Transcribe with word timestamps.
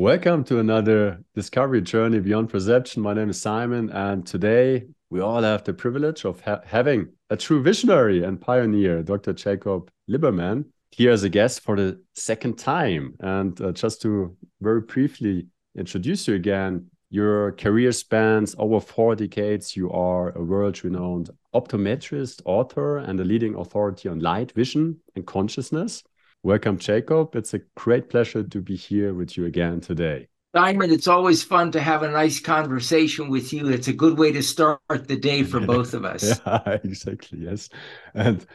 Welcome 0.00 0.44
to 0.44 0.60
another 0.60 1.22
discovery 1.34 1.82
journey 1.82 2.20
beyond 2.20 2.48
perception. 2.48 3.02
My 3.02 3.12
name 3.12 3.28
is 3.28 3.38
Simon, 3.38 3.90
and 3.90 4.26
today 4.26 4.86
we 5.10 5.20
all 5.20 5.42
have 5.42 5.62
the 5.64 5.74
privilege 5.74 6.24
of 6.24 6.40
ha 6.40 6.62
having 6.64 7.10
a 7.28 7.36
true 7.36 7.62
visionary 7.62 8.24
and 8.24 8.40
pioneer, 8.40 9.02
Dr. 9.02 9.34
Jacob 9.34 9.90
Liberman, 10.08 10.64
here 10.90 11.10
as 11.10 11.22
a 11.22 11.28
guest 11.28 11.60
for 11.60 11.76
the 11.76 12.00
second 12.14 12.56
time. 12.56 13.14
And 13.20 13.60
uh, 13.60 13.72
just 13.72 14.00
to 14.00 14.34
very 14.62 14.80
briefly 14.80 15.48
introduce 15.76 16.26
you 16.26 16.34
again, 16.34 16.86
your 17.10 17.52
career 17.52 17.92
spans 17.92 18.56
over 18.58 18.80
four 18.80 19.14
decades. 19.14 19.76
You 19.76 19.92
are 19.92 20.30
a 20.30 20.42
world 20.42 20.82
renowned 20.82 21.28
optometrist, 21.54 22.40
author, 22.46 22.96
and 22.96 23.20
a 23.20 23.24
leading 23.24 23.54
authority 23.54 24.08
on 24.08 24.20
light, 24.20 24.52
vision, 24.52 24.98
and 25.14 25.26
consciousness. 25.26 26.02
Welcome, 26.42 26.78
Jacob. 26.78 27.36
It's 27.36 27.52
a 27.52 27.58
great 27.76 28.08
pleasure 28.08 28.42
to 28.42 28.60
be 28.62 28.74
here 28.74 29.12
with 29.12 29.36
you 29.36 29.44
again 29.44 29.82
today. 29.82 30.28
Simon, 30.56 30.90
it's 30.90 31.06
always 31.06 31.42
fun 31.42 31.70
to 31.72 31.80
have 31.80 32.02
a 32.02 32.10
nice 32.10 32.40
conversation 32.40 33.28
with 33.28 33.52
you. 33.52 33.68
It's 33.68 33.88
a 33.88 33.92
good 33.92 34.18
way 34.18 34.32
to 34.32 34.42
start 34.42 34.80
the 34.88 35.16
day 35.16 35.42
for 35.42 35.60
both 35.66 35.92
of 35.92 36.06
us. 36.06 36.40
yeah, 36.46 36.60
exactly. 36.82 37.40
Yes. 37.40 37.68
And 38.14 38.46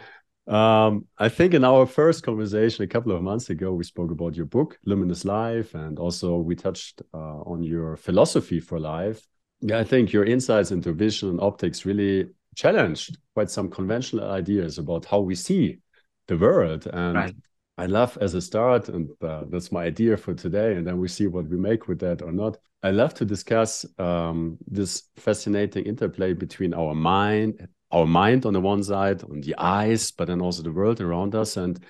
um, 0.48 1.06
I 1.20 1.30
think 1.30 1.54
in 1.54 1.64
our 1.64 1.86
first 1.86 2.24
conversation 2.24 2.84
a 2.84 2.88
couple 2.88 3.12
of 3.12 3.22
months 3.22 3.52
ago, 3.52 3.72
we 3.72 3.84
spoke 3.84 4.10
about 4.10 4.36
your 4.36 4.48
book, 4.48 4.80
Luminous 4.86 5.24
Life, 5.24 5.76
and 5.76 6.00
also 6.00 6.38
we 6.38 6.56
touched 6.56 7.04
uh, 7.14 7.42
on 7.46 7.62
your 7.62 7.98
philosophy 7.98 8.60
for 8.60 8.80
life. 8.80 9.28
Yeah, 9.62 9.78
I 9.78 9.84
think 9.84 10.12
your 10.12 10.26
insights 10.26 10.72
into 10.72 10.92
vision 10.92 11.30
and 11.30 11.40
optics 11.40 11.86
really 11.86 12.30
challenged 12.56 13.20
quite 13.36 13.52
some 13.52 13.70
conventional 13.70 14.32
ideas 14.32 14.80
about 14.80 15.06
how 15.06 15.20
we 15.20 15.36
see 15.36 15.78
the 16.28 16.38
world. 16.38 16.88
And 16.92 17.16
right. 17.16 17.36
I 17.78 17.88
love 17.88 18.18
as 18.22 18.34
a 18.34 18.42
start, 18.42 18.88
and 18.90 19.10
uh, 19.22 19.44
that's 19.50 19.72
my 19.72 19.84
idea 19.84 20.16
for 20.16 20.34
today, 20.34 20.76
and 20.76 20.88
then 20.88 20.98
we 20.98 21.10
see 21.10 21.28
what 21.28 21.48
we 21.50 21.58
make 21.58 21.88
with 21.88 22.00
that 22.00 22.22
or 22.22 22.32
not. 22.32 22.58
I 22.82 22.92
love 22.92 23.14
to 23.16 23.26
discuss 23.26 23.86
um, 24.00 24.58
this 24.66 25.04
fascinating 25.18 25.86
interplay 25.86 26.34
between 26.34 26.74
our 26.74 26.96
mind, 26.96 27.68
our 27.92 28.06
mind 28.06 28.46
on 28.46 28.54
the 28.54 28.62
one 28.62 28.84
side, 28.84 29.24
on 29.24 29.42
the 29.42 29.56
eyes, 29.58 30.12
but 30.12 30.28
then 30.28 30.42
also 30.42 30.64
the 30.64 30.72
world 30.72 31.02
around 31.02 31.36
us, 31.36 31.58
and 31.58 31.84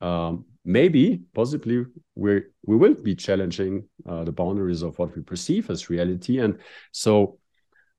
um, 0.00 0.46
maybe, 0.64 1.20
possibly, 1.34 1.84
we 2.14 2.42
we 2.64 2.76
will 2.76 2.94
be 2.94 3.14
challenging 3.14 3.88
uh, 4.08 4.24
the 4.24 4.32
boundaries 4.32 4.82
of 4.82 4.98
what 4.98 5.14
we 5.14 5.22
perceive 5.22 5.68
as 5.68 5.90
reality. 5.90 6.38
And 6.38 6.58
so, 6.92 7.38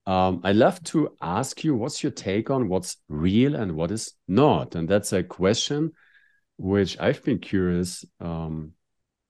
um, 0.07 0.41
I 0.43 0.53
love 0.53 0.83
to 0.85 1.15
ask 1.21 1.63
you, 1.63 1.75
what's 1.75 2.01
your 2.01 2.11
take 2.11 2.49
on 2.49 2.69
what's 2.69 2.97
real 3.07 3.55
and 3.55 3.73
what 3.73 3.91
is 3.91 4.13
not? 4.27 4.73
And 4.73 4.89
that's 4.89 5.13
a 5.13 5.21
question 5.21 5.91
which 6.57 6.99
I've 6.99 7.23
been 7.23 7.39
curious 7.39 8.05
um, 8.19 8.71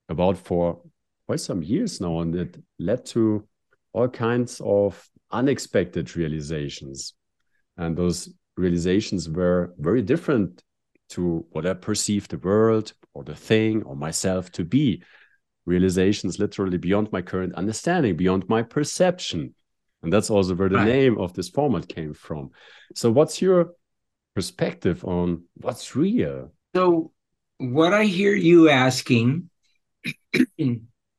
about 0.08 0.38
for 0.38 0.82
quite 1.26 1.40
some 1.40 1.62
years 1.62 2.00
now, 2.00 2.20
and 2.20 2.34
it 2.34 2.62
led 2.78 3.06
to 3.06 3.46
all 3.92 4.08
kinds 4.08 4.60
of 4.64 5.08
unexpected 5.30 6.16
realizations. 6.16 7.14
And 7.76 7.96
those 7.96 8.32
realizations 8.56 9.28
were 9.28 9.74
very 9.78 10.02
different 10.02 10.62
to 11.10 11.44
what 11.50 11.66
I 11.66 11.74
perceived 11.74 12.30
the 12.30 12.38
world 12.38 12.92
or 13.14 13.24
the 13.24 13.34
thing 13.34 13.82
or 13.82 13.96
myself 13.96 14.50
to 14.52 14.64
be. 14.64 15.02
Realizations 15.66 16.38
literally 16.38 16.76
beyond 16.76 17.10
my 17.10 17.22
current 17.22 17.54
understanding, 17.54 18.16
beyond 18.16 18.48
my 18.48 18.62
perception. 18.62 19.54
And 20.02 20.12
that's 20.12 20.28
also 20.28 20.54
where 20.54 20.68
the 20.68 20.76
right. 20.76 20.86
name 20.86 21.18
of 21.18 21.32
this 21.32 21.48
format 21.48 21.88
came 21.88 22.12
from. 22.12 22.50
So, 22.94 23.10
what's 23.10 23.40
your 23.40 23.70
perspective 24.34 25.02
on 25.06 25.44
what's 25.54 25.96
real? 25.96 26.52
So, 26.74 27.12
what 27.58 27.94
I 27.94 28.04
hear 28.04 28.34
you 28.34 28.68
asking 28.68 29.50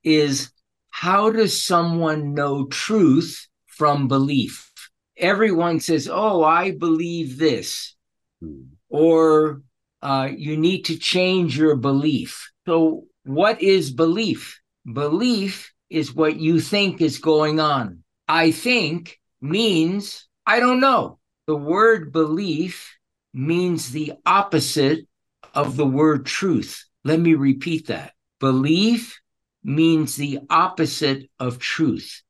is 0.03 0.51
how 0.89 1.29
does 1.29 1.61
someone 1.61 2.33
know 2.33 2.67
truth 2.67 3.47
from 3.67 4.07
belief? 4.07 4.71
Everyone 5.17 5.79
says, 5.79 6.09
Oh, 6.11 6.43
I 6.43 6.71
believe 6.71 7.37
this, 7.37 7.95
hmm. 8.41 8.63
or 8.89 9.61
uh, 10.01 10.29
you 10.35 10.57
need 10.57 10.83
to 10.85 10.97
change 10.97 11.57
your 11.57 11.75
belief. 11.75 12.51
So, 12.65 13.05
what 13.23 13.61
is 13.61 13.91
belief? 13.91 14.61
Belief 14.91 15.73
is 15.89 16.13
what 16.13 16.37
you 16.37 16.59
think 16.59 17.01
is 17.01 17.17
going 17.17 17.59
on. 17.59 18.03
I 18.27 18.51
think 18.51 19.19
means 19.41 20.27
I 20.45 20.59
don't 20.59 20.79
know. 20.79 21.19
The 21.47 21.55
word 21.55 22.11
belief 22.11 22.97
means 23.33 23.91
the 23.91 24.13
opposite 24.25 25.07
of 25.55 25.77
the 25.77 25.87
word 25.87 26.25
truth. 26.25 26.85
Let 27.03 27.19
me 27.19 27.33
repeat 27.33 27.87
that. 27.87 28.13
Belief 28.39 29.19
means 29.63 30.15
the 30.15 30.39
opposite 30.49 31.29
of 31.39 31.59
truth. 31.59 32.21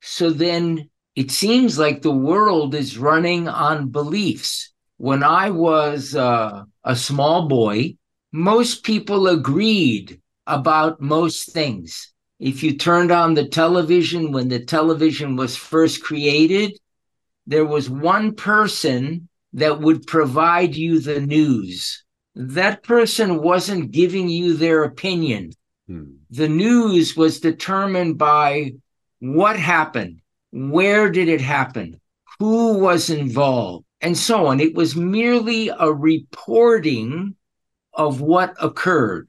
So 0.00 0.30
then 0.30 0.90
it 1.14 1.30
seems 1.30 1.78
like 1.78 2.02
the 2.02 2.10
world 2.10 2.74
is 2.74 2.98
running 2.98 3.48
on 3.48 3.90
beliefs. 3.90 4.72
When 4.98 5.22
I 5.22 5.50
was 5.50 6.14
uh, 6.14 6.64
a 6.84 6.96
small 6.96 7.48
boy, 7.48 7.96
most 8.32 8.82
people 8.84 9.28
agreed 9.28 10.20
about 10.46 11.00
most 11.00 11.52
things. 11.52 12.12
If 12.40 12.62
you 12.62 12.76
turned 12.76 13.12
on 13.12 13.34
the 13.34 13.48
television 13.48 14.32
when 14.32 14.48
the 14.48 14.64
television 14.64 15.36
was 15.36 15.56
first 15.56 16.02
created, 16.02 16.76
there 17.46 17.64
was 17.64 17.88
one 17.88 18.34
person 18.34 19.28
that 19.52 19.80
would 19.80 20.06
provide 20.06 20.74
you 20.74 20.98
the 20.98 21.20
news 21.20 22.02
that 22.34 22.82
person 22.82 23.42
wasn't 23.42 23.90
giving 23.90 24.28
you 24.28 24.54
their 24.54 24.84
opinion. 24.84 25.52
Hmm. 25.86 26.14
The 26.30 26.48
news 26.48 27.16
was 27.16 27.40
determined 27.40 28.18
by 28.18 28.72
what 29.20 29.58
happened, 29.58 30.20
where 30.50 31.10
did 31.10 31.28
it 31.28 31.40
happen, 31.40 32.00
who 32.38 32.78
was 32.78 33.10
involved, 33.10 33.84
and 34.00 34.16
so 34.16 34.46
on. 34.46 34.60
It 34.60 34.74
was 34.74 34.96
merely 34.96 35.68
a 35.68 35.92
reporting 35.92 37.36
of 37.92 38.20
what 38.20 38.54
occurred, 38.60 39.28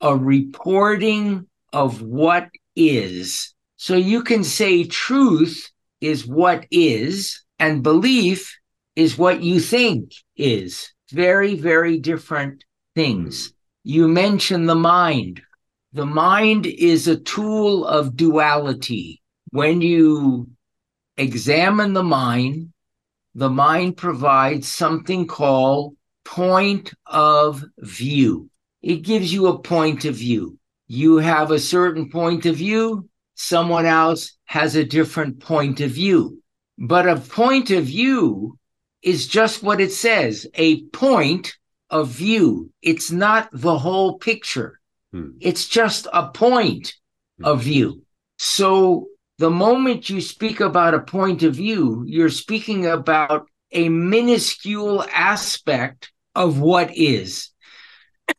a 0.00 0.16
reporting 0.16 1.46
of 1.72 2.02
what 2.02 2.48
is. 2.74 3.54
So 3.76 3.94
you 3.94 4.22
can 4.22 4.42
say 4.42 4.84
truth 4.84 5.70
is 6.00 6.26
what 6.26 6.66
is, 6.70 7.44
and 7.58 7.82
belief 7.82 8.58
is 8.96 9.16
what 9.16 9.42
you 9.42 9.60
think 9.60 10.12
is 10.36 10.93
very, 11.14 11.54
very 11.54 11.98
different 11.98 12.64
things. 12.94 13.54
You 13.84 14.08
mentioned 14.08 14.68
the 14.68 14.74
mind. 14.74 15.40
The 15.92 16.06
mind 16.06 16.66
is 16.66 17.06
a 17.06 17.16
tool 17.16 17.86
of 17.86 18.16
duality. 18.16 19.22
When 19.50 19.80
you 19.80 20.48
examine 21.16 21.92
the 21.92 22.02
mind, 22.02 22.72
the 23.34 23.50
mind 23.50 23.96
provides 23.96 24.66
something 24.68 25.26
called 25.26 25.96
point 26.24 26.92
of 27.06 27.64
view. 27.78 28.50
It 28.82 29.02
gives 29.02 29.32
you 29.32 29.46
a 29.46 29.58
point 29.58 30.04
of 30.04 30.16
view. 30.16 30.58
You 30.88 31.18
have 31.18 31.50
a 31.50 31.58
certain 31.58 32.10
point 32.10 32.44
of 32.46 32.56
view, 32.56 33.08
someone 33.34 33.86
else 33.86 34.36
has 34.44 34.76
a 34.76 34.84
different 34.84 35.40
point 35.40 35.80
of 35.80 35.90
view. 35.90 36.42
But 36.78 37.08
a 37.08 37.16
point 37.16 37.70
of 37.70 37.84
view 37.84 38.58
is 39.04 39.28
just 39.28 39.62
what 39.62 39.80
it 39.80 39.92
says 39.92 40.46
a 40.54 40.82
point 40.86 41.56
of 41.90 42.08
view. 42.08 42.70
It's 42.82 43.10
not 43.10 43.48
the 43.52 43.78
whole 43.78 44.18
picture, 44.18 44.80
hmm. 45.12 45.30
it's 45.40 45.68
just 45.68 46.08
a 46.12 46.28
point 46.28 46.94
hmm. 47.38 47.44
of 47.44 47.62
view. 47.62 48.02
So 48.38 49.08
the 49.38 49.50
moment 49.50 50.10
you 50.10 50.20
speak 50.20 50.60
about 50.60 50.94
a 50.94 51.00
point 51.00 51.42
of 51.42 51.54
view, 51.54 52.04
you're 52.06 52.30
speaking 52.30 52.86
about 52.86 53.46
a 53.72 53.88
minuscule 53.88 55.04
aspect 55.12 56.12
of 56.34 56.60
what 56.60 56.96
is. 56.96 57.50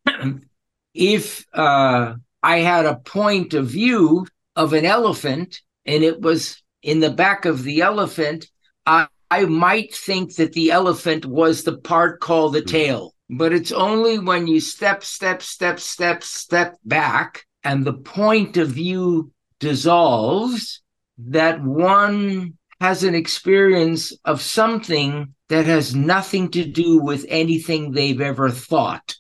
if 0.94 1.46
uh, 1.54 2.16
I 2.42 2.58
had 2.60 2.86
a 2.86 2.96
point 2.96 3.54
of 3.54 3.68
view 3.68 4.26
of 4.56 4.74
an 4.74 4.86
elephant 4.86 5.62
and 5.86 6.04
it 6.04 6.22
was 6.22 6.62
in 6.82 7.02
the 7.02 7.10
back 7.10 7.46
of 7.46 7.64
the 7.64 7.82
elephant, 7.82 8.48
I, 8.86 9.08
I 9.32 9.46
might 9.46 9.94
think 9.94 10.36
that 10.36 10.54
the 10.54 10.72
elephant 10.72 11.26
was 11.26 11.64
the 11.64 11.78
part 11.78 12.20
called 12.20 12.54
the 12.54 12.62
hmm. 12.62 12.68
tail, 12.68 13.16
but 13.30 13.54
it's 13.54 13.72
only 13.72 14.20
when 14.20 14.48
you 14.48 14.60
step, 14.60 15.04
step, 15.04 15.42
step, 15.42 15.80
step, 15.80 16.24
step 16.24 16.78
back 16.84 17.46
and 17.64 17.84
the 17.84 17.94
point 17.94 18.58
of 18.58 18.70
view 18.70 19.32
dissolves 19.60 20.82
that 21.18 21.64
one 21.64 22.58
has 22.80 23.04
an 23.04 23.16
experience 23.16 24.14
of 24.24 24.42
something 24.42 25.34
that 25.50 25.66
has 25.66 25.96
nothing 25.96 26.52
to 26.52 26.66
do 26.66 27.00
with 27.00 27.26
anything 27.28 27.92
they've 27.92 28.22
ever 28.22 28.50
thought. 28.52 29.16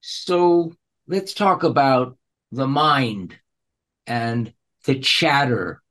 So 0.00 0.72
let's 1.06 1.32
talk 1.32 1.62
about 1.62 2.18
the 2.52 2.66
mind 2.66 3.38
and 4.06 4.52
the 4.84 4.98
chatter 4.98 5.82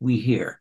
we 0.00 0.18
hear 0.18 0.60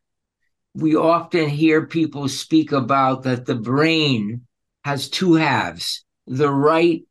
we 0.76 0.96
often 0.96 1.50
hear 1.50 1.88
people 1.88 2.28
speak 2.28 2.72
about 2.72 3.24
that 3.24 3.46
the 3.46 3.56
brain 3.56 4.42
has 4.84 5.10
two 5.10 5.34
halves 5.34 6.06
the 6.28 6.52
right 6.52 7.04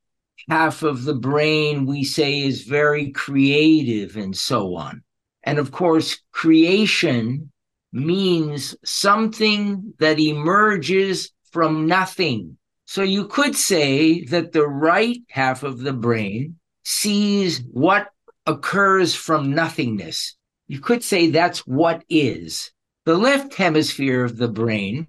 half 0.48 0.82
of 0.82 1.04
the 1.04 1.14
brain 1.14 1.86
we 1.86 2.04
say 2.04 2.40
is 2.40 2.62
very 2.62 3.10
creative 3.12 4.16
and 4.16 4.36
so 4.36 4.74
on. 4.76 5.02
And 5.44 5.58
of 5.58 5.70
course, 5.70 6.20
creation 6.32 7.50
means 7.92 8.76
something 8.84 9.94
that 9.98 10.18
emerges 10.18 11.30
from 11.52 11.86
nothing. 11.86 12.56
So 12.86 13.02
you 13.02 13.28
could 13.28 13.54
say 13.54 14.24
that 14.24 14.52
the 14.52 14.66
right 14.66 15.18
half 15.28 15.62
of 15.62 15.78
the 15.78 15.92
brain 15.92 16.56
sees 16.84 17.62
what 17.72 18.08
occurs 18.46 19.14
from 19.14 19.54
nothingness. 19.54 20.36
You 20.66 20.80
could 20.80 21.02
say 21.02 21.30
that's 21.30 21.66
what 21.66 22.04
is. 22.08 22.72
The 23.06 23.18
left 23.18 23.54
hemisphere 23.54 24.24
of 24.24 24.38
the 24.38 24.48
brain 24.48 25.08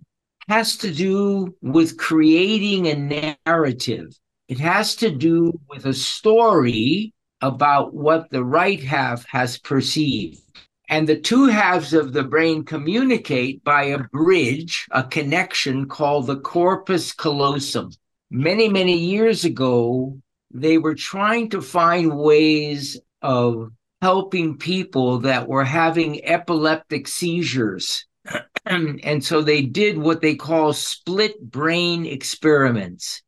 has 0.49 0.75
to 0.77 0.91
do 0.91 1.55
with 1.61 1.97
creating 1.97 2.87
a 2.87 3.35
narrative. 3.47 4.19
It 4.49 4.59
has 4.59 4.97
to 4.97 5.09
do 5.09 5.57
with 5.69 5.85
a 5.85 5.93
story 5.93 7.13
about 7.39 7.93
what 7.93 8.29
the 8.31 8.43
right 8.43 8.83
half 8.83 9.25
has 9.27 9.57
perceived. 9.57 10.41
And 10.89 11.07
the 11.07 11.17
two 11.17 11.45
halves 11.45 11.93
of 11.93 12.11
the 12.11 12.23
brain 12.23 12.65
communicate 12.65 13.63
by 13.63 13.83
a 13.83 13.99
bridge, 13.99 14.87
a 14.91 15.03
connection 15.03 15.87
called 15.87 16.27
the 16.27 16.41
corpus 16.41 17.13
callosum. 17.13 17.91
Many, 18.29 18.67
many 18.67 18.97
years 18.97 19.45
ago, 19.45 20.19
they 20.51 20.77
were 20.77 20.95
trying 20.95 21.49
to 21.51 21.61
find 21.61 22.17
ways 22.17 22.99
of 23.21 23.71
helping 24.05 24.55
people 24.55 25.17
that 25.17 25.47
were 25.47 25.63
having 25.63 26.23
epileptic 26.23 27.07
seizures. 27.07 28.05
and 28.67 29.23
so 29.23 29.41
they 29.41 29.63
did 29.63 29.97
what 29.97 30.21
they 30.21 30.35
call 30.35 30.73
split 30.73 31.41
brain 31.41 32.05
experiments. 32.05 33.23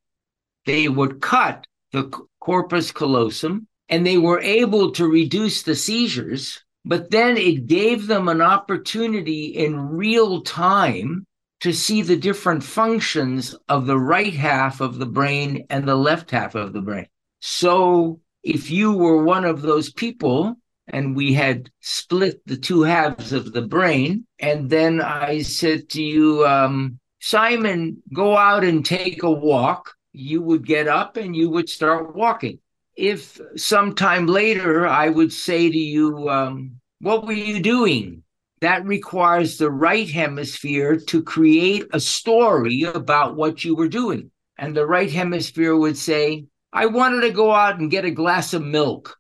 They 0.68 0.88
would 0.88 1.20
cut 1.20 1.66
the 1.94 2.12
corpus 2.40 2.92
callosum 2.92 3.68
and 3.90 4.06
they 4.06 4.20
were 4.20 4.40
able 4.40 4.92
to 4.92 5.08
reduce 5.08 5.64
the 5.64 5.74
seizures, 5.74 6.64
but 6.86 7.10
then 7.10 7.38
it 7.38 7.66
gave 7.66 8.06
them 8.06 8.28
an 8.28 8.44
opportunity 8.44 9.46
in 9.46 9.80
real 9.80 10.44
time 10.44 11.26
to 11.62 11.74
see 11.74 12.04
the 12.04 12.18
different 12.18 12.64
functions 12.64 13.56
of 13.68 13.88
the 13.88 13.98
right 13.98 14.36
half 14.36 14.80
of 14.80 15.00
the 15.00 15.08
brain 15.08 15.66
and 15.72 15.88
the 15.88 15.96
left 15.96 16.30
half 16.30 16.54
of 16.54 16.74
the 16.74 16.82
brain. 16.82 17.08
So 17.42 18.20
if 18.44 18.70
you 18.70 18.94
were 18.94 19.24
one 19.24 19.44
of 19.44 19.64
those 19.64 19.92
people 19.92 20.56
and 20.88 21.16
we 21.16 21.34
had 21.34 21.70
split 21.82 22.42
the 22.46 22.58
two 22.58 22.84
halves 22.84 23.34
of 23.34 23.54
the 23.54 23.62
brain, 23.62 24.26
and 24.40 24.70
then 24.70 25.02
I 25.02 25.42
said 25.42 25.90
to 25.90 26.02
you, 26.02 26.46
um, 26.46 27.00
Simon, 27.20 28.02
go 28.14 28.38
out 28.38 28.64
and 28.64 28.86
take 28.86 29.24
a 29.24 29.32
walk, 29.32 29.94
you 30.14 30.42
would 30.42 30.66
get 30.66 30.88
up 30.88 31.18
and 31.18 31.36
you 31.36 31.50
would 31.50 31.70
start 31.70 32.16
walking. 32.16 32.60
If 32.96 33.40
sometime 33.56 34.26
later 34.28 34.88
I 34.88 35.10
would 35.10 35.32
say 35.32 35.70
to 35.70 35.78
you, 35.78 36.30
um, 36.30 36.80
What 37.00 37.26
were 37.28 37.34
you 37.34 37.62
doing? 37.62 38.24
That 38.62 38.86
requires 38.86 39.58
the 39.58 39.70
right 39.70 40.10
hemisphere 40.10 40.98
to 40.98 41.22
create 41.22 41.86
a 41.94 42.00
story 42.00 42.84
about 42.84 43.36
what 43.36 43.64
you 43.64 43.76
were 43.76 43.88
doing. 43.88 44.32
And 44.58 44.76
the 44.76 44.88
right 44.88 45.12
hemisphere 45.12 45.76
would 45.76 45.98
say, 45.98 46.46
I 46.74 46.88
wanted 46.88 47.22
to 47.22 47.32
go 47.32 47.52
out 47.52 47.80
and 47.80 47.92
get 47.92 48.06
a 48.06 48.12
glass 48.12 48.54
of 48.54 48.64
milk. 48.64 49.16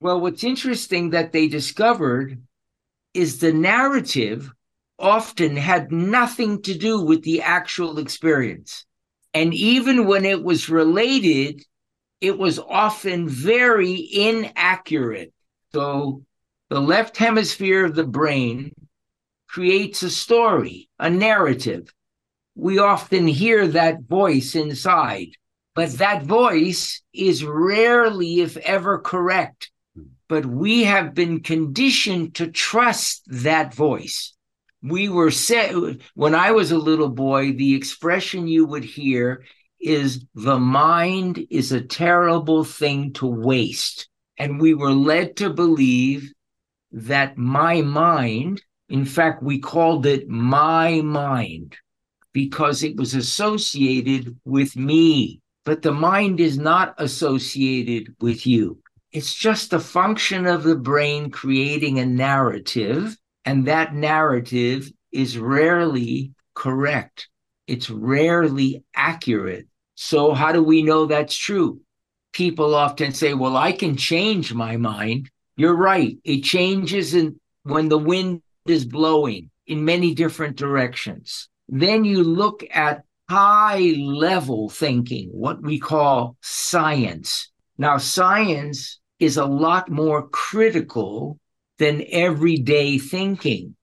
Well, 0.00 0.20
what's 0.20 0.44
interesting 0.44 1.10
that 1.10 1.32
they 1.32 1.48
discovered 1.48 2.42
is 3.14 3.38
the 3.38 3.52
narrative 3.52 4.50
often 4.98 5.56
had 5.56 5.92
nothing 5.92 6.62
to 6.62 6.76
do 6.76 7.00
with 7.00 7.22
the 7.22 7.42
actual 7.42 7.98
experience. 7.98 8.86
And 9.34 9.54
even 9.54 10.06
when 10.06 10.24
it 10.24 10.42
was 10.42 10.68
related, 10.68 11.62
it 12.20 12.38
was 12.38 12.58
often 12.58 13.28
very 13.28 13.94
inaccurate. 13.94 15.32
So 15.72 16.24
the 16.68 16.80
left 16.80 17.16
hemisphere 17.16 17.84
of 17.84 17.94
the 17.94 18.06
brain 18.06 18.72
creates 19.48 20.02
a 20.02 20.10
story, 20.10 20.88
a 20.98 21.10
narrative. 21.10 21.92
We 22.54 22.78
often 22.78 23.26
hear 23.26 23.68
that 23.68 24.02
voice 24.02 24.54
inside 24.54 25.36
but 25.74 25.92
that 25.94 26.24
voice 26.24 27.02
is 27.12 27.44
rarely, 27.44 28.40
if 28.40 28.56
ever, 28.58 28.98
correct. 28.98 29.70
But 30.30 30.46
we 30.46 30.84
have 30.84 31.12
been 31.12 31.40
conditioned 31.40 32.36
to 32.36 32.46
trust 32.46 33.24
that 33.26 33.74
voice. 33.74 34.32
We 34.80 35.08
were 35.08 35.32
set 35.32 35.74
when 36.14 36.36
I 36.36 36.52
was 36.52 36.70
a 36.70 36.78
little 36.78 37.08
boy, 37.08 37.52
the 37.52 37.74
expression 37.74 38.46
you 38.46 38.64
would 38.64 38.84
hear 38.84 39.44
is 39.80 40.24
the 40.36 40.60
mind 40.60 41.44
is 41.50 41.72
a 41.72 41.80
terrible 41.80 42.62
thing 42.62 43.12
to 43.14 43.26
waste. 43.26 44.08
And 44.38 44.60
we 44.60 44.72
were 44.72 44.92
led 44.92 45.36
to 45.38 45.50
believe 45.50 46.32
that 46.92 47.36
my 47.36 47.82
mind, 47.82 48.62
in 48.88 49.04
fact, 49.04 49.42
we 49.42 49.58
called 49.58 50.06
it 50.06 50.28
my 50.28 51.00
mind 51.00 51.76
because 52.32 52.84
it 52.84 52.96
was 52.96 53.14
associated 53.14 54.38
with 54.44 54.76
me 54.76 55.40
but 55.64 55.82
the 55.82 55.92
mind 55.92 56.40
is 56.40 56.58
not 56.58 56.94
associated 56.98 58.14
with 58.20 58.46
you. 58.46 58.78
It's 59.12 59.34
just 59.34 59.72
a 59.72 59.80
function 59.80 60.46
of 60.46 60.62
the 60.62 60.76
brain 60.76 61.30
creating 61.30 61.98
a 61.98 62.06
narrative, 62.06 63.16
and 63.44 63.66
that 63.66 63.92
narrative 63.92 64.90
is 65.10 65.36
rarely 65.36 66.32
correct. 66.54 67.28
It's 67.66 67.90
rarely 67.90 68.84
accurate. 68.94 69.66
So, 69.96 70.32
how 70.32 70.52
do 70.52 70.62
we 70.62 70.82
know 70.82 71.06
that's 71.06 71.36
true? 71.36 71.80
People 72.32 72.76
often 72.76 73.12
say, 73.12 73.34
Well, 73.34 73.56
I 73.56 73.72
can 73.72 73.96
change 73.96 74.54
my 74.54 74.76
mind. 74.76 75.28
You're 75.56 75.76
right. 75.76 76.16
It 76.22 76.42
changes 76.42 77.12
in, 77.14 77.40
when 77.64 77.88
the 77.88 77.98
wind 77.98 78.42
is 78.66 78.84
blowing 78.84 79.50
in 79.66 79.84
many 79.84 80.14
different 80.14 80.56
directions. 80.56 81.48
Then 81.68 82.04
you 82.04 82.22
look 82.22 82.64
at 82.70 83.02
high 83.28 83.94
level 83.98 84.68
thinking, 84.68 85.30
what 85.32 85.60
we 85.62 85.80
call 85.80 86.36
science. 86.42 87.50
Now, 87.76 87.98
science 87.98 88.99
is 89.20 89.36
a 89.36 89.44
lot 89.44 89.90
more 89.90 90.28
critical 90.28 91.38
than 91.78 92.04
everyday 92.10 92.98
thinking. 92.98 93.76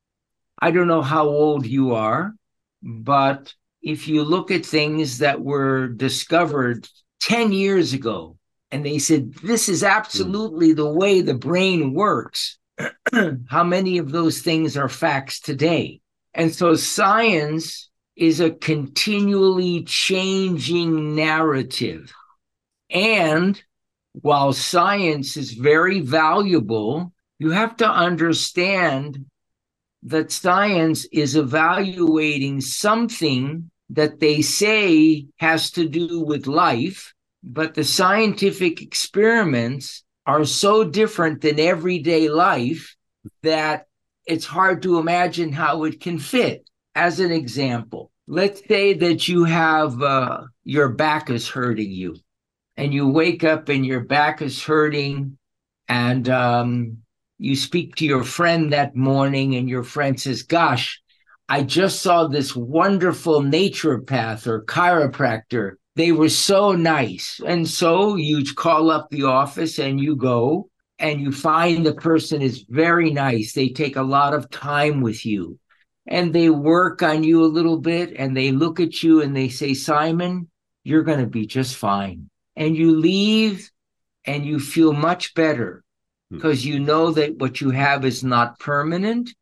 I 0.59 0.71
don't 0.71 0.87
know 0.87 1.03
how 1.03 1.27
old 1.27 1.65
you 1.65 1.93
are, 1.93 2.33
but 2.81 3.53
if 3.81 4.07
you 4.07 4.23
look 4.23 4.51
at 4.51 4.65
things 4.65 5.19
that 5.19 5.41
were 5.41 5.87
discovered 5.87 6.87
10 7.21 7.51
years 7.51 7.93
ago, 7.93 8.37
and 8.71 8.85
they 8.85 8.99
said, 8.99 9.33
this 9.35 9.69
is 9.69 9.83
absolutely 9.83 10.73
the 10.73 10.91
way 10.91 11.21
the 11.21 11.33
brain 11.33 11.93
works, 11.93 12.57
how 13.49 13.63
many 13.63 13.97
of 13.97 14.11
those 14.11 14.41
things 14.41 14.75
are 14.75 14.89
facts 14.89 15.39
today? 15.39 16.01
And 16.33 16.53
so 16.53 16.75
science 16.75 17.89
is 18.15 18.39
a 18.39 18.51
continually 18.51 19.83
changing 19.83 21.15
narrative. 21.15 22.13
And 22.89 23.61
while 24.21 24.53
science 24.53 25.37
is 25.37 25.51
very 25.51 25.99
valuable, 25.99 27.13
you 27.39 27.51
have 27.51 27.77
to 27.77 27.89
understand 27.89 29.25
that 30.03 30.31
science 30.31 31.05
is 31.11 31.35
evaluating 31.35 32.61
something 32.61 33.69
that 33.89 34.19
they 34.19 34.41
say 34.41 35.25
has 35.37 35.71
to 35.71 35.87
do 35.87 36.21
with 36.21 36.47
life, 36.47 37.13
but 37.43 37.73
the 37.73 37.83
scientific 37.83 38.81
experiments 38.81 40.03
are 40.25 40.45
so 40.45 40.83
different 40.83 41.41
than 41.41 41.59
everyday 41.59 42.27
life 42.27 42.95
that 43.43 43.85
it's 44.25 44.45
hard 44.45 44.81
to 44.81 44.99
imagine 44.99 45.51
how 45.51 45.83
it 45.85 46.01
can 46.01 46.19
fit. 46.19 46.67
As 46.95 47.19
an 47.19 47.31
example, 47.31 48.11
let's 48.27 48.61
say 48.67 48.93
that 48.93 49.27
you 49.27 49.45
have 49.45 50.01
uh, 50.01 50.41
your 50.63 50.89
back 50.89 51.29
is 51.29 51.47
hurting 51.47 51.91
you, 51.91 52.17
and 52.77 52.93
you 52.93 53.07
wake 53.07 53.43
up 53.43 53.69
and 53.69 53.85
your 53.85 54.01
back 54.01 54.41
is 54.41 54.63
hurting, 54.63 55.37
and 55.87 56.29
um, 56.29 56.97
you 57.37 57.55
speak 57.55 57.95
to 57.95 58.05
your 58.05 58.23
friend 58.23 58.71
that 58.71 58.95
morning, 58.95 59.55
and 59.55 59.67
your 59.67 59.83
friend 59.83 60.19
says, 60.19 60.43
Gosh, 60.43 61.01
I 61.49 61.63
just 61.63 62.01
saw 62.01 62.27
this 62.27 62.55
wonderful 62.55 63.41
naturopath 63.41 64.47
or 64.47 64.65
chiropractor. 64.65 65.73
They 65.95 66.11
were 66.11 66.29
so 66.29 66.73
nice. 66.73 67.39
And 67.45 67.67
so 67.67 68.15
you 68.17 68.43
call 68.53 68.91
up 68.91 69.09
the 69.09 69.23
office 69.23 69.79
and 69.79 69.99
you 69.99 70.15
go 70.15 70.69
and 70.99 71.21
you 71.21 71.31
find 71.31 71.85
the 71.85 71.93
person 71.93 72.41
is 72.41 72.65
very 72.67 73.11
nice. 73.11 73.53
They 73.53 73.69
take 73.69 73.95
a 73.95 74.03
lot 74.03 74.33
of 74.33 74.49
time 74.49 75.01
with 75.01 75.25
you 75.25 75.57
and 76.05 76.33
they 76.33 76.49
work 76.49 77.01
on 77.01 77.23
you 77.23 77.43
a 77.43 77.45
little 77.45 77.79
bit 77.79 78.13
and 78.17 78.35
they 78.35 78.51
look 78.51 78.79
at 78.79 79.01
you 79.01 79.21
and 79.21 79.35
they 79.35 79.49
say, 79.49 79.73
Simon, 79.73 80.49
you're 80.83 81.03
going 81.03 81.19
to 81.19 81.27
be 81.27 81.47
just 81.47 81.77
fine. 81.77 82.29
And 82.57 82.75
you 82.75 82.97
leave 82.97 83.71
and 84.25 84.45
you 84.45 84.59
feel 84.59 84.91
much 84.91 85.33
better 85.33 85.85
because 86.29 86.63
hmm. 86.63 86.69
you 86.69 86.79
know 86.79 87.11
that 87.11 87.37
what 87.37 87.61
you 87.61 87.69
have 87.69 88.03
is 88.03 88.23
not 88.23 88.59
permanent. 88.59 89.33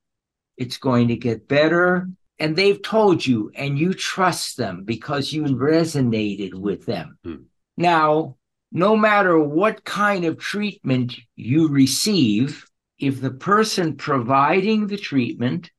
It's 0.57 0.77
going 0.77 1.07
to 1.07 1.15
get 1.15 1.47
better. 1.47 2.07
And 2.37 2.55
they've 2.55 2.81
told 2.81 3.25
you, 3.25 3.51
and 3.55 3.79
you 3.79 3.93
trust 3.93 4.57
them 4.57 4.83
because 4.83 5.33
you 5.33 5.43
resonated 5.43 6.53
with 6.53 6.85
them. 6.85 7.17
Hmm. 7.23 7.35
Now, 7.77 8.37
no 8.71 8.95
matter 8.95 9.39
what 9.39 9.85
kind 9.85 10.25
of 10.25 10.37
treatment 10.37 11.15
you 11.35 11.69
receive, 11.69 12.65
if 12.99 13.21
the 13.21 13.31
person 13.31 13.95
providing 13.95 14.87
the 14.87 14.97
treatment 14.97 15.71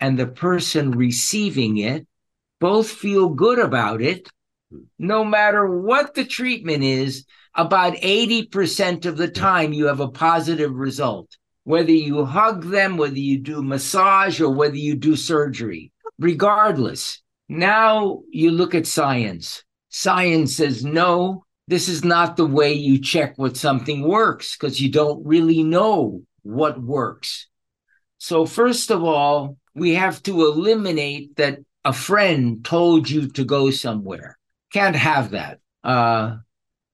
and 0.00 0.18
the 0.18 0.26
person 0.26 0.92
receiving 0.92 1.78
it 1.78 2.06
both 2.60 2.90
feel 2.90 3.28
good 3.30 3.58
about 3.58 4.02
it, 4.02 4.28
no 4.98 5.24
matter 5.24 5.66
what 5.80 6.14
the 6.14 6.24
treatment 6.24 6.82
is, 6.82 7.24
about 7.54 7.94
80% 7.94 9.06
of 9.06 9.16
the 9.16 9.28
time 9.28 9.72
you 9.72 9.86
have 9.86 10.00
a 10.00 10.08
positive 10.08 10.74
result. 10.74 11.36
Whether 11.64 11.92
you 11.92 12.24
hug 12.24 12.64
them, 12.64 12.96
whether 12.96 13.18
you 13.18 13.38
do 13.38 13.62
massage, 13.62 14.40
or 14.40 14.50
whether 14.50 14.76
you 14.76 14.94
do 14.94 15.16
surgery, 15.16 15.92
regardless. 16.18 17.20
Now 17.48 18.22
you 18.30 18.50
look 18.50 18.74
at 18.74 18.86
science. 18.86 19.64
Science 19.88 20.56
says, 20.56 20.84
no, 20.84 21.44
this 21.66 21.88
is 21.88 22.04
not 22.04 22.36
the 22.36 22.46
way 22.46 22.72
you 22.72 23.00
check 23.00 23.34
what 23.36 23.56
something 23.56 24.02
works 24.02 24.56
because 24.56 24.80
you 24.80 24.90
don't 24.90 25.24
really 25.26 25.62
know 25.62 26.22
what 26.42 26.80
works. 26.80 27.46
So, 28.16 28.46
first 28.46 28.90
of 28.90 29.04
all, 29.04 29.58
we 29.74 29.94
have 29.94 30.22
to 30.24 30.46
eliminate 30.46 31.36
that 31.36 31.58
a 31.84 31.92
friend 31.92 32.64
told 32.64 33.08
you 33.08 33.28
to 33.28 33.44
go 33.44 33.70
somewhere. 33.70 34.37
Can't 34.72 34.96
have 34.96 35.30
that. 35.30 35.60
Uh, 35.82 36.36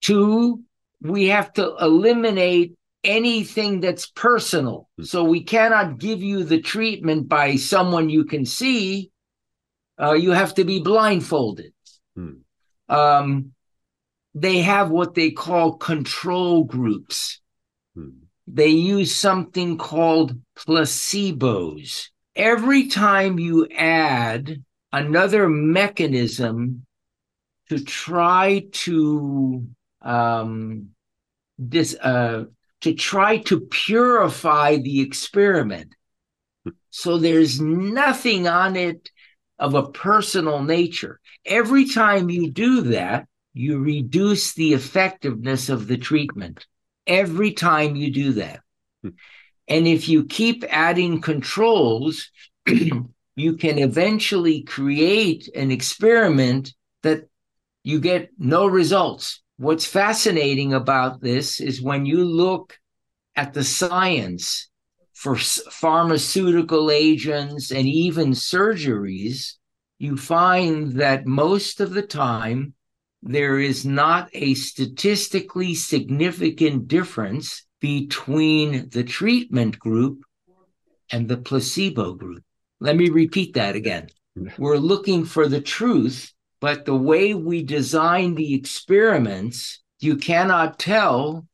two, 0.00 0.62
we 1.00 1.28
have 1.28 1.52
to 1.54 1.76
eliminate 1.80 2.76
anything 3.02 3.80
that's 3.80 4.06
personal. 4.06 4.88
So 5.02 5.24
we 5.24 5.42
cannot 5.42 5.98
give 5.98 6.22
you 6.22 6.44
the 6.44 6.60
treatment 6.60 7.28
by 7.28 7.56
someone 7.56 8.08
you 8.08 8.24
can 8.24 8.46
see. 8.46 9.10
Uh, 10.00 10.12
you 10.12 10.32
have 10.32 10.54
to 10.54 10.64
be 10.64 10.80
blindfolded. 10.80 11.72
Hmm. 12.16 12.32
Um, 12.88 13.52
they 14.34 14.58
have 14.58 14.90
what 14.90 15.14
they 15.14 15.30
call 15.30 15.76
control 15.76 16.64
groups. 16.64 17.40
Hmm. 17.94 18.10
They 18.46 18.68
use 18.68 19.14
something 19.14 19.78
called 19.78 20.38
placebos. 20.56 22.08
Every 22.36 22.88
time 22.88 23.38
you 23.38 23.68
add 23.68 24.62
another 24.92 25.48
mechanism 25.48 26.84
to 27.68 27.82
try 27.82 28.66
to 28.72 29.66
um, 30.02 30.90
this 31.58 31.94
uh, 31.94 32.44
to 32.82 32.94
try 32.94 33.38
to 33.38 33.60
purify 33.60 34.76
the 34.76 35.00
experiment. 35.00 35.94
So 36.90 37.18
there's 37.18 37.60
nothing 37.60 38.46
on 38.46 38.76
it 38.76 39.10
of 39.58 39.74
a 39.74 39.90
personal 39.90 40.62
nature. 40.62 41.20
Every 41.44 41.88
time 41.88 42.28
you 42.30 42.50
do 42.50 42.82
that, 42.82 43.26
you 43.52 43.78
reduce 43.78 44.54
the 44.54 44.74
effectiveness 44.74 45.68
of 45.68 45.86
the 45.86 45.96
treatment. 45.96 46.66
Every 47.06 47.52
time 47.52 47.96
you 47.96 48.10
do 48.10 48.32
that. 48.34 48.60
And 49.68 49.86
if 49.86 50.08
you 50.08 50.24
keep 50.24 50.64
adding 50.68 51.20
controls, 51.20 52.30
you 52.66 53.56
can 53.56 53.78
eventually 53.78 54.62
create 54.62 55.48
an 55.54 55.70
experiment 55.70 56.74
that 57.02 57.28
you 57.84 58.00
get 58.00 58.30
no 58.38 58.66
results. 58.66 59.42
What's 59.58 59.86
fascinating 59.86 60.72
about 60.72 61.20
this 61.20 61.60
is 61.60 61.80
when 61.80 62.06
you 62.06 62.24
look 62.24 62.78
at 63.36 63.52
the 63.52 63.62
science 63.62 64.68
for 65.12 65.36
pharmaceutical 65.36 66.90
agents 66.90 67.70
and 67.70 67.86
even 67.86 68.30
surgeries, 68.32 69.54
you 69.98 70.16
find 70.16 70.94
that 70.94 71.26
most 71.26 71.80
of 71.80 71.94
the 71.94 72.02
time 72.02 72.74
there 73.22 73.58
is 73.58 73.86
not 73.86 74.28
a 74.32 74.54
statistically 74.54 75.74
significant 75.74 76.88
difference 76.88 77.64
between 77.80 78.88
the 78.90 79.04
treatment 79.04 79.78
group 79.78 80.24
and 81.10 81.28
the 81.28 81.36
placebo 81.36 82.14
group. 82.14 82.42
Let 82.80 82.96
me 82.96 83.08
repeat 83.08 83.54
that 83.54 83.76
again. 83.76 84.08
We're 84.58 84.78
looking 84.78 85.24
for 85.24 85.48
the 85.48 85.60
truth 85.60 86.33
but 86.64 86.86
the 86.86 86.96
way 86.96 87.34
we 87.34 87.62
design 87.62 88.34
the 88.34 88.54
experiments, 88.54 89.82
you 90.00 90.16
cannot 90.16 90.78
tell 90.78 91.46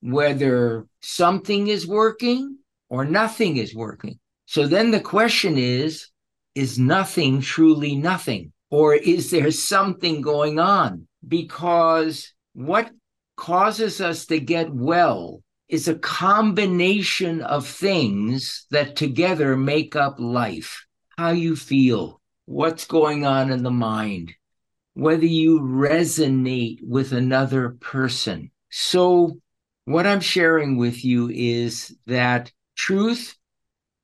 whether 0.00 0.86
something 1.02 1.66
is 1.66 1.86
working 1.86 2.56
or 2.88 3.04
nothing 3.04 3.58
is 3.58 3.74
working. 3.74 4.18
So 4.46 4.66
then 4.66 4.90
the 4.90 5.00
question 5.00 5.58
is 5.58 6.08
is 6.54 6.78
nothing 6.78 7.42
truly 7.42 7.94
nothing? 7.94 8.52
Or 8.70 8.94
is 8.94 9.30
there 9.30 9.50
something 9.50 10.22
going 10.22 10.58
on? 10.58 11.08
Because 11.28 12.32
what 12.54 12.90
causes 13.36 14.00
us 14.00 14.24
to 14.28 14.40
get 14.40 14.72
well 14.72 15.42
is 15.68 15.88
a 15.88 15.98
combination 15.98 17.42
of 17.42 17.68
things 17.68 18.64
that 18.70 18.96
together 18.96 19.58
make 19.58 19.94
up 19.94 20.18
life. 20.18 20.86
How 21.18 21.32
you 21.32 21.54
feel, 21.54 22.22
what's 22.46 22.86
going 22.86 23.26
on 23.26 23.52
in 23.52 23.62
the 23.62 23.70
mind, 23.70 24.32
whether 24.94 25.26
you 25.26 25.60
resonate 25.60 26.78
with 26.82 27.12
another 27.12 27.76
person. 27.80 28.50
So, 28.70 29.38
what 29.84 30.06
I'm 30.06 30.20
sharing 30.20 30.76
with 30.76 31.04
you 31.04 31.28
is 31.30 31.94
that 32.06 32.50
truth 32.76 33.36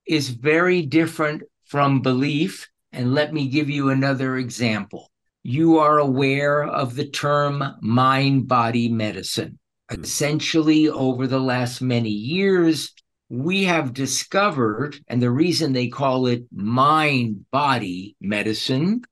is 0.07 0.29
very 0.29 0.83
different 0.83 1.43
from 1.65 2.03
belief. 2.03 2.69
And 2.93 3.15
let 3.15 3.33
me 3.33 3.49
give 3.49 3.71
you 3.71 3.91
another 3.91 4.37
example. 4.37 5.11
You 5.43 5.79
are 5.79 5.99
aware 5.99 6.65
of 6.65 6.97
the 6.97 7.07
term 7.07 7.63
mind 7.81 8.49
body 8.49 8.89
medicine. 8.89 9.59
Hmm. 9.89 10.03
Essentially, 10.03 10.89
over 10.89 11.27
the 11.27 11.41
last 11.41 11.81
many 11.81 12.11
years, 12.11 12.93
we 13.29 13.65
have 13.65 13.95
discovered, 13.95 14.99
and 15.07 15.23
the 15.23 15.31
reason 15.31 15.73
they 15.73 15.87
call 15.87 16.27
it 16.27 16.45
mind 16.53 17.47
body 17.53 18.17
medicine 18.21 19.03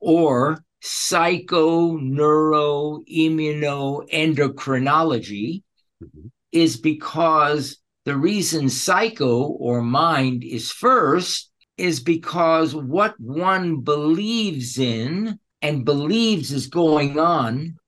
or 0.00 0.62
psycho 0.86 1.96
neuro 1.96 3.00
immunoendocrinology 3.10 5.62
mm-hmm. 6.02 6.26
is 6.52 6.76
because 6.76 7.78
the 8.04 8.14
reason 8.14 8.68
psycho 8.68 9.44
or 9.44 9.80
mind 9.80 10.44
is 10.44 10.70
first 10.70 11.50
is 11.78 12.00
because 12.00 12.74
what 12.74 13.18
one 13.18 13.80
believes 13.80 14.78
in 14.78 15.38
and 15.62 15.86
believes 15.86 16.52
is 16.52 16.66
going 16.66 17.18
on 17.18 17.78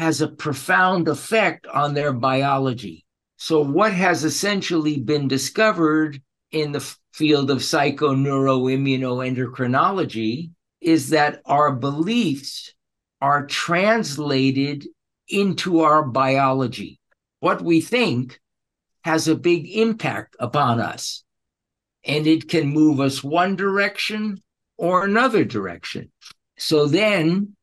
has 0.00 0.20
a 0.20 0.28
profound 0.28 1.06
effect 1.06 1.68
on 1.68 1.94
their 1.94 2.12
biology. 2.12 3.06
So, 3.36 3.62
what 3.62 3.92
has 3.92 4.24
essentially 4.24 4.98
been 4.98 5.28
discovered 5.28 6.20
in 6.50 6.72
the 6.72 6.80
field 7.12 7.48
of 7.50 7.58
psychoneuroimmunoendocrinology 7.58 10.50
is 10.80 11.10
that 11.10 11.40
our 11.44 11.72
beliefs 11.72 12.74
are 13.20 13.46
translated 13.46 14.86
into 15.28 15.80
our 15.80 16.02
biology. 16.02 16.98
What 17.40 17.62
we 17.62 17.80
think 17.80 18.40
has 19.04 19.28
a 19.28 19.34
big 19.34 19.70
impact 19.70 20.36
upon 20.38 20.80
us, 20.80 21.24
and 22.04 22.26
it 22.26 22.48
can 22.48 22.68
move 22.68 23.00
us 23.00 23.22
one 23.22 23.56
direction 23.56 24.42
or 24.76 25.04
another 25.04 25.44
direction. 25.44 26.10
So 26.58 26.86
then, 26.86 27.56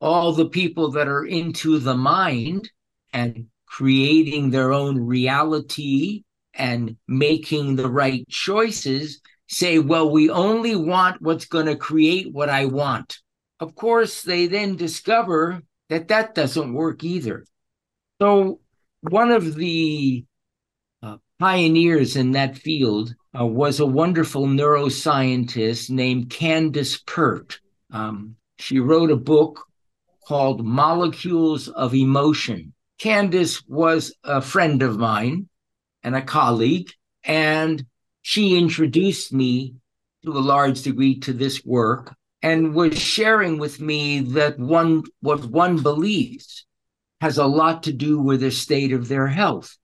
all 0.00 0.32
the 0.32 0.48
people 0.48 0.92
that 0.92 1.08
are 1.08 1.24
into 1.24 1.78
the 1.78 1.96
mind 1.96 2.70
and 3.12 3.46
creating 3.66 4.50
their 4.50 4.72
own 4.72 4.98
reality 4.98 6.24
and 6.54 6.96
making 7.08 7.76
the 7.76 7.88
right 7.88 8.26
choices 8.28 9.20
say, 9.48 9.78
well, 9.78 10.10
we 10.10 10.28
only 10.30 10.76
want 10.76 11.22
what's 11.22 11.46
going 11.46 11.66
to 11.66 11.76
create 11.76 12.32
what 12.32 12.48
I 12.48 12.66
want. 12.66 13.18
Of 13.60 13.74
course, 13.74 14.22
they 14.22 14.46
then 14.46 14.76
discover 14.76 15.62
that 15.88 16.08
that 16.08 16.34
doesn't 16.34 16.74
work 16.74 17.04
either. 17.04 17.44
So, 18.20 18.60
one 19.00 19.30
of 19.30 19.54
the 19.54 20.24
uh, 21.02 21.18
pioneers 21.38 22.16
in 22.16 22.32
that 22.32 22.56
field 22.56 23.14
uh, 23.38 23.46
was 23.46 23.78
a 23.78 23.86
wonderful 23.86 24.46
neuroscientist 24.46 25.90
named 25.90 26.30
Candace 26.30 26.98
Pert. 26.98 27.60
Um, 27.92 28.36
she 28.58 28.80
wrote 28.80 29.10
a 29.10 29.16
book 29.16 29.66
called 30.26 30.64
Molecules 30.64 31.68
of 31.68 31.94
Emotion. 31.94 32.72
Candace 32.98 33.62
was 33.68 34.14
a 34.24 34.40
friend 34.40 34.82
of 34.82 34.98
mine 34.98 35.48
and 36.02 36.16
a 36.16 36.22
colleague, 36.22 36.90
and 37.24 37.84
she 38.28 38.58
introduced 38.58 39.32
me 39.32 39.76
to 40.24 40.32
a 40.32 40.40
large 40.40 40.82
degree 40.82 41.16
to 41.16 41.32
this 41.32 41.64
work 41.64 42.12
and 42.42 42.74
was 42.74 42.98
sharing 42.98 43.56
with 43.56 43.80
me 43.80 44.18
that 44.18 44.58
one 44.58 45.04
what 45.20 45.44
one 45.44 45.80
believes 45.80 46.66
has 47.20 47.38
a 47.38 47.46
lot 47.46 47.84
to 47.84 47.92
do 47.92 48.20
with 48.20 48.40
the 48.40 48.50
state 48.50 48.92
of 48.92 49.06
their 49.06 49.28
health. 49.28 49.78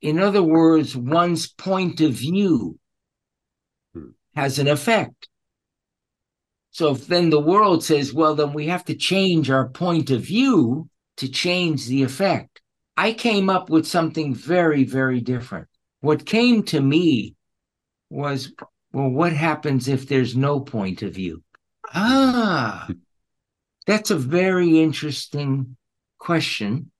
In 0.00 0.18
other 0.18 0.42
words, 0.42 0.96
one's 0.96 1.48
point 1.48 2.00
of 2.00 2.12
view 2.12 2.78
hmm. 3.92 4.12
has 4.34 4.58
an 4.58 4.66
effect. 4.66 5.28
So 6.70 6.92
if 6.92 7.08
then 7.08 7.28
the 7.28 7.38
world 7.38 7.84
says, 7.84 8.10
well, 8.10 8.34
then 8.34 8.54
we 8.54 8.68
have 8.68 8.86
to 8.86 8.94
change 8.94 9.50
our 9.50 9.68
point 9.68 10.08
of 10.08 10.22
view 10.22 10.88
to 11.18 11.28
change 11.28 11.88
the 11.88 12.04
effect. 12.04 12.62
I 12.96 13.12
came 13.12 13.50
up 13.50 13.68
with 13.68 13.86
something 13.86 14.34
very, 14.34 14.84
very 14.84 15.20
different. 15.20 15.68
What 16.00 16.24
came 16.24 16.62
to 16.62 16.80
me 16.80 17.36
was, 18.10 18.52
well, 18.92 19.08
what 19.08 19.32
happens 19.32 19.88
if 19.88 20.06
there's 20.06 20.36
no 20.36 20.60
point 20.60 21.02
of 21.02 21.14
view? 21.14 21.42
Ah, 21.94 22.88
that's 23.86 24.10
a 24.10 24.16
very 24.16 24.80
interesting 24.80 25.76
question. 26.18 26.90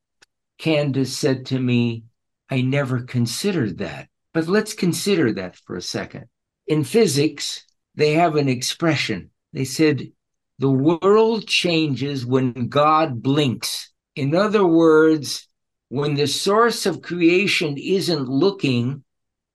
Candace 0.59 1.17
said 1.17 1.47
to 1.47 1.59
me, 1.59 2.05
I 2.49 2.63
never 2.63 3.03
considered 3.03 3.79
that. 3.79 4.09
But 4.33 4.49
let's 4.49 4.75
consider 4.75 5.33
that 5.35 5.57
for 5.57 5.77
a 5.77 5.83
second. 5.83 6.27
In 6.67 6.85
physics, 6.85 7.65
they 7.95 8.15
have 8.15 8.37
an 8.37 8.49
expression. 8.49 9.31
They 9.53 9.65
said, 9.65 10.13
the 10.59 10.71
world 10.71 11.47
changes 11.47 12.27
when 12.27 12.69
God 12.69 13.23
blinks. 13.23 13.91
In 14.15 14.35
other 14.35 14.67
words, 14.67 15.49
when 15.89 16.15
the 16.15 16.27
source 16.27 16.87
of 16.87 17.03
creation 17.03 17.77
isn't 17.79 18.29
looking, 18.29 19.03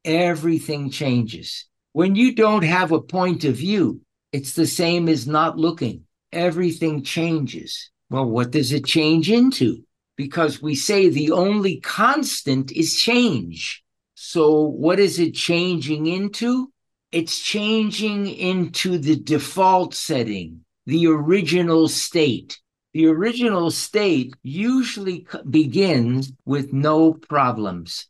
everything 0.05 0.89
changes. 0.89 1.65
When 1.91 2.15
you 2.15 2.35
don't 2.35 2.63
have 2.63 2.91
a 2.91 3.01
point 3.01 3.43
of 3.43 3.55
view, 3.55 4.01
it's 4.31 4.53
the 4.53 4.67
same 4.67 5.09
as 5.09 5.27
not 5.27 5.57
looking. 5.57 6.03
Everything 6.31 7.03
changes. 7.03 7.89
Well, 8.09 8.25
what 8.25 8.51
does 8.51 8.71
it 8.71 8.85
change 8.85 9.31
into? 9.31 9.83
Because 10.15 10.61
we 10.61 10.75
say 10.75 11.09
the 11.09 11.31
only 11.31 11.79
constant 11.79 12.71
is 12.71 12.95
change. 12.95 13.83
So, 14.13 14.61
what 14.61 14.99
is 14.99 15.19
it 15.19 15.35
changing 15.35 16.07
into? 16.07 16.71
It's 17.11 17.39
changing 17.39 18.27
into 18.27 18.97
the 18.97 19.15
default 19.15 19.93
setting, 19.93 20.65
the 20.85 21.07
original 21.07 21.87
state. 21.87 22.59
The 22.93 23.07
original 23.07 23.71
state 23.71 24.33
usually 24.43 25.27
begins 25.49 26.31
with 26.45 26.73
no 26.73 27.13
problems. 27.13 28.07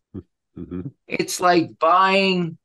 Mm-hmm. 0.58 0.88
It's 1.08 1.40
like 1.40 1.78
buying 1.80 2.58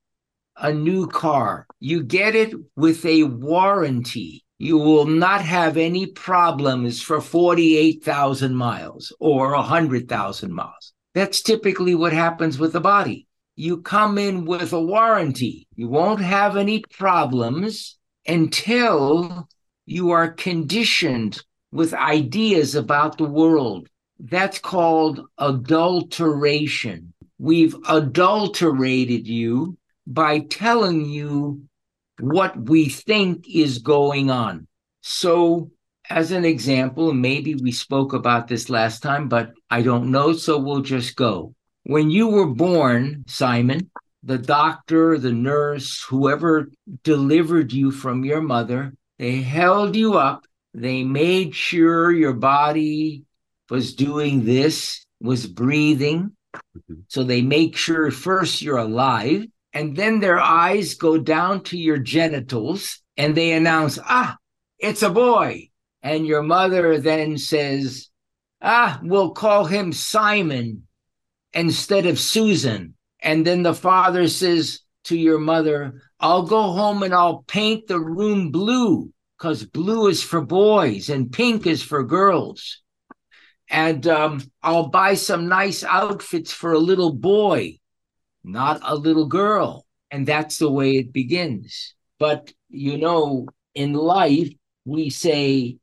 a 0.56 0.72
new 0.72 1.06
car. 1.06 1.66
You 1.78 2.02
get 2.02 2.34
it 2.34 2.54
with 2.76 3.04
a 3.04 3.24
warranty. 3.24 4.44
You 4.58 4.76
will 4.76 5.06
not 5.06 5.40
have 5.40 5.76
any 5.76 6.06
problems 6.06 7.00
for 7.00 7.20
48,000 7.20 8.54
miles 8.54 9.12
or 9.18 9.52
100,000 9.52 10.52
miles. 10.52 10.92
That's 11.14 11.40
typically 11.42 11.94
what 11.94 12.12
happens 12.12 12.58
with 12.58 12.74
the 12.74 12.80
body. 12.80 13.26
You 13.56 13.82
come 13.82 14.18
in 14.18 14.44
with 14.44 14.72
a 14.72 14.80
warranty. 14.80 15.66
You 15.74 15.88
won't 15.88 16.20
have 16.20 16.56
any 16.56 16.82
problems 16.90 17.98
until 18.26 19.48
you 19.86 20.10
are 20.10 20.28
conditioned 20.28 21.42
with 21.72 21.94
ideas 21.94 22.74
about 22.74 23.18
the 23.18 23.24
world. 23.24 23.88
That's 24.18 24.58
called 24.58 25.20
adulteration. 25.38 27.12
We've 27.40 27.74
adulterated 27.88 29.26
you 29.26 29.78
by 30.06 30.40
telling 30.40 31.06
you 31.06 31.62
what 32.20 32.68
we 32.68 32.90
think 32.90 33.46
is 33.48 33.78
going 33.78 34.30
on. 34.30 34.66
So, 35.00 35.70
as 36.10 36.32
an 36.32 36.44
example, 36.44 37.14
maybe 37.14 37.54
we 37.54 37.72
spoke 37.72 38.12
about 38.12 38.46
this 38.46 38.68
last 38.68 39.02
time, 39.02 39.30
but 39.30 39.54
I 39.70 39.80
don't 39.80 40.10
know, 40.10 40.34
so 40.34 40.58
we'll 40.58 40.82
just 40.82 41.16
go. 41.16 41.54
When 41.84 42.10
you 42.10 42.28
were 42.28 42.46
born, 42.46 43.24
Simon, 43.26 43.90
the 44.22 44.36
doctor, 44.36 45.16
the 45.16 45.32
nurse, 45.32 46.02
whoever 46.02 46.70
delivered 47.04 47.72
you 47.72 47.90
from 47.90 48.22
your 48.22 48.42
mother, 48.42 48.92
they 49.18 49.36
held 49.36 49.96
you 49.96 50.18
up. 50.18 50.44
They 50.74 51.04
made 51.04 51.54
sure 51.54 52.12
your 52.12 52.34
body 52.34 53.24
was 53.70 53.94
doing 53.94 54.44
this, 54.44 55.06
was 55.22 55.46
breathing. 55.46 56.36
Mm-hmm. 56.54 56.94
So 57.08 57.24
they 57.24 57.42
make 57.42 57.76
sure 57.76 58.10
first 58.10 58.62
you're 58.62 58.78
alive 58.78 59.46
and 59.72 59.96
then 59.96 60.20
their 60.20 60.40
eyes 60.40 60.94
go 60.94 61.18
down 61.18 61.62
to 61.64 61.78
your 61.78 61.98
genitals 61.98 63.00
and 63.16 63.34
they 63.34 63.52
announce, 63.52 63.98
ah, 64.02 64.36
it's 64.78 65.02
a 65.02 65.10
boy. 65.10 65.68
And 66.02 66.26
your 66.26 66.42
mother 66.42 66.98
then 66.98 67.36
says, 67.38 68.08
ah, 68.62 68.98
we'll 69.02 69.32
call 69.32 69.66
him 69.66 69.92
Simon 69.92 70.86
instead 71.52 72.06
of 72.06 72.18
Susan. 72.18 72.94
And 73.20 73.46
then 73.46 73.62
the 73.62 73.74
father 73.74 74.28
says 74.28 74.80
to 75.04 75.16
your 75.16 75.38
mother, 75.38 76.02
I'll 76.18 76.46
go 76.46 76.62
home 76.72 77.02
and 77.02 77.14
I'll 77.14 77.42
paint 77.46 77.86
the 77.86 78.00
room 78.00 78.50
blue 78.50 79.12
because 79.38 79.64
blue 79.64 80.08
is 80.08 80.22
for 80.22 80.40
boys 80.40 81.10
and 81.10 81.32
pink 81.32 81.66
is 81.66 81.82
for 81.82 82.02
girls. 82.02 82.82
And 83.70 84.06
um, 84.06 84.42
I'll 84.62 84.88
buy 84.88 85.14
some 85.14 85.48
nice 85.48 85.84
outfits 85.84 86.52
for 86.52 86.72
a 86.72 86.78
little 86.78 87.12
boy 87.12 87.78
not 88.44 88.80
a 88.82 88.94
little 88.94 89.26
girl. 89.26 89.86
And 90.10 90.26
that's 90.26 90.58
the 90.58 90.70
way 90.70 90.96
it 90.96 91.12
begins. 91.12 91.94
But, 92.18 92.52
you 92.68 92.98
know, 92.98 93.46
in 93.74 93.92
life, 93.92 94.50
we 94.84 95.10
say 95.10 95.78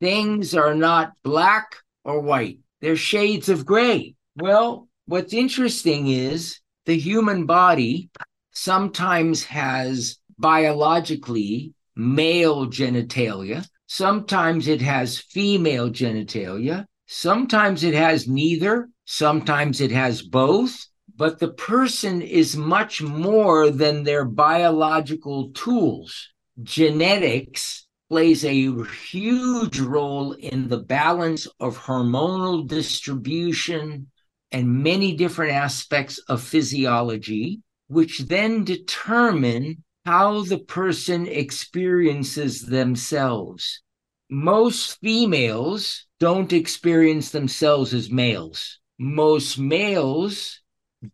things 0.00 0.54
are 0.54 0.74
not 0.74 1.12
black 1.22 1.76
or 2.04 2.20
white, 2.20 2.58
they're 2.80 2.96
shades 2.96 3.48
of 3.48 3.64
gray. 3.64 4.14
Well, 4.36 4.88
what's 5.06 5.32
interesting 5.32 6.08
is 6.08 6.60
the 6.84 6.98
human 6.98 7.46
body 7.46 8.10
sometimes 8.52 9.44
has 9.44 10.18
biologically 10.38 11.72
male 11.96 12.66
genitalia, 12.66 13.66
sometimes 13.86 14.68
it 14.68 14.82
has 14.82 15.18
female 15.18 15.88
genitalia, 15.88 16.84
sometimes 17.06 17.84
it 17.84 17.94
has 17.94 18.28
neither, 18.28 18.88
sometimes 19.04 19.80
it 19.80 19.90
has 19.90 20.22
both, 20.22 20.86
but 21.16 21.38
the 21.38 21.52
person 21.52 22.22
is 22.22 22.56
much 22.56 23.00
more 23.02 23.70
than 23.70 24.02
their 24.02 24.24
biological 24.24 25.50
tools. 25.50 26.30
Genetics 26.62 27.86
plays 28.08 28.44
a 28.44 28.84
huge 29.10 29.80
role 29.80 30.32
in 30.32 30.68
the 30.68 30.78
balance 30.78 31.46
of 31.60 31.78
hormonal 31.78 32.66
distribution 32.66 34.10
and 34.52 34.82
many 34.82 35.14
different 35.16 35.52
aspects 35.52 36.18
of 36.28 36.42
physiology, 36.42 37.60
which 37.88 38.20
then 38.20 38.64
determine 38.64 39.82
how 40.04 40.42
the 40.42 40.58
person 40.58 41.26
experiences 41.26 42.62
themselves. 42.62 43.82
Most 44.30 44.98
females 45.00 46.06
don't 46.24 46.54
experience 46.54 47.32
themselves 47.32 47.92
as 47.92 48.10
males. 48.10 48.78
Most 48.98 49.58
males 49.58 50.62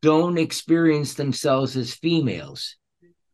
don't 0.02 0.38
experience 0.38 1.14
themselves 1.14 1.76
as 1.76 1.94
females. 1.94 2.76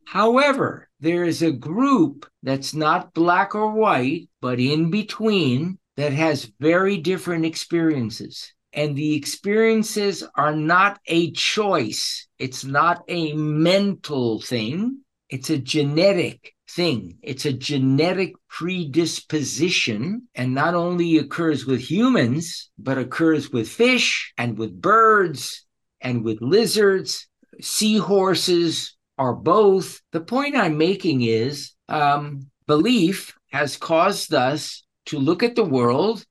However, 0.06 0.88
there 1.00 1.24
is 1.24 1.42
a 1.42 1.52
group 1.52 2.24
that's 2.42 2.72
not 2.72 3.12
black 3.12 3.54
or 3.54 3.72
white, 3.72 4.30
but 4.40 4.58
in 4.58 4.90
between 4.90 5.78
that 5.98 6.14
has 6.14 6.50
very 6.60 6.96
different 6.96 7.44
experiences. 7.44 8.54
And 8.72 8.96
the 8.96 9.14
experiences 9.14 10.24
are 10.34 10.56
not 10.56 10.98
a 11.04 11.30
choice, 11.32 12.26
it's 12.38 12.64
not 12.64 13.04
a 13.06 13.34
mental 13.34 14.40
thing, 14.40 15.02
it's 15.28 15.50
a 15.50 15.58
genetic 15.58 16.55
thing. 16.76 17.18
It's 17.22 17.46
a 17.46 17.52
genetic 17.52 18.34
predisposition 18.48 20.28
and 20.34 20.54
not 20.54 20.74
only 20.74 21.16
occurs 21.16 21.66
with 21.66 21.80
humans, 21.80 22.70
but 22.78 22.98
occurs 22.98 23.50
with 23.50 23.68
fish 23.68 24.34
and 24.36 24.58
with 24.58 24.80
birds 24.80 25.64
and 26.02 26.22
with 26.22 26.42
lizards, 26.42 27.26
seahorses 27.60 28.94
are 29.16 29.34
both. 29.34 30.02
The 30.12 30.20
point 30.20 30.54
I'm 30.54 30.76
making 30.76 31.22
is 31.22 31.72
um, 31.88 32.50
belief 32.66 33.34
has 33.50 33.78
caused 33.78 34.34
us 34.34 34.84
to 35.06 35.18
look 35.18 35.42
at 35.42 35.56
the 35.56 35.64
world 35.64 36.24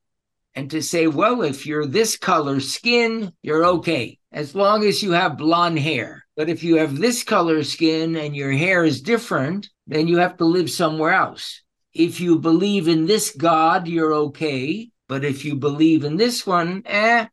and 0.53 0.69
to 0.71 0.81
say, 0.81 1.07
well, 1.07 1.41
if 1.41 1.65
you're 1.65 1.87
this 1.87 2.17
color 2.17 2.59
skin, 2.59 3.33
you're 3.41 3.65
okay, 3.65 4.19
as 4.31 4.55
long 4.55 4.85
as 4.85 5.01
you 5.01 5.11
have 5.11 5.37
blonde 5.37 5.79
hair. 5.79 6.24
But 6.35 6.49
if 6.49 6.63
you 6.63 6.77
have 6.77 6.97
this 6.97 7.23
color 7.23 7.63
skin 7.63 8.15
and 8.15 8.35
your 8.35 8.51
hair 8.51 8.83
is 8.83 9.01
different, 9.01 9.69
then 9.87 10.07
you 10.07 10.17
have 10.17 10.37
to 10.37 10.45
live 10.45 10.69
somewhere 10.69 11.13
else. 11.13 11.61
If 11.93 12.19
you 12.19 12.39
believe 12.39 12.87
in 12.87 13.05
this 13.05 13.31
God, 13.35 13.87
you're 13.87 14.13
okay. 14.13 14.89
But 15.07 15.23
if 15.23 15.45
you 15.45 15.55
believe 15.55 16.03
in 16.03 16.17
this 16.17 16.45
one, 16.45 16.83
eh, 16.85 17.27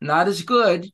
not 0.00 0.28
as 0.28 0.42
good. 0.42 0.90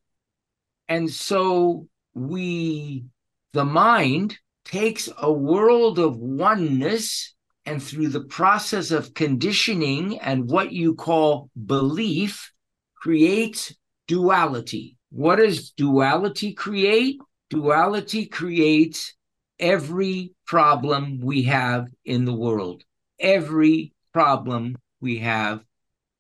And 0.88 1.08
so 1.08 1.86
we, 2.14 3.04
the 3.52 3.64
mind, 3.64 4.38
takes 4.64 5.08
a 5.16 5.32
world 5.32 5.98
of 5.98 6.16
oneness 6.16 7.34
and 7.64 7.80
through 7.80 8.08
the 8.08 8.24
process 8.24 8.90
of 8.90 9.14
conditioning 9.14 10.18
and 10.18 10.50
what 10.50 10.72
you 10.72 10.94
call 10.94 11.48
belief 11.66 12.52
creates 12.96 13.74
duality. 14.08 14.96
What 15.10 15.36
does 15.36 15.70
duality 15.70 16.54
create? 16.54 17.20
Duality 17.52 18.24
creates 18.24 19.12
every 19.58 20.32
problem 20.46 21.20
we 21.20 21.42
have 21.42 21.86
in 22.02 22.24
the 22.24 22.32
world. 22.32 22.82
Every 23.20 23.92
problem 24.14 24.78
we 25.02 25.18
have 25.18 25.62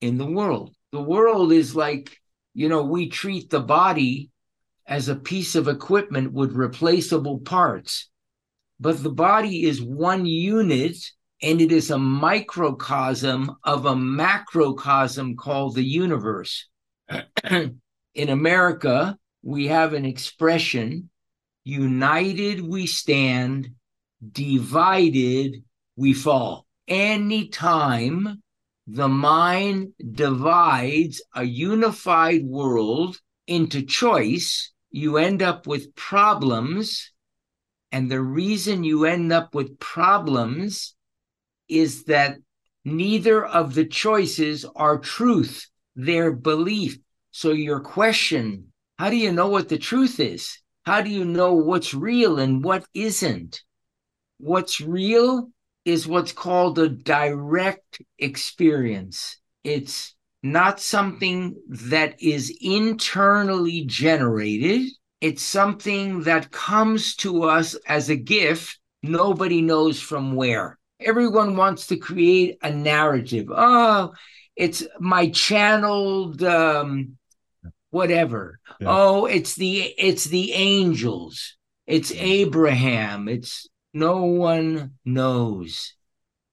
in 0.02 0.18
the 0.18 0.26
world. 0.26 0.74
The 0.90 1.00
world 1.00 1.50
is 1.50 1.74
like, 1.74 2.18
you 2.52 2.68
know, 2.68 2.82
we 2.82 3.08
treat 3.08 3.48
the 3.48 3.60
body 3.60 4.30
as 4.86 5.08
a 5.08 5.16
piece 5.16 5.54
of 5.54 5.68
equipment 5.68 6.34
with 6.34 6.52
replaceable 6.52 7.38
parts. 7.38 8.10
But 8.78 9.02
the 9.02 9.08
body 9.08 9.64
is 9.64 9.80
one 9.80 10.26
unit 10.26 10.98
and 11.40 11.62
it 11.62 11.72
is 11.72 11.90
a 11.90 11.98
microcosm 11.98 13.56
of 13.64 13.86
a 13.86 13.96
macrocosm 13.96 15.36
called 15.36 15.76
the 15.76 15.82
universe. 15.82 16.68
In 17.50 18.28
America, 18.28 19.16
we 19.42 19.68
have 19.68 19.94
an 19.94 20.04
expression 20.04 21.08
united 21.64 22.60
we 22.60 22.86
stand, 22.86 23.70
divided 24.32 25.62
we 25.96 26.12
fall. 26.12 26.66
Anytime 26.88 28.42
the 28.86 29.08
mind 29.08 29.92
divides 30.12 31.22
a 31.34 31.44
unified 31.44 32.44
world 32.44 33.18
into 33.46 33.82
choice, 33.82 34.72
you 34.90 35.16
end 35.16 35.42
up 35.42 35.66
with 35.66 35.94
problems. 35.94 37.10
And 37.90 38.10
the 38.10 38.20
reason 38.20 38.84
you 38.84 39.04
end 39.04 39.32
up 39.32 39.54
with 39.54 39.78
problems 39.78 40.94
is 41.68 42.04
that 42.04 42.38
neither 42.84 43.44
of 43.44 43.74
the 43.74 43.86
choices 43.86 44.64
are 44.74 44.98
truth, 44.98 45.68
they're 45.94 46.32
belief. 46.32 46.98
So, 47.30 47.52
your 47.52 47.80
question 47.80 48.72
how 48.98 49.10
do 49.10 49.16
you 49.16 49.32
know 49.32 49.48
what 49.48 49.68
the 49.68 49.78
truth 49.78 50.20
is? 50.20 50.58
How 50.84 51.00
do 51.00 51.10
you 51.10 51.24
know 51.24 51.54
what's 51.54 51.94
real 51.94 52.38
and 52.38 52.64
what 52.64 52.84
isn't? 52.94 53.62
What's 54.38 54.80
real 54.80 55.50
is 55.84 56.06
what's 56.06 56.32
called 56.32 56.78
a 56.78 56.88
direct 56.88 58.02
experience. 58.18 59.38
It's 59.62 60.14
not 60.42 60.80
something 60.80 61.54
that 61.68 62.20
is 62.20 62.56
internally 62.60 63.84
generated. 63.84 64.90
It's 65.20 65.42
something 65.42 66.22
that 66.22 66.50
comes 66.50 67.14
to 67.16 67.44
us 67.44 67.76
as 67.86 68.10
a 68.10 68.16
gift. 68.16 68.78
Nobody 69.04 69.62
knows 69.62 70.00
from 70.00 70.34
where. 70.34 70.78
Everyone 70.98 71.56
wants 71.56 71.86
to 71.88 71.96
create 71.96 72.58
a 72.62 72.72
narrative. 72.72 73.46
Oh, 73.54 74.12
it's 74.56 74.84
my 74.98 75.28
channeled 75.28 76.42
um, 76.42 77.16
whatever. 77.92 78.58
Yeah. 78.80 78.88
Oh, 78.90 79.26
it's 79.26 79.54
the 79.54 79.94
it's 79.96 80.24
the 80.24 80.52
angels. 80.52 81.56
It's 81.86 82.10
mm. 82.10 82.20
Abraham. 82.20 83.28
It's 83.28 83.68
no 83.94 84.24
one 84.24 84.94
knows. 85.04 85.94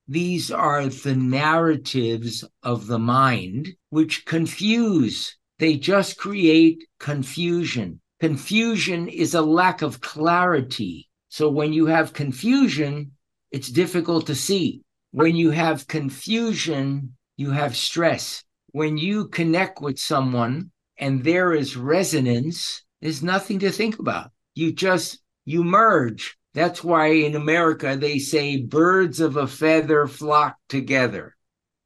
These 0.08 0.52
are 0.52 0.88
the 0.88 1.16
narratives 1.16 2.44
of 2.62 2.88
the 2.88 3.00
mind 3.00 3.70
which 3.90 4.26
confuse. 4.26 5.38
They 5.60 5.78
just 5.78 6.18
create 6.18 6.86
confusion. 7.00 8.02
Confusion 8.20 9.08
is 9.08 9.34
a 9.34 9.42
lack 9.42 9.82
of 9.82 10.02
clarity. 10.02 11.10
So 11.30 11.50
when 11.50 11.74
you 11.74 11.86
have 11.86 12.14
confusion, 12.14 13.12
it's 13.52 13.70
difficult 13.70 14.28
to 14.28 14.36
see. 14.36 14.82
When 15.12 15.36
you 15.36 15.52
have 15.52 15.88
confusion, 15.88 17.16
you 17.38 17.52
have 17.52 17.76
stress. 17.76 18.44
When 18.72 18.98
you 18.98 19.28
connect 19.28 19.82
with 19.82 20.00
someone 20.00 20.72
and 21.00 21.24
there 21.24 21.54
is 21.54 21.78
resonance, 21.78 22.84
there's 23.02 23.24
nothing 23.24 23.60
to 23.60 23.72
think 23.72 23.98
about. 24.00 24.32
You 24.54 24.74
just, 24.74 25.20
you 25.46 25.64
merge. 25.64 26.38
That's 26.54 26.84
why 26.84 27.08
in 27.08 27.36
America 27.36 27.96
they 27.96 28.20
say 28.20 28.62
birds 28.62 29.22
of 29.22 29.38
a 29.38 29.48
feather 29.48 30.08
flock 30.08 30.58
together. 30.68 31.36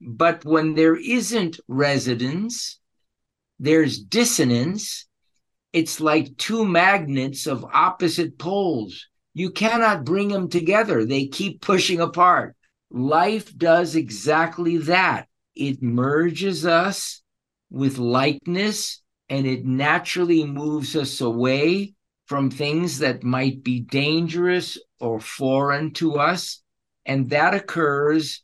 But 0.01 0.43
when 0.43 0.73
there 0.73 0.95
isn't 0.95 1.59
resonance, 1.67 2.79
there's 3.59 3.99
dissonance. 3.99 5.05
It's 5.71 6.01
like 6.01 6.37
two 6.37 6.65
magnets 6.65 7.45
of 7.45 7.65
opposite 7.71 8.39
poles. 8.39 9.07
You 9.35 9.51
cannot 9.51 10.05
bring 10.05 10.29
them 10.29 10.49
together, 10.49 11.05
they 11.05 11.27
keep 11.27 11.61
pushing 11.61 11.99
apart. 11.99 12.55
Life 12.89 13.55
does 13.55 13.95
exactly 13.95 14.77
that. 14.77 15.27
It 15.55 15.81
merges 15.83 16.65
us 16.65 17.21
with 17.69 17.97
likeness 17.97 19.02
and 19.33 19.47
it 19.47 19.65
naturally 19.65 20.45
moves 20.45 20.95
us 20.95 21.19
away 21.19 21.91
from 22.27 22.51
things 22.51 22.99
that 22.99 23.23
might 23.23 23.63
be 23.63 23.79
dangerous 23.79 24.77
or 24.99 25.19
foreign 25.19 25.89
to 25.91 26.19
us. 26.19 26.61
And 27.03 27.31
that 27.31 27.55
occurs 27.55 28.43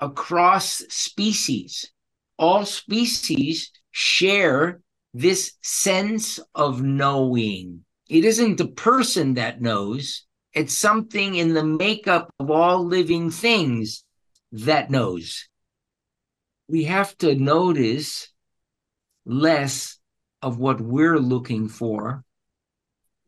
across 0.00 0.82
species. 0.88 1.92
All 2.40 2.66
species 2.66 3.70
share 3.92 4.80
this 5.14 5.52
sense 5.62 6.40
of 6.56 6.82
knowing. 6.82 7.84
It 8.08 8.24
isn't 8.24 8.56
the 8.56 8.66
person 8.66 9.34
that 9.34 9.60
knows, 9.60 10.26
it's 10.52 10.76
something 10.76 11.36
in 11.36 11.54
the 11.54 11.64
makeup 11.64 12.34
of 12.40 12.50
all 12.50 12.84
living 12.84 13.30
things 13.30 14.02
that 14.50 14.90
knows. 14.90 15.48
We 16.66 16.82
have 16.82 17.16
to 17.18 17.36
notice 17.36 18.32
less 19.24 20.00
of 20.42 20.58
what 20.58 20.80
we're 20.80 21.18
looking 21.18 21.68
for 21.68 22.24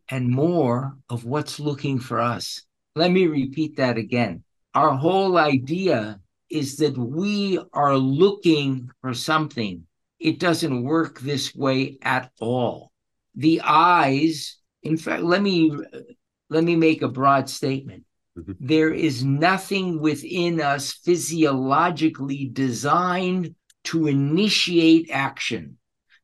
and 0.08 0.28
more 0.28 0.96
of 1.10 1.24
what's 1.24 1.60
looking 1.60 1.98
for 1.98 2.20
us. 2.20 2.62
Let 2.94 3.10
me 3.10 3.26
repeat 3.26 3.76
that 3.76 3.96
again. 3.98 4.44
Our 4.74 4.94
whole 4.96 5.36
idea 5.36 6.20
is 6.50 6.76
that 6.76 6.96
we 6.96 7.58
are 7.72 7.96
looking 7.96 8.90
for 9.00 9.14
something. 9.14 9.84
It 10.18 10.38
doesn't 10.38 10.82
work 10.82 11.20
this 11.20 11.54
way 11.54 11.98
at 12.02 12.30
all. 12.40 12.92
The 13.34 13.60
eyes, 13.62 14.56
in 14.82 14.96
fact, 14.96 15.22
let 15.22 15.42
me 15.42 15.72
let 16.50 16.64
me 16.64 16.76
make 16.76 17.02
a 17.02 17.08
broad 17.08 17.48
statement. 17.48 18.04
Mm-hmm. 18.38 18.52
There 18.60 18.92
is 18.92 19.24
nothing 19.24 20.00
within 20.00 20.60
us 20.60 20.92
physiologically 20.92 22.48
designed 22.52 23.54
to 23.84 24.06
initiate 24.06 25.10
action 25.10 25.77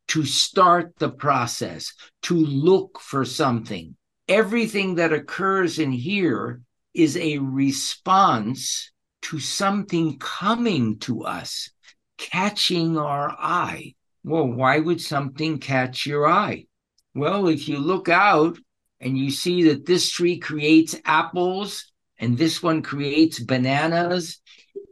to 0.08 0.24
start 0.24 0.94
the 0.98 1.10
process, 1.10 1.92
to 2.22 2.34
look 2.34 3.00
for 3.00 3.24
something. 3.24 3.96
Everything 4.28 4.96
that 4.96 5.12
occurs 5.12 5.78
in 5.78 5.92
here 5.92 6.60
is 6.94 7.16
a 7.16 7.38
response 7.38 8.90
to 9.22 9.38
something 9.38 10.18
coming 10.18 10.98
to 11.00 11.24
us, 11.24 11.70
catching 12.18 12.96
our 12.96 13.30
eye. 13.30 13.94
Well, 14.22 14.46
why 14.46 14.78
would 14.78 15.00
something 15.00 15.58
catch 15.58 16.06
your 16.06 16.26
eye? 16.28 16.66
Well, 17.14 17.48
if 17.48 17.68
you 17.68 17.78
look 17.78 18.08
out 18.08 18.58
and 19.00 19.18
you 19.18 19.30
see 19.30 19.64
that 19.64 19.86
this 19.86 20.10
tree 20.10 20.38
creates 20.38 20.96
apples 21.04 21.92
and 22.18 22.38
this 22.38 22.62
one 22.62 22.82
creates 22.82 23.38
bananas, 23.40 24.40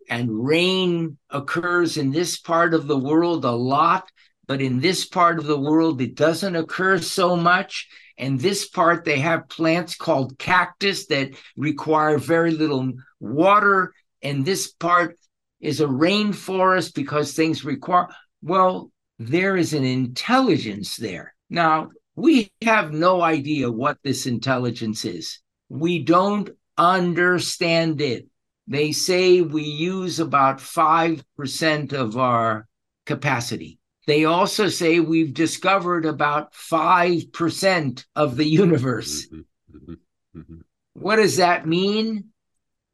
and 0.09 0.44
rain 0.44 1.16
occurs 1.31 1.96
in 1.96 2.11
this 2.11 2.38
part 2.38 2.75
of 2.75 2.87
the 2.87 2.98
world 2.98 3.44
a 3.44 3.51
lot, 3.51 4.11
but 4.46 4.61
in 4.61 4.81
this 4.81 5.05
part 5.07 5.38
of 5.38 5.46
the 5.46 5.59
world, 5.59 6.00
it 6.00 6.14
doesn't 6.14 6.57
occur 6.57 6.98
so 6.98 7.37
much. 7.37 7.88
And 8.18 8.38
this 8.38 8.68
part, 8.68 9.05
they 9.05 9.18
have 9.18 9.48
plants 9.48 9.94
called 9.94 10.38
cactus 10.38 11.07
that 11.07 11.31
require 11.57 12.18
very 12.18 12.50
little 12.50 12.92
water. 13.20 13.92
And 14.22 14.44
this 14.44 14.72
part 14.72 15.18
is 15.61 15.81
a 15.81 15.87
rainforest 15.87 16.94
because 16.94 17.33
things 17.33 17.64
require, 17.64 18.09
well, 18.42 18.90
there 19.18 19.57
is 19.57 19.72
an 19.72 19.85
intelligence 19.85 20.96
there. 20.96 21.35
Now, 21.48 21.90
we 22.16 22.52
have 22.62 22.92
no 22.92 23.22
idea 23.22 23.70
what 23.70 23.98
this 24.02 24.26
intelligence 24.26 25.05
is. 25.05 25.40
We 25.68 26.02
don't 26.02 26.50
understand 26.76 28.00
it. 28.00 28.26
They 28.66 28.92
say 28.92 29.40
we 29.40 29.62
use 29.62 30.20
about 30.20 30.59
5% 30.59 31.92
of 31.92 32.16
our 32.18 32.66
capacity. 33.07 33.78
They 34.07 34.25
also 34.25 34.69
say 34.69 35.01
we've 35.01 35.33
discovered 35.33 36.07
about 36.07 36.53
5% 36.55 38.05
of 38.17 38.37
the 38.37 38.45
universe. 38.45 39.27
Mm-hmm. 39.27 39.77
Mm-hmm. 39.77 40.41
Mm-hmm. 40.41 40.61
What 40.95 41.17
does 41.17 41.37
that 41.37 41.67
mean? 41.67 42.31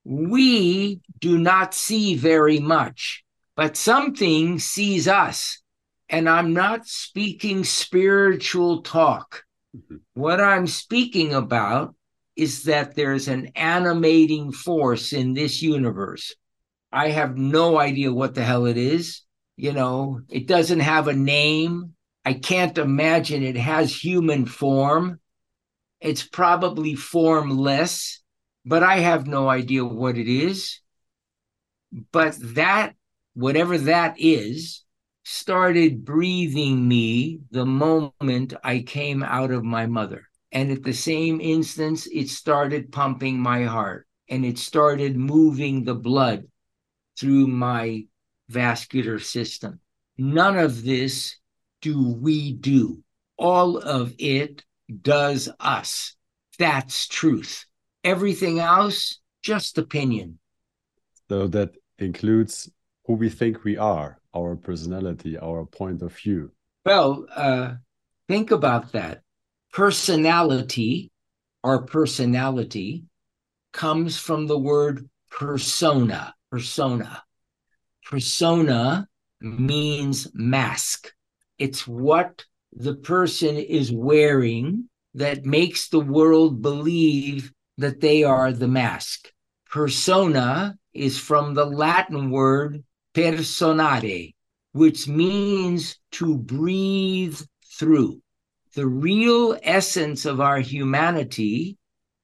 We 0.05 1.01
do 1.19 1.39
not 1.39 1.75
see 1.75 2.15
very 2.15 2.61
much, 2.61 3.25
but 3.57 3.77
something 3.77 4.59
sees 4.59 5.09
us. 5.09 5.61
And 6.09 6.29
I'm 6.29 6.55
not 6.55 6.87
speaking 6.87 7.65
spiritual 7.65 8.83
talk. 8.83 9.45
What 10.15 10.41
I'm 10.41 10.67
speaking 10.67 11.35
about 11.35 11.95
is 12.35 12.65
that 12.65 12.95
there's 12.95 13.29
an 13.29 13.51
animating 13.55 14.53
force 14.53 15.13
in 15.13 15.35
this 15.35 15.61
universe. 15.61 16.35
I 16.91 17.11
have 17.11 17.37
no 17.37 17.79
idea 17.79 18.13
what 18.13 18.35
the 18.35 18.43
hell 18.43 18.65
it 18.67 18.79
is. 18.79 19.23
You 19.59 19.73
know, 19.73 20.21
it 20.29 20.47
doesn't 20.47 20.79
have 20.79 21.09
a 21.09 21.13
name. 21.13 21.95
I 22.25 22.35
can't 22.35 22.79
imagine 22.79 23.43
it 23.43 23.57
has 23.57 23.93
human 23.93 24.47
form. 24.47 25.19
It's 26.01 26.23
probably 26.23 26.95
formless, 26.95 28.23
but 28.65 28.85
I 28.85 28.99
have 28.99 29.27
no 29.27 29.49
idea 29.49 29.85
what 29.85 30.17
it 30.17 30.29
is. 30.29 30.79
But 32.13 32.37
that, 32.55 32.95
whatever 33.35 33.77
that 33.79 34.15
is, 34.21 34.85
started 35.25 36.05
breathing 36.05 36.87
me 36.87 37.41
the 37.51 37.67
moment 37.67 38.55
I 38.63 38.79
came 38.79 39.25
out 39.25 39.51
of 39.51 39.65
my 39.65 39.87
mother. 39.87 40.29
And 40.53 40.71
at 40.71 40.85
the 40.85 40.93
same 40.93 41.41
instance, 41.41 42.07
it 42.07 42.29
started 42.29 42.93
pumping 42.93 43.41
my 43.41 43.65
heart 43.65 44.07
and 44.29 44.45
it 44.45 44.57
started 44.57 45.17
moving 45.17 45.83
the 45.83 45.97
blood 45.97 46.45
through 47.19 47.49
my 47.49 48.05
vascular 48.49 49.19
system. 49.19 49.81
None 50.17 50.59
of 50.59 50.85
this 50.85 51.37
do 51.81 52.15
we 52.15 52.53
do. 52.53 53.03
All 53.37 53.79
of 53.79 54.15
it 54.19 54.65
does 55.03 55.49
us. 55.61 56.17
That's 56.59 57.07
truth. 57.07 57.65
Everything 58.03 58.59
else, 58.59 59.21
just 59.43 59.79
opinion. 59.79 60.39
So 61.29 61.47
that 61.49 61.77
includes 61.99 62.71
who 63.05 63.15
we 63.15 63.29
think 63.29 63.65
we 63.65 63.77
are, 63.77 64.21
our 64.35 64.57
personality, 64.57 65.39
our 65.39 65.65
point 65.65 66.03
of 66.03 66.13
view. 66.13 66.51
Well, 66.85 67.27
uh, 67.35 67.75
think 68.29 68.51
about 68.51 68.93
that. 68.93 69.23
Personality, 69.73 71.11
our 71.63 71.83
personality, 71.83 73.05
comes 73.73 74.19
from 74.19 74.47
the 74.47 74.59
word 74.59 75.09
persona. 75.31 76.35
Persona. 76.51 77.23
Persona 78.09 79.07
means 79.43 80.29
mask. 80.33 81.13
It's 81.59 81.87
what 81.87 82.47
the 82.73 82.95
person 82.95 83.57
is 83.59 83.93
wearing 83.93 84.89
that 85.13 85.45
makes 85.45 85.89
the 85.89 86.01
world 86.01 86.63
believe 86.63 87.53
that 87.77 88.01
they 88.01 88.25
are 88.25 88.51
the 88.51 88.67
mask. 88.67 89.31
Persona 89.71 90.79
is 90.95 91.19
from 91.19 91.53
the 91.53 91.67
Latin 91.67 92.31
word 92.31 92.83
personare, 93.15 94.35
which 94.73 95.07
means 95.07 95.99
to 96.13 96.39
breathe 96.39 97.39
through. 97.67 98.23
The 98.75 98.87
real 98.87 99.59
essence 99.63 100.25
of 100.25 100.41
our 100.41 100.61
humanity 100.61 101.77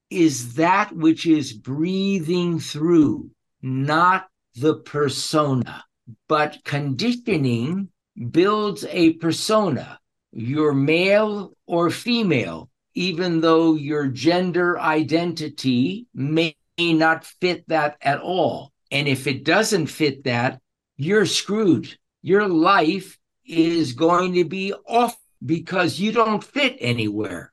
is 0.09 0.55
that 0.55 0.97
which 0.97 1.27
is 1.27 1.53
breathing 1.53 2.59
through, 2.59 3.31
not 3.61 4.29
the 4.57 4.77
persona. 4.77 5.85
But 6.29 6.59
conditioning 6.65 7.89
builds 8.31 8.85
a 8.89 9.15
persona. 9.15 9.99
You're 10.33 10.75
male 10.75 11.57
or 11.67 11.91
female, 11.91 12.71
even 12.95 13.41
though 13.41 13.75
your 13.75 14.09
gender 14.09 14.79
identity 14.79 16.07
may 16.15 16.57
not 16.79 17.25
fit 17.25 17.69
that 17.69 17.97
at 18.01 18.21
all. 18.21 18.73
And 18.91 19.09
if 19.09 19.27
it 19.27 19.45
doesn't 19.45 19.87
fit 19.87 20.25
that, 20.25 20.61
you're 20.97 21.27
screwed. 21.27 21.97
Your 22.23 22.49
life 22.49 23.19
is 23.45 23.93
going 23.93 24.35
to 24.35 24.45
be 24.45 24.73
off 24.87 25.17
because 25.45 25.99
you 25.99 26.13
don't 26.13 26.43
fit 26.43 26.77
anywhere. 26.81 27.53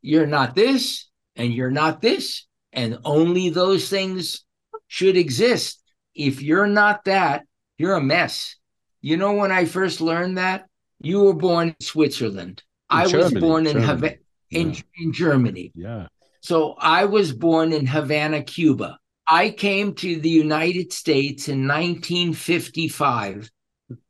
You're 0.00 0.26
not 0.26 0.54
this 0.54 1.08
and 1.36 1.52
you're 1.52 1.70
not 1.70 2.00
this, 2.00 2.46
and 2.72 2.98
only 3.04 3.50
those 3.50 3.88
things 3.88 4.44
should 4.88 5.16
exist. 5.16 5.80
If 6.18 6.42
you're 6.42 6.66
not 6.66 7.04
that, 7.04 7.46
you're 7.78 7.94
a 7.94 8.02
mess. 8.02 8.56
You 9.00 9.16
know, 9.16 9.32
when 9.34 9.52
I 9.52 9.64
first 9.64 10.00
learned 10.00 10.36
that, 10.36 10.66
you 11.00 11.22
were 11.22 11.34
born 11.34 11.68
in 11.68 11.76
Switzerland. 11.80 12.62
In 12.90 12.98
I 12.98 13.06
Germany, 13.06 13.34
was 13.34 13.40
born 13.40 13.66
in 13.68 13.80
Havana, 13.80 14.16
in, 14.50 14.72
yeah. 14.72 14.80
in 14.96 15.12
Germany. 15.12 15.72
Yeah. 15.76 16.08
So 16.40 16.74
I 16.78 17.04
was 17.04 17.32
born 17.32 17.72
in 17.72 17.86
Havana, 17.86 18.42
Cuba. 18.42 18.98
I 19.28 19.50
came 19.50 19.94
to 19.96 20.18
the 20.18 20.28
United 20.28 20.92
States 20.92 21.48
in 21.48 21.68
1955 21.68 23.50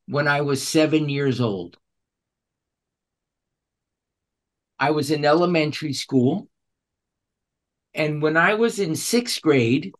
when 0.07 0.29
I 0.29 0.40
was 0.40 0.66
seven 0.66 1.11
years 1.11 1.40
old. 1.40 1.77
I 4.79 4.92
was 4.92 5.11
in 5.11 5.25
elementary 5.25 5.92
school. 5.92 6.49
And 7.94 8.23
when 8.23 8.37
I 8.37 8.55
was 8.55 8.79
in 8.79 8.94
sixth 8.94 9.42
grade, 9.42 9.92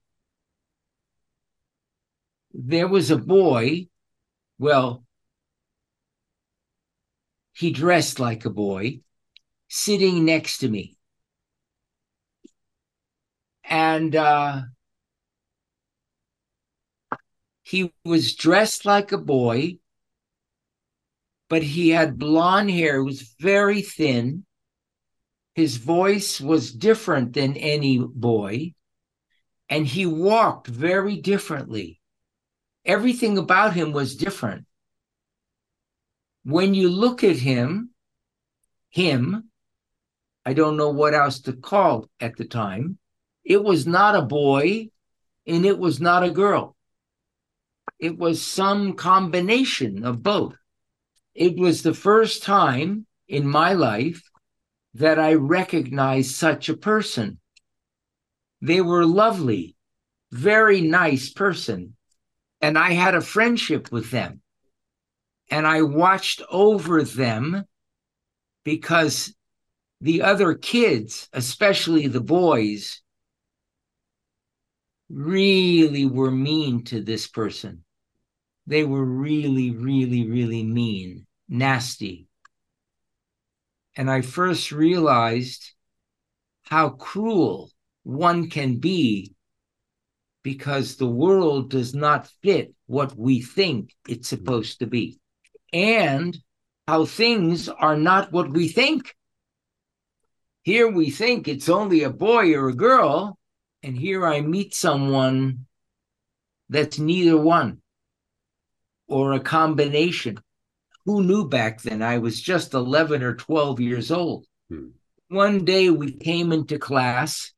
there 2.59 2.88
was 2.88 3.11
a 3.12 3.16
boy. 3.16 3.87
Well, 4.59 5.05
he 7.53 7.71
dressed 7.71 8.18
like 8.18 8.44
a 8.44 8.51
boy 8.51 9.01
sitting 9.68 10.25
next 10.25 10.59
to 10.59 10.68
me. 10.68 10.97
And 13.62 14.16
uh, 14.16 14.62
he 17.62 17.92
was 18.05 18.35
dressed 18.35 18.85
like 18.85 19.12
a 19.12 19.18
boy, 19.18 19.79
but 21.49 21.62
he 21.62 21.90
had 21.90 22.18
blonde 22.18 22.71
hair, 22.71 23.05
was 23.05 23.35
very 23.38 23.83
thin. 23.83 24.44
His 25.55 25.77
voice 25.77 26.40
was 26.40 26.73
different 26.73 27.35
than 27.35 27.57
any 27.57 27.99
boy, 27.99 28.75
and 29.68 29.87
he 29.87 30.07
walked 30.07 30.66
very 30.66 31.16
differently. 31.21 31.97
Everything 32.88 33.37
about 33.37 33.74
him 33.74 33.92
was 33.92 34.16
different. 34.16 34.64
When 36.44 36.72
you 36.72 36.88
look 36.88 37.22
at 37.22 37.37
him, 37.37 37.90
him, 38.88 39.51
I 40.46 40.55
don't 40.55 40.79
know 40.79 40.88
what 40.88 41.12
else 41.12 41.40
to 41.40 41.53
call 41.53 42.09
at 42.18 42.38
the 42.38 42.46
time, 42.46 42.96
it 43.44 43.62
was 43.62 43.87
not 43.87 44.16
a 44.16 44.22
boy 44.22 44.88
and 45.46 45.66
it 45.66 45.79
was 45.79 46.01
not 46.01 46.24
a 46.24 46.31
girl. 46.31 46.74
It 47.98 48.16
was 48.16 48.42
some 48.42 48.94
combination 48.94 50.03
of 50.07 50.22
both. 50.22 50.57
It 51.35 51.59
was 51.59 51.83
the 51.83 51.92
first 51.92 52.42
time 52.42 53.07
in 53.29 53.46
my 53.46 53.74
life 53.74 54.22
that 54.94 55.18
I 55.18 55.35
recognized 55.35 56.35
such 56.35 56.70
a 56.70 56.77
person. 56.77 57.38
They 58.62 58.81
were 58.81 59.05
lovely, 59.05 59.77
very 60.33 60.81
nice 60.81 61.29
person. 61.29 61.97
And 62.61 62.77
I 62.77 62.92
had 62.92 63.14
a 63.14 63.21
friendship 63.21 63.92
with 63.92 64.11
them. 64.11 64.40
And 65.51 65.66
I 65.66 65.83
watched 65.83 66.42
over 66.51 67.03
them 67.03 67.64
because 68.64 69.35
the 70.01 70.23
other 70.23 70.55
kids, 70.55 71.29
especially 71.33 72.07
the 72.07 72.21
boys, 72.21 73.03
really 75.09 76.05
were 76.05 76.31
mean 76.31 76.85
to 76.85 77.01
this 77.01 77.27
person. 77.27 77.85
They 78.66 78.85
were 78.85 79.05
really, 79.05 79.71
really, 79.71 80.29
really 80.29 80.62
mean, 80.62 81.27
nasty. 81.49 82.27
And 83.97 84.11
I 84.11 84.21
first 84.21 84.71
realized 84.71 85.73
how 86.62 86.90
cruel 86.90 87.71
one 88.03 88.51
can 88.51 88.77
be 88.77 89.35
because 90.52 90.96
the 90.96 91.06
world 91.24 91.68
does 91.68 91.94
not 91.94 92.26
fit 92.42 92.72
what 92.87 93.14
we 93.14 93.42
think 93.42 93.94
it's 94.08 94.30
supposed 94.30 94.78
to 94.78 94.87
be, 94.87 95.20
and 95.74 96.38
how 96.87 97.04
things 97.04 97.68
are 97.68 97.98
not 97.98 98.32
what 98.32 98.48
we 98.50 98.66
think. 98.66 99.14
Here 100.62 100.90
we 100.90 101.11
think 101.11 101.48
it's 101.48 101.68
only 101.68 102.02
a 102.02 102.08
boy 102.08 102.54
or 102.54 102.70
a 102.70 102.74
girl, 102.88 103.38
and 103.82 103.94
here 103.94 104.26
I 104.26 104.40
meet 104.40 104.74
someone 104.74 105.66
that's 106.70 106.98
neither 106.98 107.37
one 107.37 107.82
or 109.06 109.34
a 109.34 109.40
combination. 109.40 110.38
Who 111.04 111.22
knew 111.22 111.46
back 111.46 111.82
then? 111.82 112.00
I 112.00 112.16
was 112.16 112.40
just 112.40 112.72
11 112.72 113.22
or 113.22 113.34
12 113.34 113.80
years 113.80 114.11
old. 114.11 114.46
Hmm. 114.70 114.92
One 115.28 115.66
day 115.66 115.90
we 115.90 116.12
came 116.12 116.52
into 116.52 116.78
class, 116.78 117.52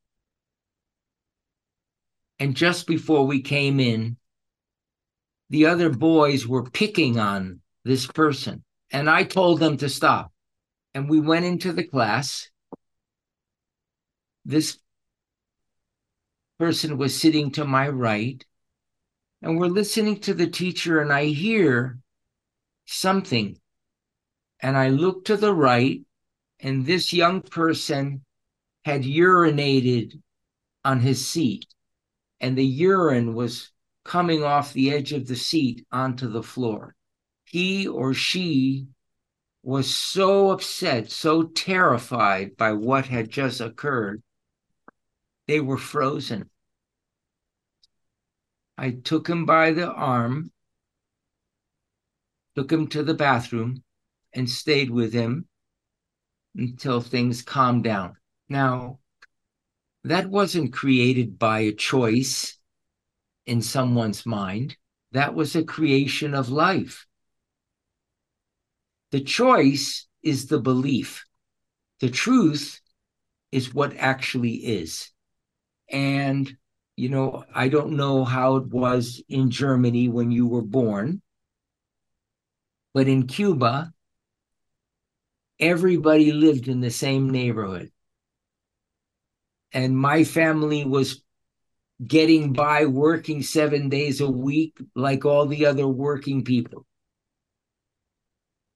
and 2.40 2.57
just 2.57 2.87
before 2.87 3.26
we 3.26 3.42
came 3.42 3.79
in, 3.79 4.16
the 5.50 5.66
other 5.66 5.90
boys 5.90 6.46
were 6.46 6.68
picking 6.68 7.18
on 7.18 7.61
this 7.85 8.07
person. 8.07 8.64
And 8.90 9.09
I 9.09 9.22
told 9.24 9.61
them 9.61 9.76
to 9.76 9.88
stop. 9.88 10.33
And 10.94 11.09
we 11.09 11.20
went 11.20 11.44
into 11.44 11.72
the 11.72 11.85
class. 11.85 12.50
This 14.44 14.79
person 16.59 16.98
was 16.98 17.18
sitting 17.18 17.53
to 17.53 17.64
my 17.64 17.88
right 17.88 18.44
and 19.42 19.59
we're 19.59 19.66
listening 19.66 20.20
to 20.20 20.35
the 20.35 20.46
teacher, 20.46 21.00
and 21.00 21.12
I 21.12 21.26
hear 21.26 21.98
something. 22.87 23.57
And 24.61 24.76
I 24.76 24.88
look 24.88 25.24
to 25.26 25.37
the 25.37 25.55
right, 25.55 26.03
and 26.61 26.85
this 26.85 27.12
young 27.12 27.40
person 27.40 28.22
had 28.85 29.03
urinated 29.03 30.20
on 30.85 31.00
his 31.00 31.26
seat, 31.26 31.66
and 32.40 32.57
the 32.57 32.64
urine 32.64 33.35
was 33.35 33.70
coming 34.05 34.42
off 34.42 34.72
the 34.72 34.90
edge 34.90 35.12
of 35.12 35.26
the 35.26 35.37
seat 35.37 35.87
onto 35.92 36.29
the 36.29 36.42
floor. 36.42 36.94
He 37.44 37.87
or 37.87 38.14
she 38.14 38.87
was 39.62 39.92
so 39.92 40.50
upset, 40.50 41.11
so 41.11 41.42
terrified 41.42 42.57
by 42.57 42.72
what 42.72 43.07
had 43.07 43.31
just 43.31 43.61
occurred, 43.61 44.22
they 45.46 45.61
were 45.61 45.76
frozen. 45.76 46.48
I 48.79 48.92
took 48.92 49.29
him 49.29 49.44
by 49.44 49.72
the 49.72 49.90
arm 49.90 50.53
took 52.61 52.70
him 52.70 52.87
to 52.88 53.03
the 53.03 53.14
bathroom, 53.14 53.83
and 54.35 54.48
stayed 54.48 54.90
with 54.90 55.12
him 55.12 55.48
until 56.55 57.00
things 57.00 57.42
calmed 57.42 57.85
down. 57.85 58.14
Now, 58.48 59.00
that 60.05 60.31
wasn't 60.31 60.73
created 60.73 61.39
by 61.39 61.61
a 61.61 61.73
choice 61.73 62.59
in 63.47 63.63
someone's 63.63 64.25
mind, 64.25 64.77
that 65.13 65.35
was 65.35 65.57
a 65.57 65.65
creation 65.65 66.35
of 66.35 66.49
life. 66.49 67.07
The 69.11 69.21
choice 69.21 70.07
is 70.23 70.47
the 70.47 70.61
belief, 70.61 71.27
the 72.01 72.11
truth 72.11 72.81
is 73.51 73.75
what 73.75 73.97
actually 73.97 74.55
is. 74.55 75.11
And, 75.91 76.57
you 76.97 77.09
know, 77.09 77.45
I 77.53 77.69
don't 77.69 77.97
know 77.97 78.25
how 78.25 78.57
it 78.57 78.69
was 78.69 79.23
in 79.29 79.51
Germany 79.51 80.09
when 80.09 80.31
you 80.31 80.47
were 80.47 80.63
born, 80.63 81.21
but 82.95 83.09
in 83.09 83.27
Cuba, 83.27 83.93
everybody 85.59 86.33
lived 86.33 86.69
in 86.69 86.81
the 86.81 86.91
same 86.91 87.31
neighborhood. 87.31 87.91
And 89.73 89.97
my 89.97 90.25
family 90.25 90.85
was 90.85 91.23
getting 92.05 92.53
by 92.53 92.87
working 92.87 93.43
seven 93.43 93.89
days 93.89 94.21
a 94.21 94.31
week 94.31 94.79
like 94.95 95.25
all 95.25 95.47
the 95.47 95.67
other 95.67 95.87
working 95.87 96.45
people. 96.45 96.87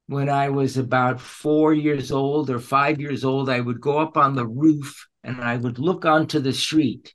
When 0.07 0.29
I 0.29 0.51
was 0.51 0.77
about 0.77 1.21
four 1.21 1.73
years 1.73 2.13
old 2.13 2.51
or 2.51 2.59
five 2.59 3.01
years 3.01 3.25
old, 3.25 3.49
I 3.49 3.61
would 3.61 3.81
go 3.81 3.99
up 3.99 4.19
on 4.19 4.35
the 4.35 4.47
roof 4.47 5.09
and 5.23 5.41
I 5.41 5.57
would 5.57 5.79
look 5.79 6.05
onto 6.05 6.41
the 6.41 6.53
street 6.53 7.15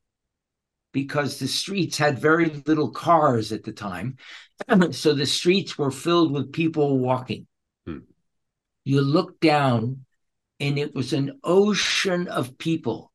because 0.92 1.38
the 1.38 1.48
streets 1.48 1.98
had 1.98 2.20
very 2.20 2.64
little 2.66 2.90
cars 2.90 3.52
at 3.52 3.64
the 3.64 3.72
time. 3.72 4.18
so 4.92 5.14
the 5.14 5.28
streets 5.28 5.78
were 5.78 5.92
filled 5.92 6.32
with 6.32 6.52
people 6.52 6.98
walking. 6.98 7.46
Hmm. 7.86 8.00
You 8.86 9.02
looked 9.02 9.42
down 9.42 10.06
and 10.60 10.80
it 10.80 10.96
was 10.96 11.14
an 11.14 11.40
ocean 11.44 12.28
of 12.28 12.58
people. 12.58 13.09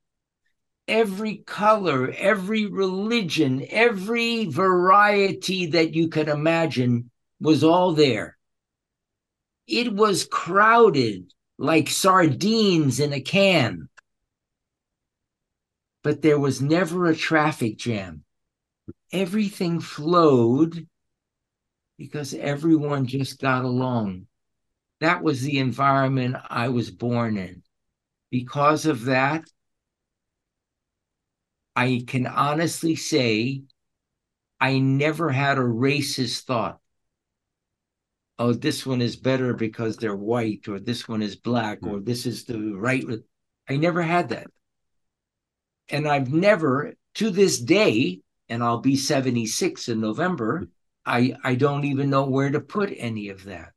Every 0.87 1.39
color, 1.39 2.13
every 2.17 2.67
religion, 2.67 3.67
every 3.71 4.47
variety 4.47 5.67
that 5.67 5.95
you 5.95 6.09
could 6.09 6.29
imagine 6.29 7.11
was 7.41 7.65
all 7.65 7.93
there. 7.93 8.37
It 9.67 9.93
was 9.93 10.27
crowded 10.31 11.33
like 11.57 11.89
sardines 11.89 13.01
in 13.01 13.13
a 13.13 13.21
can 13.21 13.89
but 16.05 16.21
there 16.21 16.39
was 16.39 16.61
never 16.61 17.07
a 17.07 17.17
traffic 17.17 17.79
jam. 17.79 18.23
Everything 19.11 19.81
flowed 19.81 20.87
because 21.97 22.35
everyone 22.35 23.07
just 23.07 23.41
got 23.41 23.65
along. 23.65 24.27
That 25.01 25.23
was 25.23 25.41
the 25.41 25.59
environment 25.59 26.37
I 26.51 26.69
was 26.69 26.91
born 26.91 27.39
in. 27.39 27.63
Because 28.31 28.85
of 28.85 29.07
that, 29.07 29.45
I 31.77 32.05
can 32.07 32.27
honestly 32.27 32.97
say 32.97 33.63
I 34.61 34.79
never 34.79 35.31
had 35.31 35.59
a 35.59 35.63
racist 35.63 36.43
thought. 36.45 36.81
Oh, 38.39 38.53
this 38.53 38.85
one 38.85 39.01
is 39.01 39.17
better 39.17 39.55
because 39.55 39.97
they're 39.97 40.17
white, 40.17 40.67
or 40.69 40.81
this 40.81 41.09
one 41.09 41.23
is 41.23 41.37
black, 41.37 41.81
hmm. 41.81 41.91
or 41.91 42.01
this 42.01 42.27
is 42.27 42.45
the 42.45 42.59
right. 42.75 43.05
I 43.69 43.77
never 43.77 44.03
had 44.03 44.31
that. 44.31 44.47
And 45.89 46.09
I've 46.09 46.33
never, 46.33 46.95
to 47.15 47.31
this 47.31 47.59
day, 47.59 48.21
and 48.49 48.63
I'll 48.63 48.81
be 48.81 48.97
76 48.97 49.89
in 49.89 50.01
November, 50.01 50.61
hmm. 50.61 50.65
I, 51.07 51.37
I 51.45 51.55
don't 51.55 51.85
even 51.85 52.09
know 52.09 52.25
where 52.25 52.51
to 52.51 52.61
put 52.61 52.93
any 52.97 53.29
of 53.29 53.45
that. 53.45 53.73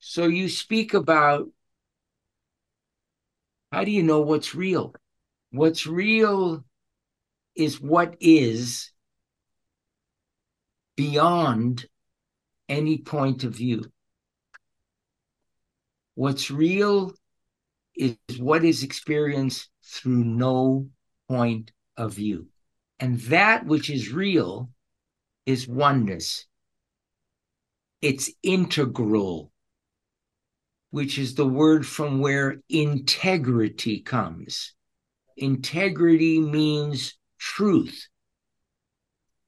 So 0.00 0.26
you 0.26 0.48
speak 0.48 0.92
about 0.92 1.48
how 3.70 3.84
do 3.84 3.90
you 3.90 4.02
know 4.02 4.20
what's 4.20 4.54
real? 4.54 4.94
What's 5.54 5.86
real 5.86 6.64
is 7.54 7.80
what 7.80 8.16
is 8.18 8.90
beyond 10.96 11.86
any 12.68 12.98
point 12.98 13.44
of 13.44 13.54
view. 13.54 13.84
What's 16.16 16.50
real 16.50 17.14
is 17.94 18.16
what 18.36 18.64
is 18.64 18.82
experienced 18.82 19.70
through 19.84 20.24
no 20.24 20.88
point 21.28 21.70
of 21.96 22.14
view. 22.14 22.48
And 22.98 23.20
that 23.20 23.64
which 23.64 23.90
is 23.90 24.12
real 24.12 24.70
is 25.46 25.68
oneness. 25.68 26.46
It's 28.02 28.28
integral, 28.42 29.52
which 30.90 31.16
is 31.16 31.36
the 31.36 31.46
word 31.46 31.86
from 31.86 32.18
where 32.18 32.56
integrity 32.68 34.00
comes. 34.00 34.74
Integrity 35.36 36.40
means 36.40 37.16
truth. 37.38 38.08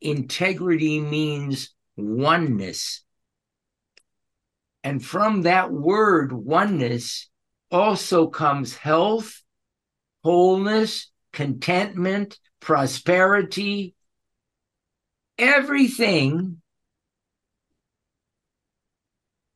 Integrity 0.01 1.01
means 1.01 1.75
oneness. 1.97 3.03
And 4.85 5.05
from 5.05 5.43
that 5.43 5.73
word, 5.73 6.33
oneness, 6.33 7.29
also 7.71 8.29
comes 8.29 8.77
health, 8.77 9.43
wholeness, 10.23 11.11
contentment, 11.33 12.39
prosperity, 12.61 13.95
everything 15.39 16.63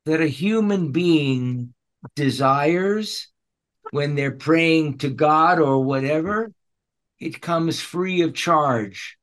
that 0.05 0.21
a 0.21 0.27
human 0.27 0.91
being 0.91 1.73
desires 2.15 3.30
when 3.91 4.15
they're 4.15 4.31
praying 4.31 4.97
to 4.99 5.09
God 5.09 5.59
or 5.59 5.83
whatever, 5.83 6.51
it 7.19 7.41
comes 7.41 7.79
free 7.79 8.21
of 8.21 8.33
charge 8.33 9.17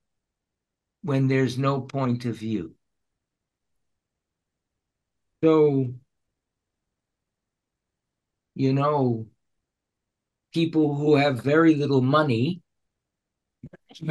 when 1.03 1.27
there's 1.27 1.59
no 1.59 1.81
point 1.81 2.25
of 2.25 2.37
view. 2.37 2.75
So 5.43 5.95
you 8.59 8.73
know, 8.73 9.29
people 10.53 10.97
who 10.97 11.15
have 11.15 11.41
very 11.45 11.77
little 11.77 12.03
money, 12.03 12.61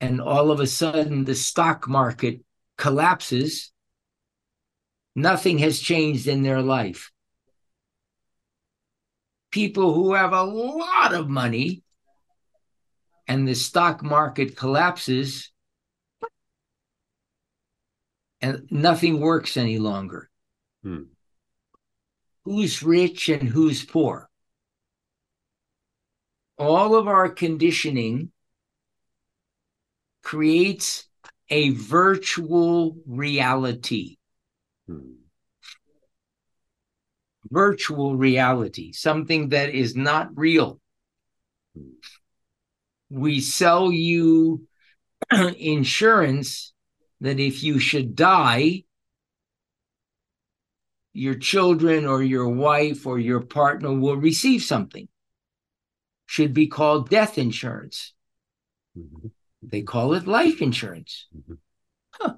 and 0.00 0.20
all 0.22 0.50
of 0.50 0.58
a 0.58 0.66
sudden 0.66 1.24
the 1.24 1.34
stock 1.34 1.86
market 1.86 2.40
collapses, 2.78 3.72
nothing 5.14 5.58
has 5.58 5.78
changed 5.78 6.26
in 6.26 6.42
their 6.42 6.62
life. 6.62 7.11
People 9.52 9.94
who 9.94 10.14
have 10.14 10.32
a 10.32 10.42
lot 10.42 11.14
of 11.14 11.28
money 11.28 11.84
and 13.28 13.46
the 13.46 13.54
stock 13.54 14.02
market 14.02 14.56
collapses 14.56 15.52
and 18.40 18.66
nothing 18.72 19.20
works 19.20 19.56
any 19.56 19.78
longer. 19.78 20.28
Hmm 20.82 21.02
who's 22.44 22.82
rich 22.82 23.28
and 23.28 23.48
who's 23.48 23.84
poor. 23.84 24.28
All 26.58 26.94
of 26.94 27.08
our 27.08 27.28
conditioning 27.28 28.30
creates 30.22 31.08
a 31.48 31.70
virtual 31.70 32.96
reality. 33.06 34.16
Hmm. 34.86 35.21
Virtual 37.52 38.16
reality, 38.16 38.92
something 38.92 39.50
that 39.50 39.70
is 39.74 39.94
not 39.94 40.30
real. 40.34 40.80
We 43.10 43.40
sell 43.40 43.92
you 43.92 44.66
insurance 45.30 46.72
that 47.20 47.38
if 47.38 47.62
you 47.62 47.78
should 47.78 48.16
die, 48.16 48.84
your 51.12 51.34
children 51.34 52.06
or 52.06 52.22
your 52.22 52.48
wife 52.48 53.06
or 53.06 53.18
your 53.18 53.40
partner 53.40 53.92
will 53.92 54.16
receive 54.16 54.62
something. 54.62 55.08
Should 56.26 56.54
be 56.54 56.68
called 56.68 57.10
death 57.10 57.36
insurance. 57.36 58.14
Mm-hmm. 58.98 59.28
They 59.62 59.82
call 59.82 60.14
it 60.14 60.26
life 60.26 60.62
insurance. 60.62 61.26
Mm-hmm. 61.36 61.54
Huh. 62.12 62.34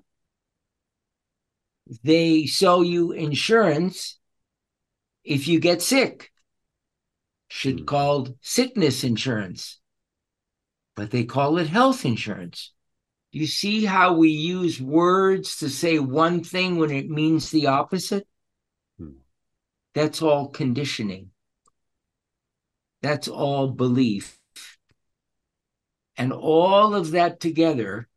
They 2.03 2.47
sell 2.47 2.83
you 2.83 3.13
insurance 3.13 4.19
if 5.25 5.49
you 5.49 5.61
get 5.61 5.83
sick. 5.83 6.31
Should 7.49 7.77
mm-hmm. 7.77 7.85
called 7.87 8.35
sickness 8.41 9.05
insurance. 9.05 9.79
But 10.97 11.11
they 11.11 11.25
call 11.25 11.59
it 11.59 11.69
health 11.69 12.05
insurance. 12.05 12.73
You 13.33 13.47
see 13.47 13.85
how 13.85 14.15
we 14.15 14.29
use 14.29 14.81
words 14.81 15.57
to 15.57 15.69
say 15.69 15.99
one 15.99 16.45
thing 16.45 16.77
when 16.77 16.93
it 16.93 17.11
means 17.11 17.51
the 17.51 17.67
opposite? 17.67 18.29
That's 19.95 20.23
all 20.23 20.49
conditioning. 20.49 21.31
That's 23.03 23.29
all 23.29 23.69
belief. 23.69 24.39
And 26.17 26.33
all 26.33 26.95
of 26.95 27.13
that 27.13 27.41
together 27.41 28.09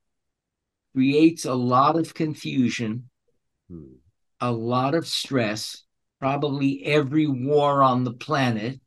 creates 0.93 1.45
a 1.45 1.53
lot 1.53 1.97
of 1.97 2.13
confusion 2.13 3.09
hmm. 3.69 3.97
a 4.39 4.51
lot 4.51 4.95
of 4.95 5.05
stress, 5.05 5.83
probably 6.19 6.83
every 6.85 7.27
war 7.27 7.83
on 7.83 8.03
the 8.03 8.13
planet, 8.13 8.79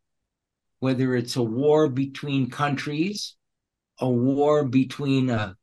whether 0.80 1.14
it's 1.14 1.36
a 1.36 1.42
war 1.42 1.88
between 1.88 2.50
countries, 2.50 3.36
a 3.98 4.08
war 4.08 4.64
between 4.64 5.30
uh, 5.30 5.54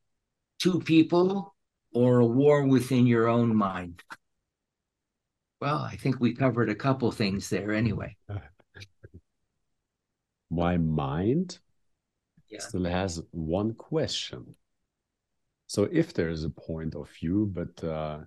two 0.58 0.80
people, 0.80 1.54
or 1.92 2.20
a 2.20 2.26
war 2.26 2.66
within 2.66 3.06
your 3.06 3.28
own 3.28 3.54
mind. 3.54 4.02
Well, 5.60 5.78
I 5.78 5.96
think 5.96 6.20
we 6.20 6.34
covered 6.34 6.70
a 6.70 6.74
couple 6.74 7.10
things 7.10 7.50
there 7.50 7.72
anyway. 7.72 8.16
My 10.50 10.78
mind 10.78 11.58
yeah. 12.48 12.60
still 12.60 12.84
has 12.84 13.20
one 13.32 13.74
question. 13.74 14.54
So, 15.66 15.88
if 15.92 16.14
there 16.14 16.30
is 16.30 16.44
a 16.44 16.50
point 16.50 16.94
of 16.94 17.10
view, 17.10 17.50
but 17.52 17.84
uh, 17.84 18.20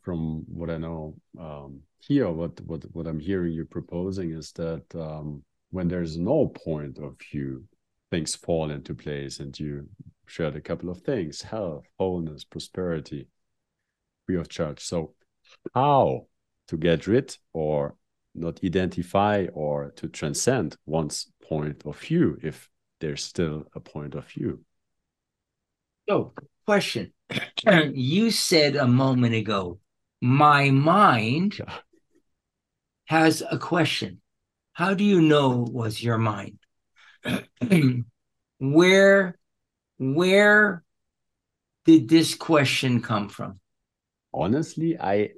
from 0.00 0.44
what 0.48 0.70
I 0.70 0.78
know 0.78 1.14
um, 1.38 1.82
here, 2.02 2.28
what 2.30 2.60
what 2.62 2.84
what 2.92 3.06
I'm 3.06 3.20
hearing 3.20 3.52
you 3.52 3.64
proposing 3.64 4.32
is 4.32 4.52
that 4.52 4.84
um, 4.94 5.42
when 5.70 5.88
there's 5.88 6.18
no 6.18 6.48
point 6.48 6.98
of 6.98 7.16
view, 7.30 7.64
things 8.10 8.34
fall 8.34 8.70
into 8.70 8.94
place, 8.94 9.38
and 9.38 9.58
you 9.58 9.88
shared 10.26 10.56
a 10.56 10.60
couple 10.60 10.90
of 10.90 11.00
things: 11.02 11.42
health, 11.42 11.84
wholeness, 11.98 12.44
prosperity, 12.44 13.28
free 14.26 14.36
of 14.36 14.48
charge. 14.48 14.80
So, 14.80 15.14
how 15.74 16.26
to 16.68 16.76
get 16.76 17.06
rid 17.06 17.36
or 17.52 17.96
not 18.34 18.60
identify 18.64 19.46
or 19.52 19.92
to 19.96 20.08
transcend 20.08 20.76
one's 20.86 21.30
point 21.42 21.82
of 21.84 21.98
view 21.98 22.38
if 22.42 22.68
there's 23.00 23.22
still 23.22 23.64
a 23.74 23.80
point 23.80 24.14
of 24.14 24.26
view? 24.26 24.64
So, 26.08 26.32
question. 26.66 27.12
you 27.94 28.30
said 28.30 28.74
a 28.74 28.88
moment 28.88 29.34
ago 29.34 29.78
my 30.22 30.70
mind 30.70 31.58
has 33.12 33.42
a 33.42 33.58
question. 33.58 34.22
How 34.72 34.94
do 34.94 35.04
you 35.04 35.20
know 35.20 35.64
it 35.64 35.72
was 35.72 36.02
your 36.02 36.16
mind? 36.16 36.56
where 38.58 39.38
where 39.98 40.82
did 41.84 42.08
this 42.08 42.34
question 42.34 43.02
come 43.02 43.28
from? 43.28 43.60
Honestly, 44.32 44.98
I 44.98 45.32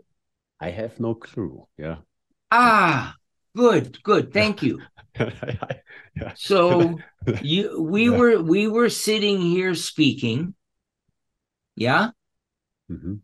I 0.60 0.70
have 0.70 1.00
no 1.00 1.16
clue. 1.16 1.66
Yeah. 1.76 1.96
Ah, 2.52 3.16
good, 3.56 4.00
good. 4.04 4.32
Thank 4.32 4.62
you. 4.62 4.80
yeah. 5.18 6.32
So 6.36 7.00
you 7.42 7.82
we 7.82 8.04
yeah. 8.04 8.16
were 8.16 8.40
we 8.40 8.68
were 8.68 8.88
sitting 8.88 9.40
here 9.40 9.74
speaking. 9.74 10.54
Yeah. 11.74 12.10
Mm-hmm 12.88 13.14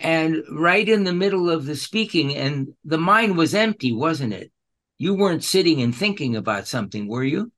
and 0.00 0.42
right 0.50 0.88
in 0.88 1.04
the 1.04 1.12
middle 1.12 1.50
of 1.50 1.66
the 1.66 1.76
speaking, 1.76 2.34
and 2.34 2.68
the 2.84 2.98
mind 2.98 3.36
was 3.36 3.54
empty, 3.54 3.92
wasn't 3.92 4.32
it? 4.32 4.52
You 4.96 5.14
weren't 5.14 5.44
sitting 5.44 5.82
and 5.82 5.94
thinking 5.94 6.36
about 6.36 6.68
something, 6.68 7.08
were 7.08 7.24
you? 7.24 7.52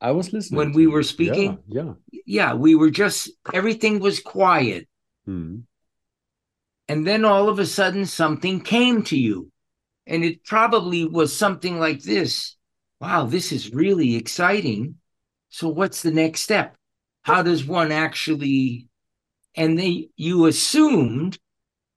I 0.00 0.10
was 0.10 0.32
listening 0.32 0.58
when 0.58 0.72
we 0.72 0.86
were 0.86 1.02
speaking. 1.02 1.58
Yeah, 1.68 1.82
yeah, 1.84 1.92
yeah. 2.26 2.54
We 2.54 2.74
were 2.74 2.90
just 2.90 3.30
everything 3.52 4.00
was 4.00 4.20
quiet, 4.20 4.88
hmm. 5.24 5.60
and 6.88 7.06
then 7.06 7.24
all 7.24 7.48
of 7.48 7.58
a 7.58 7.66
sudden 7.66 8.04
something 8.04 8.60
came 8.60 9.02
to 9.04 9.18
you, 9.18 9.50
and 10.06 10.24
it 10.24 10.44
probably 10.44 11.06
was 11.06 11.34
something 11.34 11.78
like 11.78 12.02
this. 12.02 12.56
Wow, 13.00 13.26
this 13.26 13.52
is 13.52 13.72
really 13.72 14.16
exciting. 14.16 14.96
So, 15.48 15.68
what's 15.68 16.02
the 16.02 16.10
next 16.10 16.40
step? 16.42 16.76
How 17.22 17.42
does 17.42 17.64
one 17.64 17.90
actually 17.90 18.88
and 19.56 19.78
they 19.78 20.08
you 20.16 20.46
assumed 20.46 21.38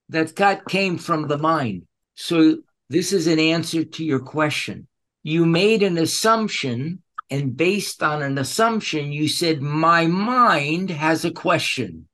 that 0.08 0.36
that 0.36 0.66
came 0.66 0.98
from 0.98 1.28
the 1.28 1.38
mind. 1.38 1.86
So 2.14 2.58
this 2.88 3.12
is 3.12 3.26
an 3.26 3.38
answer 3.38 3.84
to 3.84 4.04
your 4.04 4.20
question. 4.20 4.88
You 5.22 5.44
made 5.44 5.82
an 5.82 5.98
assumption, 5.98 7.02
and 7.30 7.56
based 7.56 8.02
on 8.02 8.22
an 8.22 8.38
assumption, 8.38 9.12
you 9.12 9.28
said, 9.28 9.60
My 9.60 10.06
mind 10.06 10.90
has 10.90 11.24
a 11.24 11.30
question. 11.30 12.08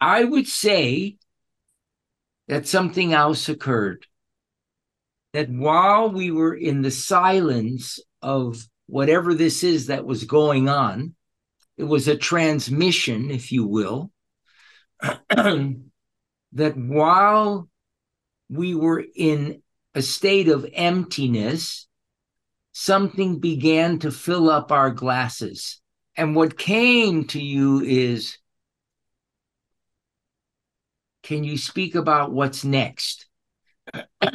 I 0.00 0.24
would 0.24 0.46
say 0.46 1.16
that 2.46 2.66
something 2.66 3.12
else 3.12 3.48
occurred. 3.48 4.06
That 5.32 5.50
while 5.50 6.10
we 6.10 6.30
were 6.30 6.54
in 6.54 6.82
the 6.82 6.90
silence 6.90 8.00
of 8.22 8.66
whatever 8.86 9.34
this 9.34 9.62
is 9.62 9.86
that 9.86 10.04
was 10.04 10.24
going 10.24 10.68
on, 10.68 11.14
it 11.76 11.84
was 11.84 12.08
a 12.08 12.16
transmission, 12.16 13.30
if 13.30 13.52
you 13.52 13.66
will. 13.66 14.10
that 15.30 16.76
while 16.76 17.68
we 18.48 18.74
were 18.74 19.04
in 19.14 19.62
a 19.94 20.02
state 20.02 20.48
of 20.48 20.66
emptiness, 20.72 21.86
something 22.72 23.38
began 23.38 23.98
to 24.00 24.10
fill 24.10 24.50
up 24.50 24.72
our 24.72 24.90
glasses. 24.90 25.80
And 26.16 26.34
what 26.34 26.58
came 26.58 27.26
to 27.28 27.40
you 27.40 27.80
is 27.82 28.38
can 31.22 31.44
you 31.44 31.58
speak 31.58 31.94
about 31.94 32.32
what's 32.32 32.64
next? 32.64 33.26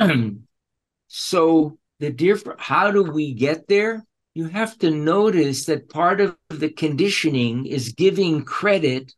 so, 1.07 1.77
the 1.99 2.11
different, 2.11 2.59
how 2.59 2.91
do 2.91 3.03
we 3.03 3.33
get 3.33 3.67
there? 3.67 4.05
You 4.35 4.47
have 4.47 4.77
to 4.79 4.91
notice 4.91 5.65
that 5.65 5.89
part 5.89 6.21
of 6.21 6.35
the 6.49 6.69
conditioning 6.69 7.65
is 7.65 7.93
giving 7.93 8.43
credit 8.43 9.13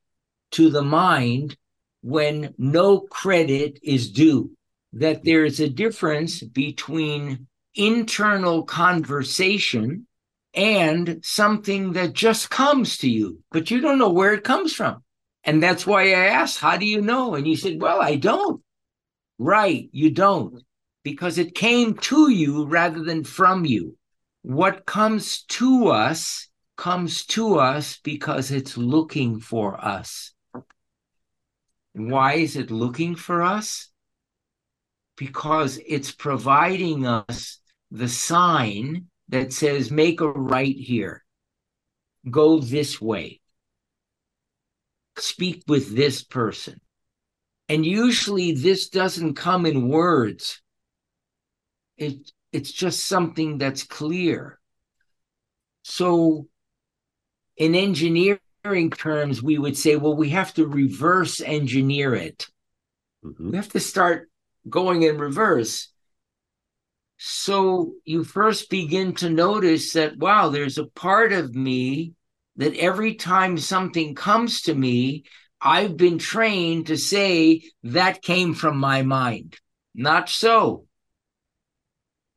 to 0.51 0.69
the 0.69 0.81
mind 0.81 1.57
when 2.01 2.53
no 2.57 2.99
credit 2.99 3.79
is 3.83 4.11
due, 4.11 4.51
that 4.93 5.23
there 5.23 5.43
is 5.43 5.59
a 5.59 5.69
difference 5.69 6.41
between 6.41 7.47
internal 7.73 8.63
conversation 8.63 10.07
and 10.53 11.19
something 11.23 11.93
that 11.93 12.13
just 12.13 12.49
comes 12.49 12.97
to 12.99 13.09
you, 13.09 13.39
but 13.51 13.69
you 13.69 13.81
don't 13.81 13.97
know 13.97 14.09
where 14.09 14.33
it 14.33 14.43
comes 14.43 14.73
from. 14.73 15.03
And 15.43 15.61
that's 15.61 15.85
why 15.85 16.03
I 16.03 16.27
asked, 16.27 16.59
How 16.59 16.77
do 16.77 16.85
you 16.85 17.01
know? 17.01 17.35
And 17.35 17.45
you 17.45 17.55
said, 17.55 17.81
Well, 17.81 18.01
I 18.01 18.15
don't. 18.15 18.61
Right, 19.37 19.89
you 19.91 20.11
don't, 20.11 20.63
because 21.03 21.37
it 21.37 21.55
came 21.55 21.95
to 21.95 22.31
you 22.31 22.65
rather 22.65 23.03
than 23.03 23.23
from 23.23 23.65
you. 23.65 23.97
What 24.43 24.85
comes 24.85 25.43
to 25.43 25.87
us 25.87 26.47
comes 26.77 27.25
to 27.27 27.59
us 27.59 27.99
because 28.03 28.51
it's 28.51 28.77
looking 28.77 29.39
for 29.39 29.83
us. 29.83 30.33
Why 31.95 32.33
is 32.33 32.57
it 32.57 32.71
looking 32.71 33.15
for 33.15 33.41
us? 33.41 33.89
Because 35.15 35.79
it's 35.87 36.11
providing 36.11 37.07
us 37.07 37.59
the 37.89 38.09
sign 38.09 39.05
that 39.29 39.53
says, 39.53 39.89
make 39.89 40.19
a 40.19 40.29
right 40.29 40.75
here, 40.75 41.23
go 42.29 42.59
this 42.59 42.99
way, 42.99 43.39
speak 45.17 45.63
with 45.69 45.95
this 45.95 46.21
person. 46.21 46.81
And 47.69 47.85
usually 47.85 48.51
this 48.51 48.89
doesn't 48.89 49.35
come 49.35 49.65
in 49.65 49.87
words. 49.87 50.61
It, 51.95 52.29
it's 52.51 52.73
just 52.73 53.07
something 53.07 53.57
that's 53.57 53.83
clear. 53.83 54.59
So 55.83 56.49
in 57.55 57.73
engineering, 57.73 58.39
terms, 58.91 59.41
we 59.41 59.57
would 59.57 59.77
say, 59.77 59.95
well, 59.95 60.15
we 60.15 60.29
have 60.29 60.53
to 60.55 60.67
reverse 60.67 61.41
engineer 61.41 62.15
it. 62.15 62.47
Mm-hmm. 63.23 63.51
We 63.51 63.57
have 63.57 63.69
to 63.69 63.79
start 63.79 64.29
going 64.69 65.03
in 65.03 65.17
reverse. 65.17 65.89
So 67.17 67.93
you 68.03 68.23
first 68.23 68.69
begin 68.69 69.13
to 69.15 69.29
notice 69.29 69.93
that, 69.93 70.17
wow, 70.17 70.49
there's 70.49 70.77
a 70.77 70.85
part 70.85 71.31
of 71.31 71.55
me 71.55 72.13
that 72.57 72.75
every 72.75 73.15
time 73.15 73.57
something 73.57 74.15
comes 74.15 74.61
to 74.63 74.73
me, 74.73 75.23
I've 75.61 75.97
been 75.97 76.17
trained 76.17 76.87
to 76.87 76.97
say 76.97 77.63
that 77.83 78.21
came 78.21 78.53
from 78.53 78.77
my 78.77 79.01
mind. 79.01 79.57
Not 79.93 80.29
so. 80.29 80.85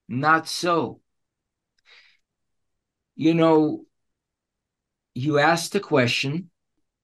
Not 0.09 0.49
so. 0.49 1.01
You 3.17 3.35
know, 3.35 3.85
you 5.19 5.39
asked 5.39 5.75
a 5.75 5.81
question, 5.81 6.51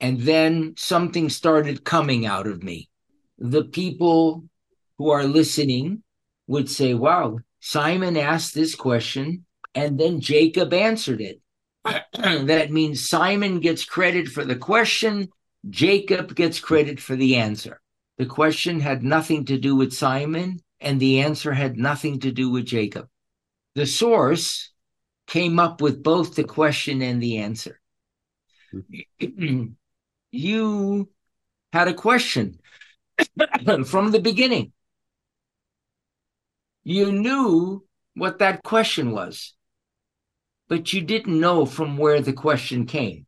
and 0.01 0.21
then 0.21 0.75
something 0.77 1.29
started 1.29 1.85
coming 1.85 2.27
out 2.27 2.47
of 2.47 2.63
me. 2.63 2.89
The 3.39 3.65
people 3.65 4.45
who 4.99 5.11
are 5.11 5.25
listening 5.25 6.03
would 6.47 6.71
say, 6.71 6.95
Wow, 6.95 7.41
Simon 7.61 8.17
asked 8.17 8.55
this 8.55 8.75
question, 8.75 9.45
and 9.75 9.99
then 9.99 10.21
Jacob 10.21 10.73
answered 10.73 11.21
it. 11.21 11.41
that 12.15 12.71
means 12.71 13.09
Simon 13.09 13.61
gets 13.61 13.85
credit 13.85 14.29
for 14.29 14.45
the 14.45 14.57
question, 14.57 15.29
Jacob 15.69 16.37
gets 16.37 16.61
credit 16.61 17.01
for 17.01 17.17
the 17.17 17.37
answer. 17.37 17.81
The 18.19 18.27
question 18.27 18.79
had 18.79 19.03
nothing 19.03 19.45
to 19.47 19.59
do 19.59 19.75
with 19.75 19.93
Simon, 19.93 20.61
and 20.81 21.01
the 21.01 21.21
answer 21.21 21.53
had 21.53 21.77
nothing 21.77 22.21
to 22.21 22.31
do 22.31 22.51
with 22.51 22.67
Jacob. 22.67 23.09
The 23.75 23.87
source 23.87 24.71
came 25.27 25.59
up 25.59 25.81
with 25.81 26.03
both 26.03 26.37
the 26.37 26.45
question 26.45 27.03
and 27.03 27.21
the 27.21 27.39
answer. 27.39 27.81
you 30.31 31.09
had 31.73 31.89
a 31.89 31.95
question. 31.95 32.59
from 33.87 34.11
the 34.11 34.21
beginning. 34.21 34.73
You 36.83 37.13
knew 37.13 37.85
what 38.15 38.39
that 38.41 38.63
question 38.63 39.13
was, 39.13 39.55
but 40.69 40.93
you 40.93 41.01
didn't 41.01 41.41
know 41.41 41.65
from 41.67 41.97
where 41.97 42.21
the 42.21 42.33
question 42.33 42.87
came. 42.87 43.27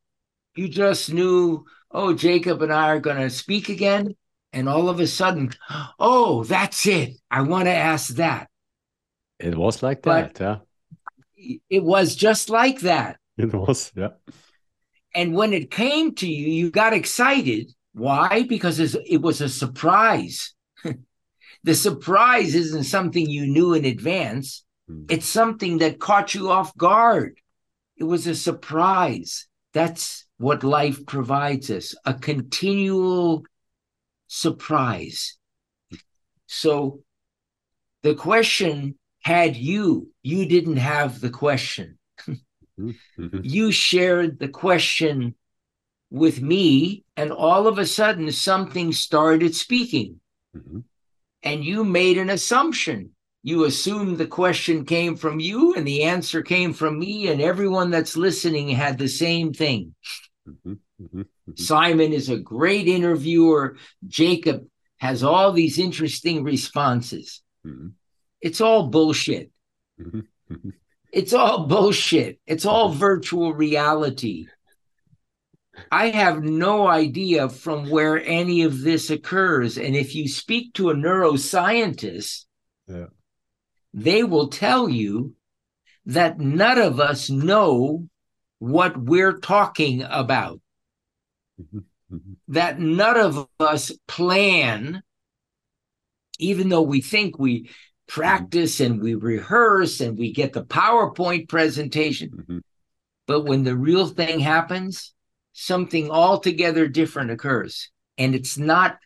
You 0.54 0.68
just 0.68 1.12
knew, 1.12 1.64
oh, 1.90 2.14
Jacob 2.14 2.62
and 2.62 2.72
I 2.72 2.88
are 2.88 3.00
going 3.00 3.18
to 3.18 3.30
speak 3.30 3.68
again. 3.68 4.14
And 4.52 4.68
all 4.68 4.88
of 4.88 5.00
a 5.00 5.06
sudden, 5.06 5.50
oh, 5.98 6.44
that's 6.44 6.86
it. 6.86 7.16
I 7.30 7.42
want 7.42 7.66
to 7.66 7.74
ask 7.74 8.14
that. 8.16 8.48
It 9.38 9.56
was 9.56 9.82
like 9.82 10.02
that, 10.02 10.38
yeah. 10.40 10.58
It 11.68 11.84
was 11.84 12.16
just 12.16 12.48
like 12.48 12.80
that. 12.80 13.18
It 13.36 13.54
was, 13.54 13.92
yeah. 13.94 14.08
And 15.16 15.34
when 15.34 15.54
it 15.54 15.70
came 15.70 16.14
to 16.16 16.28
you, 16.28 16.48
you 16.48 16.70
got 16.70 16.92
excited. 16.92 17.72
Why? 17.94 18.44
Because 18.46 18.78
it 18.78 19.22
was 19.22 19.40
a 19.40 19.48
surprise. 19.48 20.54
the 21.64 21.74
surprise 21.74 22.54
isn't 22.54 22.84
something 22.84 23.28
you 23.28 23.46
knew 23.46 23.72
in 23.72 23.86
advance, 23.86 24.62
mm. 24.90 25.10
it's 25.10 25.26
something 25.26 25.78
that 25.78 26.00
caught 26.00 26.34
you 26.34 26.50
off 26.50 26.76
guard. 26.76 27.40
It 27.96 28.04
was 28.04 28.26
a 28.26 28.34
surprise. 28.34 29.48
That's 29.72 30.26
what 30.36 30.62
life 30.62 31.06
provides 31.06 31.70
us 31.70 31.94
a 32.04 32.12
continual 32.12 33.44
surprise. 34.26 35.38
So 36.46 37.00
the 38.02 38.14
question 38.14 38.98
had 39.22 39.56
you, 39.56 40.10
you 40.22 40.44
didn't 40.46 40.76
have 40.76 41.22
the 41.22 41.30
question. 41.30 41.98
Mm-hmm. 42.78 43.38
you 43.42 43.72
shared 43.72 44.38
the 44.38 44.48
question 44.48 45.34
with 46.10 46.40
me, 46.40 47.04
and 47.16 47.32
all 47.32 47.66
of 47.66 47.78
a 47.78 47.86
sudden 47.86 48.30
something 48.30 48.92
started 48.92 49.54
speaking. 49.54 50.20
Mm-hmm. 50.56 50.80
And 51.42 51.64
you 51.64 51.84
made 51.84 52.18
an 52.18 52.30
assumption. 52.30 53.10
You 53.42 53.64
assumed 53.64 54.18
the 54.18 54.26
question 54.26 54.84
came 54.84 55.16
from 55.16 55.40
you, 55.40 55.74
and 55.74 55.86
the 55.86 56.02
answer 56.02 56.42
came 56.42 56.72
from 56.72 56.98
me, 56.98 57.28
and 57.28 57.40
everyone 57.40 57.90
that's 57.90 58.16
listening 58.16 58.68
had 58.68 58.98
the 58.98 59.08
same 59.08 59.52
thing. 59.52 59.94
Mm-hmm. 60.48 60.72
mm-hmm. 60.72 61.20
mm-hmm. 61.20 61.52
Simon 61.54 62.12
is 62.12 62.28
a 62.28 62.38
great 62.38 62.88
interviewer. 62.88 63.76
Jacob 64.06 64.66
has 64.98 65.22
all 65.22 65.52
these 65.52 65.78
interesting 65.78 66.42
responses. 66.42 67.42
It's 68.40 68.60
all 68.60 68.88
bullshit. 68.88 69.50
It's 71.12 71.32
all 71.32 71.66
bullshit. 71.66 72.40
It's 72.46 72.66
all 72.66 72.90
virtual 72.90 73.54
reality. 73.54 74.46
I 75.90 76.10
have 76.10 76.42
no 76.42 76.86
idea 76.86 77.48
from 77.48 77.90
where 77.90 78.22
any 78.22 78.62
of 78.62 78.80
this 78.80 79.10
occurs. 79.10 79.78
And 79.78 79.94
if 79.94 80.14
you 80.14 80.28
speak 80.28 80.74
to 80.74 80.90
a 80.90 80.94
neuroscientist, 80.94 82.44
yeah. 82.88 83.06
they 83.92 84.24
will 84.24 84.48
tell 84.48 84.88
you 84.88 85.34
that 86.06 86.38
none 86.38 86.78
of 86.78 87.00
us 87.00 87.28
know 87.28 88.08
what 88.58 88.96
we're 88.96 89.38
talking 89.38 90.02
about. 90.02 90.60
Mm-hmm. 91.60 91.78
Mm-hmm. 92.14 92.32
That 92.48 92.78
none 92.78 93.18
of 93.18 93.48
us 93.58 93.92
plan, 94.06 95.02
even 96.38 96.68
though 96.68 96.82
we 96.82 97.00
think 97.00 97.38
we 97.38 97.70
practice 98.06 98.80
and 98.80 99.00
we 99.00 99.14
rehearse 99.14 100.00
and 100.00 100.18
we 100.18 100.32
get 100.32 100.52
the 100.52 100.64
PowerPoint 100.64 101.48
presentation. 101.48 102.30
Mm-hmm. 102.30 102.58
But 103.26 103.44
when 103.44 103.64
the 103.64 103.76
real 103.76 104.06
thing 104.06 104.40
happens, 104.40 105.12
something 105.52 106.10
altogether 106.10 106.86
different 106.86 107.30
occurs. 107.30 107.90
And 108.18 108.34
it's 108.34 108.56
not 108.56 108.98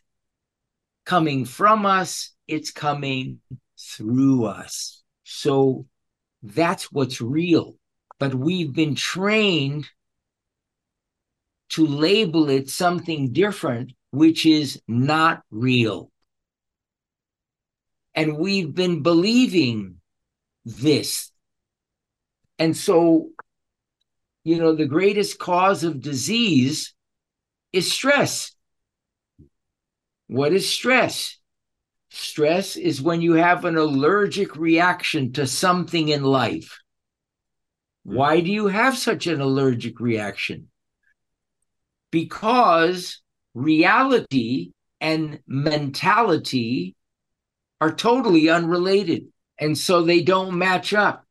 coming 1.07 1.44
from 1.44 1.86
us, 1.86 2.32
it's 2.46 2.70
coming 2.70 3.38
through 3.78 4.44
us. 4.44 5.03
So 5.24 5.86
that's 6.42 6.92
what's 6.92 7.20
real. 7.20 7.76
But 8.18 8.34
we've 8.34 8.72
been 8.72 8.94
trained 8.94 9.88
to 11.70 11.86
label 11.86 12.51
it 12.51 12.68
something 12.68 13.32
different, 13.32 13.92
which 14.11 14.44
is 14.44 14.82
not 14.86 15.42
real. 15.51 16.11
And 18.14 18.38
we've 18.38 18.74
been 18.74 19.02
believing 19.02 19.96
this. 20.64 21.30
And 22.58 22.76
so, 22.76 23.30
you 24.44 24.58
know, 24.58 24.74
the 24.74 24.86
greatest 24.86 25.38
cause 25.38 25.84
of 25.84 26.00
disease 26.00 26.94
is 27.72 27.92
stress. 27.92 28.52
What 30.26 30.52
is 30.52 30.68
stress? 30.68 31.38
Stress 32.11 32.76
is 32.76 33.00
when 33.00 33.20
you 33.20 33.34
have 33.34 33.64
an 33.64 33.76
allergic 33.76 34.56
reaction 34.56 35.32
to 35.32 35.46
something 35.46 36.08
in 36.08 36.24
life. 36.24 36.80
Why 38.02 38.40
do 38.40 38.50
you 38.50 38.66
have 38.66 38.98
such 38.98 39.26
an 39.26 39.40
allergic 39.40 40.00
reaction? 40.00 40.68
Because 42.11 43.20
reality 43.54 44.72
and 45.00 45.40
mentality 45.46 46.96
are 47.81 47.93
totally 47.93 48.49
unrelated. 48.49 49.28
And 49.59 49.76
so 49.76 50.03
they 50.03 50.22
don't 50.22 50.59
match 50.59 50.95
up. 50.95 51.24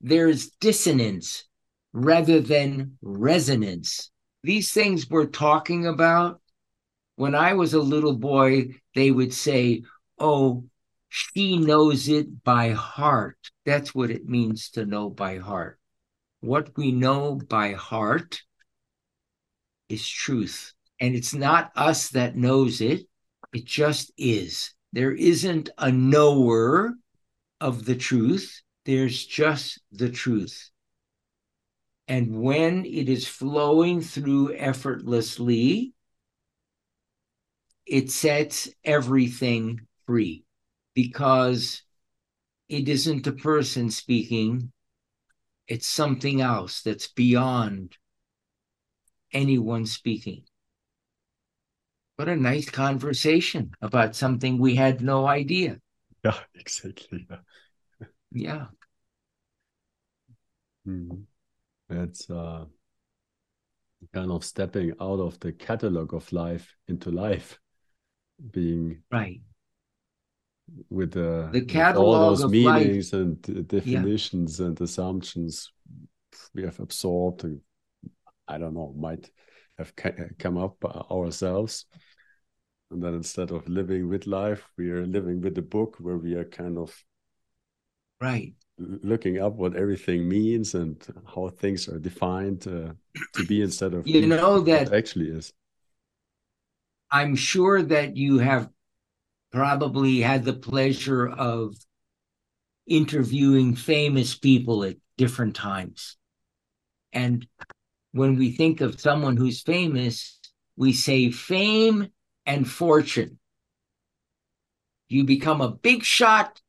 There's 0.00 0.50
dissonance 0.60 1.44
rather 1.92 2.40
than 2.40 2.98
resonance. 3.02 4.10
These 4.42 4.72
things 4.72 5.08
we're 5.10 5.26
talking 5.26 5.86
about, 5.86 6.40
when 7.16 7.34
I 7.34 7.54
was 7.54 7.74
a 7.74 7.80
little 7.80 8.16
boy, 8.16 8.68
they 8.94 9.10
would 9.10 9.34
say, 9.34 9.82
Oh, 10.18 10.64
she 11.08 11.58
knows 11.58 12.08
it 12.08 12.44
by 12.44 12.70
heart. 12.70 13.38
That's 13.64 13.94
what 13.94 14.10
it 14.10 14.28
means 14.28 14.70
to 14.70 14.84
know 14.86 15.10
by 15.10 15.38
heart. 15.38 15.78
What 16.40 16.76
we 16.76 16.92
know 16.92 17.34
by 17.34 17.72
heart 17.72 18.42
is 19.88 20.06
truth. 20.06 20.72
And 21.00 21.14
it's 21.14 21.34
not 21.34 21.72
us 21.74 22.10
that 22.10 22.36
knows 22.36 22.80
it, 22.80 23.06
it 23.52 23.64
just 23.64 24.12
is. 24.16 24.74
There 24.92 25.12
isn't 25.12 25.70
a 25.76 25.92
knower 25.92 26.94
of 27.60 27.84
the 27.84 27.96
truth, 27.96 28.62
there's 28.84 29.24
just 29.26 29.80
the 29.92 30.10
truth. 30.10 30.70
And 32.06 32.40
when 32.40 32.86
it 32.86 33.08
is 33.08 33.28
flowing 33.28 34.00
through 34.00 34.54
effortlessly, 34.54 35.92
it 37.84 38.10
sets 38.10 38.68
everything 38.84 39.86
free 40.06 40.44
because 40.94 41.82
it 42.68 42.88
isn't 42.88 43.26
a 43.26 43.32
person 43.32 43.90
speaking, 43.90 44.72
it's 45.66 45.86
something 45.86 46.40
else 46.40 46.80
that's 46.82 47.08
beyond 47.08 47.96
anyone 49.32 49.84
speaking. 49.84 50.44
What 52.18 52.28
a 52.28 52.34
nice 52.34 52.68
conversation 52.68 53.70
about 53.80 54.16
something 54.16 54.58
we 54.58 54.74
had 54.74 55.00
no 55.00 55.28
idea. 55.28 55.78
Yeah, 56.24 56.34
exactly. 56.56 57.28
Yeah. 57.30 57.36
yeah. 58.32 58.66
Mm. 60.84 61.22
It's 61.88 62.28
uh, 62.28 62.64
kind 64.12 64.32
of 64.32 64.44
stepping 64.44 64.94
out 65.00 65.20
of 65.20 65.38
the 65.38 65.52
catalog 65.52 66.12
of 66.12 66.32
life 66.32 66.74
into 66.88 67.12
life, 67.12 67.56
being 68.50 69.00
right 69.12 69.40
with, 70.90 71.16
uh, 71.16 71.50
the 71.52 71.60
catalog 71.60 72.04
with 72.04 72.16
all 72.16 72.30
those 72.30 72.42
of 72.42 72.50
meanings 72.50 73.12
life. 73.12 73.22
and 73.22 73.68
definitions 73.68 74.58
yeah. 74.58 74.66
and 74.66 74.80
assumptions 74.80 75.70
we 76.52 76.64
have 76.64 76.80
absorbed. 76.80 77.46
I 78.48 78.58
don't 78.58 78.74
know, 78.74 78.92
might 78.98 79.30
have 79.78 79.92
come 80.38 80.58
up 80.58 80.84
ourselves. 81.10 81.86
And 82.90 83.02
then 83.02 83.14
instead 83.14 83.50
of 83.50 83.68
living 83.68 84.08
with 84.08 84.26
life 84.26 84.66
we 84.76 84.90
are 84.90 85.06
living 85.06 85.40
with 85.40 85.54
the 85.54 85.62
book 85.62 85.96
where 86.00 86.16
we 86.16 86.34
are 86.34 86.44
kind 86.44 86.78
of 86.78 87.04
right. 88.20 88.54
looking 88.78 89.38
up 89.38 89.54
what 89.54 89.76
everything 89.76 90.26
means 90.26 90.74
and 90.74 90.96
how 91.26 91.50
things 91.50 91.88
are 91.88 91.98
defined 91.98 92.66
uh, 92.66 92.92
to 93.34 93.46
be 93.46 93.60
instead 93.60 93.92
of 93.92 94.06
you 94.06 94.26
know 94.26 94.60
that 94.60 94.92
actually 94.92 95.28
is. 95.28 95.52
I'm 97.10 97.36
sure 97.36 97.82
that 97.82 98.16
you 98.16 98.38
have 98.38 98.68
probably 99.52 100.20
had 100.20 100.44
the 100.44 100.52
pleasure 100.52 101.28
of 101.28 101.74
interviewing 102.86 103.74
famous 103.74 104.34
people 104.34 104.84
at 104.84 104.96
different 105.16 105.54
times. 105.54 106.16
And 107.12 107.46
when 108.12 108.36
we 108.36 108.52
think 108.52 108.80
of 108.80 109.00
someone 109.00 109.36
who's 109.36 109.62
famous 109.62 110.38
we 110.78 110.92
say 110.92 111.30
fame 111.32 112.06
and 112.46 112.70
fortune. 112.70 113.40
You 115.08 115.24
become 115.24 115.60
a 115.60 115.72
big 115.72 116.04
shot 116.04 116.62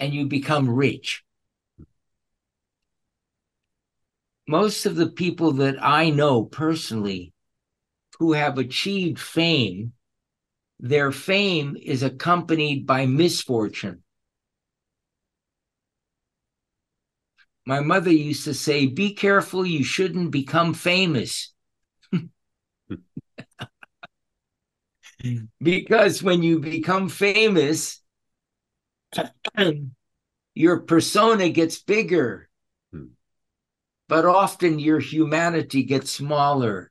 and 0.00 0.12
you 0.12 0.26
become 0.26 0.68
rich. 0.68 1.22
Most 4.48 4.84
of 4.84 4.96
the 4.96 5.10
people 5.10 5.52
that 5.52 5.76
I 5.80 6.10
know 6.10 6.42
personally 6.42 7.32
who 8.18 8.32
have 8.32 8.58
achieved 8.58 9.20
fame 9.20 9.92
their 10.80 11.10
fame 11.10 11.76
is 11.80 12.04
accompanied 12.04 12.86
by 12.86 13.04
misfortune. 13.06 14.02
My 17.68 17.80
mother 17.80 18.10
used 18.10 18.44
to 18.44 18.54
say, 18.54 18.86
Be 18.86 19.12
careful, 19.12 19.66
you 19.66 19.84
shouldn't 19.84 20.30
become 20.30 20.72
famous. 20.72 21.52
because 25.60 26.22
when 26.22 26.42
you 26.42 26.60
become 26.60 27.10
famous, 27.10 28.00
your 30.54 30.80
persona 30.80 31.50
gets 31.50 31.78
bigger, 31.78 32.48
hmm. 32.90 33.08
but 34.08 34.24
often 34.24 34.78
your 34.78 34.98
humanity 34.98 35.82
gets 35.82 36.10
smaller. 36.10 36.90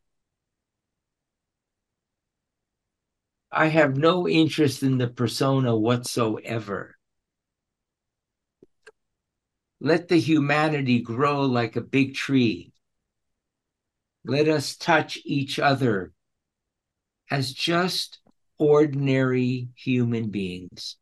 I 3.51 3.65
have 3.65 3.97
no 3.97 4.28
interest 4.28 4.84
in 4.84 4.99
the 4.99 5.07
persona 5.07 5.75
whatsoever. 5.75 6.96
Let 9.80 10.07
the 10.07 10.19
humanity 10.19 11.01
grow 11.01 11.41
like 11.41 11.75
a 11.75 11.82
big 11.82 12.15
tree. 12.15 12.73
Let 14.25 14.47
us 14.47 14.75
touch 14.75 15.19
each 15.23 15.59
other 15.59 16.11
as 17.30 17.53
just 17.53 18.19
ordinary 18.57 19.69
human 19.75 20.30
beings. 20.30 20.97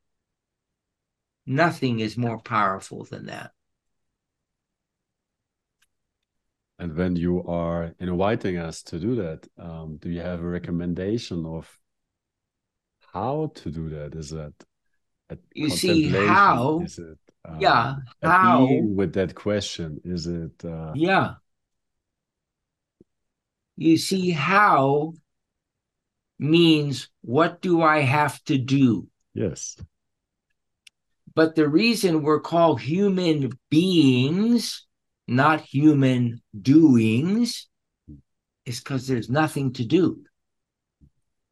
Nothing 1.45 1.99
is 1.99 2.17
more 2.17 2.39
powerful 2.39 3.05
than 3.05 3.27
that. 3.27 3.51
And 6.77 6.95
when 6.95 7.15
you 7.15 7.43
are 7.45 7.93
inviting 7.99 8.57
us 8.57 8.83
to 8.83 8.99
do 8.99 9.15
that, 9.15 9.47
um, 9.57 9.97
do 9.97 10.09
you 10.09 10.19
have 10.19 10.41
a 10.41 10.47
recommendation 10.47 11.45
of 11.45 11.71
how 13.13 13.51
to 13.55 13.71
do 13.71 13.89
that? 13.89 14.15
Is 14.15 14.31
that 14.31 14.53
you 15.53 15.69
see 15.69 16.09
how? 16.09 16.81
Is 16.81 16.99
it 16.99 17.17
um, 17.47 17.59
yeah 17.59 17.95
how 18.21 18.67
with 18.81 19.13
that 19.13 19.35
question? 19.35 20.01
Is 20.03 20.27
it 20.27 20.63
uh... 20.65 20.93
yeah? 20.95 21.35
You 23.77 23.97
see 23.97 24.31
how 24.31 25.13
means 26.39 27.09
what 27.21 27.61
do 27.61 27.81
I 27.81 27.99
have 27.99 28.43
to 28.45 28.57
do? 28.57 29.07
Yes. 29.33 29.77
But 31.33 31.55
the 31.55 31.67
reason 31.67 32.23
we're 32.23 32.39
called 32.39 32.79
human 32.79 33.51
beings, 33.69 34.85
not 35.27 35.59
human 35.59 36.41
doings, 36.59 37.67
is 38.65 38.79
because 38.79 39.07
there's 39.07 39.29
nothing 39.29 39.73
to 39.73 39.85
do. 39.85 40.23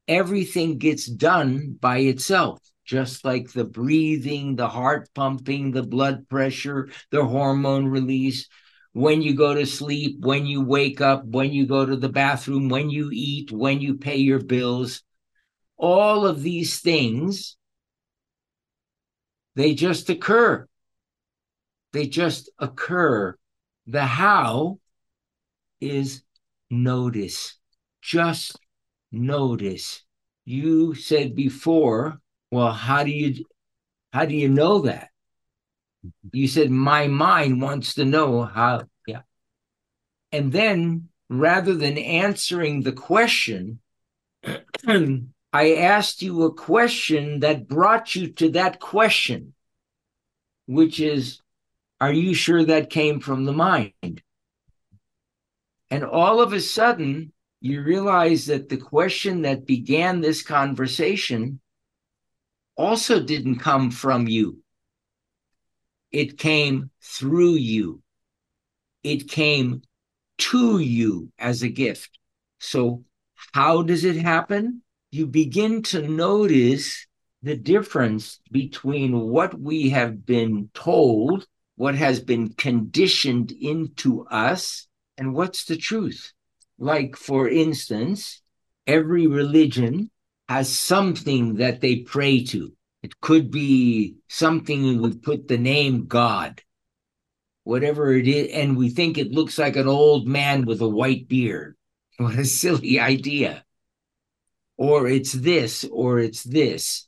Everything 0.07 0.77
gets 0.77 1.05
done 1.05 1.77
by 1.79 1.99
itself, 1.99 2.59
just 2.85 3.25
like 3.25 3.51
the 3.51 3.63
breathing, 3.63 4.55
the 4.55 4.67
heart 4.67 5.09
pumping, 5.13 5.71
the 5.71 5.83
blood 5.83 6.27
pressure, 6.29 6.89
the 7.11 7.23
hormone 7.23 7.87
release. 7.87 8.47
When 8.93 9.21
you 9.21 9.35
go 9.35 9.53
to 9.55 9.65
sleep, 9.65 10.17
when 10.19 10.45
you 10.45 10.61
wake 10.61 11.01
up, 11.01 11.25
when 11.25 11.51
you 11.51 11.65
go 11.65 11.85
to 11.85 11.95
the 11.95 12.09
bathroom, 12.09 12.69
when 12.69 12.89
you 12.89 13.09
eat, 13.11 13.51
when 13.51 13.81
you 13.81 13.95
pay 13.97 14.17
your 14.17 14.39
bills, 14.39 15.01
all 15.77 16.27
of 16.27 16.43
these 16.43 16.79
things 16.79 17.57
they 19.55 19.75
just 19.75 20.09
occur. 20.09 20.67
They 21.91 22.07
just 22.07 22.49
occur. 22.57 23.37
The 23.85 24.05
how 24.05 24.79
is 25.79 26.23
notice. 26.69 27.57
Just 28.01 28.57
notice. 29.11 30.03
You 30.45 30.95
said 30.95 31.35
before, 31.35 32.19
well, 32.53 32.71
how 32.71 33.03
do 33.03 33.09
you 33.09 33.45
how 34.11 34.25
do 34.25 34.35
you 34.35 34.47
know 34.47 34.81
that? 34.81 35.09
You 36.31 36.47
said 36.47 36.69
my 36.69 37.07
mind 37.07 37.59
wants 37.59 37.95
to 37.95 38.05
know 38.05 38.43
how, 38.43 38.83
yeah. 39.07 39.21
And 40.31 40.51
then 40.51 41.09
rather 41.29 41.73
than 41.73 41.97
answering 41.97 42.83
the 42.83 42.91
question, 42.91 43.79
I 44.87 45.75
asked 45.75 46.21
you 46.21 46.43
a 46.43 46.53
question 46.53 47.39
that 47.39 47.67
brought 47.67 48.13
you 48.13 48.27
to 48.33 48.51
that 48.51 48.79
question, 48.79 49.55
which 50.67 50.99
is, 50.99 51.41
are 51.99 52.13
you 52.13 52.35
sure 52.35 52.65
that 52.65 52.91
came 52.91 53.19
from 53.19 53.45
the 53.45 53.53
mind? 53.53 54.21
And 55.89 56.03
all 56.03 56.39
of 56.39 56.53
a 56.53 56.61
sudden, 56.61 57.33
you 57.61 57.81
realize 57.81 58.45
that 58.45 58.69
the 58.69 58.77
question 58.77 59.41
that 59.41 59.65
began 59.65 60.21
this 60.21 60.43
conversation 60.43 61.59
also 62.75 63.21
didn't 63.21 63.59
come 63.59 63.91
from 63.91 64.27
you. 64.27 64.59
It 66.11 66.37
came 66.37 66.91
through 67.01 67.55
you. 67.55 68.01
It 69.03 69.29
came 69.29 69.81
to 70.37 70.79
you 70.79 71.31
as 71.37 71.63
a 71.63 71.69
gift. 71.69 72.17
So, 72.59 73.03
how 73.53 73.83
does 73.83 74.03
it 74.03 74.15
happen? 74.15 74.83
you 75.13 75.27
begin 75.27 75.83
to 75.83 76.01
notice 76.01 77.05
the 77.43 77.55
difference 77.55 78.39
between 78.51 79.19
what 79.19 79.53
we 79.59 79.91
have 79.91 80.25
been 80.25 80.71
told, 80.73 81.45
what 81.75 81.93
has 81.93 82.19
been 82.19 82.49
conditioned 82.55 83.51
into 83.51 84.25
us, 84.25 84.87
and 85.15 85.35
what's 85.35 85.65
the 85.65 85.77
truth. 85.77 86.33
Like, 86.79 87.15
for 87.15 87.47
instance, 87.47 88.41
every 88.87 89.27
religion 89.27 90.09
has 90.53 90.69
something 90.69 91.55
that 91.55 91.81
they 91.81 91.97
pray 91.97 92.43
to. 92.45 92.73
It 93.01 93.19
could 93.19 93.51
be 93.51 94.15
something 94.29 95.01
we 95.01 95.13
put 95.15 95.47
the 95.47 95.57
name 95.57 96.05
God, 96.05 96.61
whatever 97.63 98.13
it 98.13 98.27
is, 98.27 98.51
and 98.53 98.77
we 98.77 98.89
think 98.89 99.17
it 99.17 99.31
looks 99.31 99.57
like 99.57 99.75
an 99.75 99.87
old 99.87 100.27
man 100.27 100.65
with 100.65 100.81
a 100.81 100.89
white 100.89 101.27
beard. 101.27 101.75
What 102.17 102.37
a 102.37 102.45
silly 102.45 102.99
idea 102.99 103.65
or 104.77 105.07
it's 105.07 105.31
this, 105.31 105.85
or 105.91 106.19
it's 106.19 106.43
this. 106.43 107.07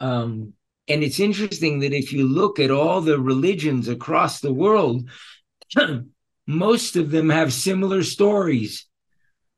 Um, 0.00 0.54
and 0.88 1.02
it's 1.02 1.20
interesting 1.20 1.80
that 1.80 1.92
if 1.92 2.12
you 2.12 2.26
look 2.26 2.58
at 2.58 2.70
all 2.70 3.00
the 3.00 3.18
religions 3.18 3.88
across 3.88 4.40
the 4.40 4.52
world, 4.52 5.08
most 6.46 6.96
of 6.96 7.10
them 7.10 7.30
have 7.30 7.52
similar 7.52 8.02
stories. 8.02 8.86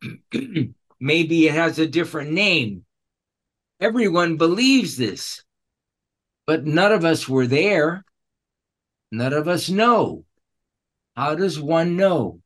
Maybe 1.00 1.46
it 1.46 1.54
has 1.54 1.78
a 1.78 1.86
different 1.86 2.32
name. 2.32 2.83
Everyone 3.80 4.36
believes 4.36 4.96
this, 4.96 5.42
but 6.46 6.64
none 6.64 6.92
of 6.92 7.04
us 7.04 7.28
were 7.28 7.46
there. 7.46 8.04
None 9.10 9.32
of 9.32 9.48
us 9.48 9.68
know. 9.68 10.24
How 11.16 11.34
does 11.34 11.60
one 11.60 11.96
know? 11.96 12.40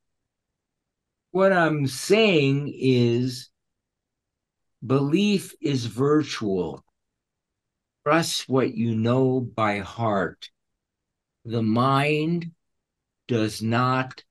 What 1.31 1.53
I'm 1.53 1.87
saying 1.87 2.73
is 2.75 3.51
Belief 4.87 5.55
is 5.61 5.87
virtual. 5.87 6.85
Trust 8.05 8.49
what 8.49 8.75
you 8.75 8.95
know 8.95 9.41
by 9.41 9.79
heart. 9.79 10.51
The 11.45 11.63
mind 11.63 12.53
does 13.27 13.61
not 13.61 14.23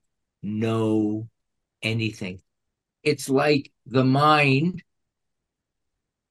know 0.41 1.27
anything. 1.81 2.41
It's 3.03 3.27
like 3.27 3.73
the 3.85 4.05
mind 4.05 4.83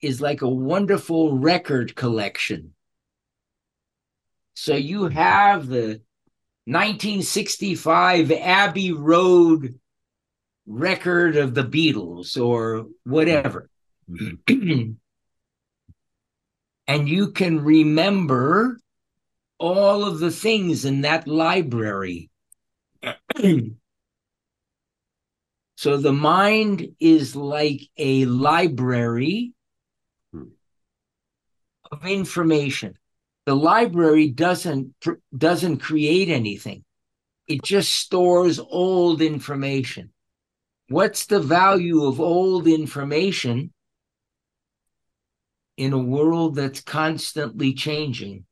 is 0.06 0.20
like 0.20 0.42
a 0.42 0.48
wonderful 0.48 1.36
record 1.36 1.96
collection. 1.96 2.72
So 4.54 4.74
you 4.74 5.08
have 5.08 5.66
the 5.66 6.00
1965 6.64 8.30
Abbey 8.32 8.92
Road 8.92 9.78
record 10.66 11.36
of 11.36 11.54
the 11.54 11.64
Beatles 11.64 12.40
or 12.40 12.86
whatever. 13.04 13.68
and 14.48 14.98
you 16.86 17.32
can 17.32 17.64
remember 17.64 18.78
all 19.58 20.04
of 20.04 20.20
the 20.20 20.30
things 20.30 20.84
in 20.84 21.00
that 21.02 21.26
library. 21.26 22.30
so 25.76 25.96
the 25.96 26.12
mind 26.12 26.94
is 27.00 27.34
like 27.34 27.82
a 27.98 28.24
library 28.26 29.52
of 31.90 32.04
information. 32.06 32.96
The 33.46 33.54
library 33.54 34.28
doesn't 34.30 34.94
doesn't 35.36 35.78
create 35.78 36.28
anything. 36.28 36.84
It 37.46 37.62
just 37.62 37.94
stores 37.94 38.58
old 38.58 39.22
information. 39.22 40.12
What's 40.88 41.26
the 41.26 41.40
value 41.40 42.04
of 42.04 42.20
old 42.20 42.66
information 42.66 43.72
in 45.76 45.92
a 45.92 45.98
world 45.98 46.54
that's 46.54 46.80
constantly 46.80 47.74
changing. 47.74 48.44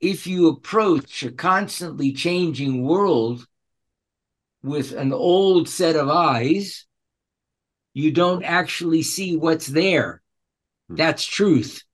If 0.00 0.26
you 0.26 0.48
approach 0.48 1.22
a 1.22 1.30
constantly 1.30 2.12
changing 2.12 2.82
world 2.82 3.46
with 4.62 4.92
an 4.92 5.12
old 5.12 5.68
set 5.68 5.96
of 5.96 6.08
eyes, 6.08 6.84
you 7.92 8.10
don't 8.10 8.44
actually 8.44 9.02
see 9.02 9.36
what's 9.36 9.66
there. 9.66 10.20
Hmm. 10.88 10.96
That's 10.96 11.24
truth. 11.24 11.84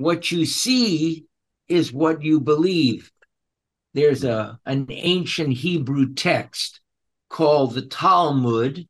What 0.00 0.32
you 0.32 0.46
see 0.46 1.26
is 1.68 1.92
what 1.92 2.22
you 2.22 2.40
believe. 2.40 3.12
There's 3.92 4.24
a 4.24 4.58
an 4.64 4.86
ancient 4.88 5.52
Hebrew 5.52 6.14
text 6.14 6.80
called 7.28 7.74
the 7.74 7.84
Talmud, 7.84 8.88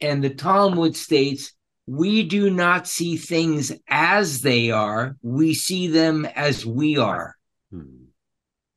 and 0.00 0.24
the 0.24 0.34
Talmud 0.34 0.96
states, 0.96 1.52
We 1.86 2.24
do 2.24 2.50
not 2.50 2.88
see 2.88 3.16
things 3.16 3.70
as 3.88 4.40
they 4.40 4.72
are, 4.72 5.16
we 5.22 5.54
see 5.54 5.86
them 5.86 6.24
as 6.24 6.66
we 6.66 6.96
are. 6.98 7.36
Hmm. 7.70 8.06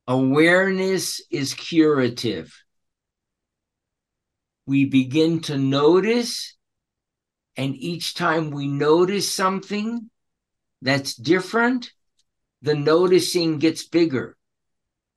Awareness 0.07 1.23
is 1.31 1.55
curative. 1.55 2.55
We 4.67 4.85
begin 4.85 5.39
to 5.41 5.57
notice, 5.57 6.55
and 7.57 7.75
each 7.75 8.13
time 8.13 8.51
we 8.51 8.67
notice 8.67 9.33
something 9.33 10.10
that's 10.81 11.15
different, 11.15 11.91
the 12.61 12.75
noticing 12.75 13.59
gets 13.59 13.87
bigger 13.87 14.37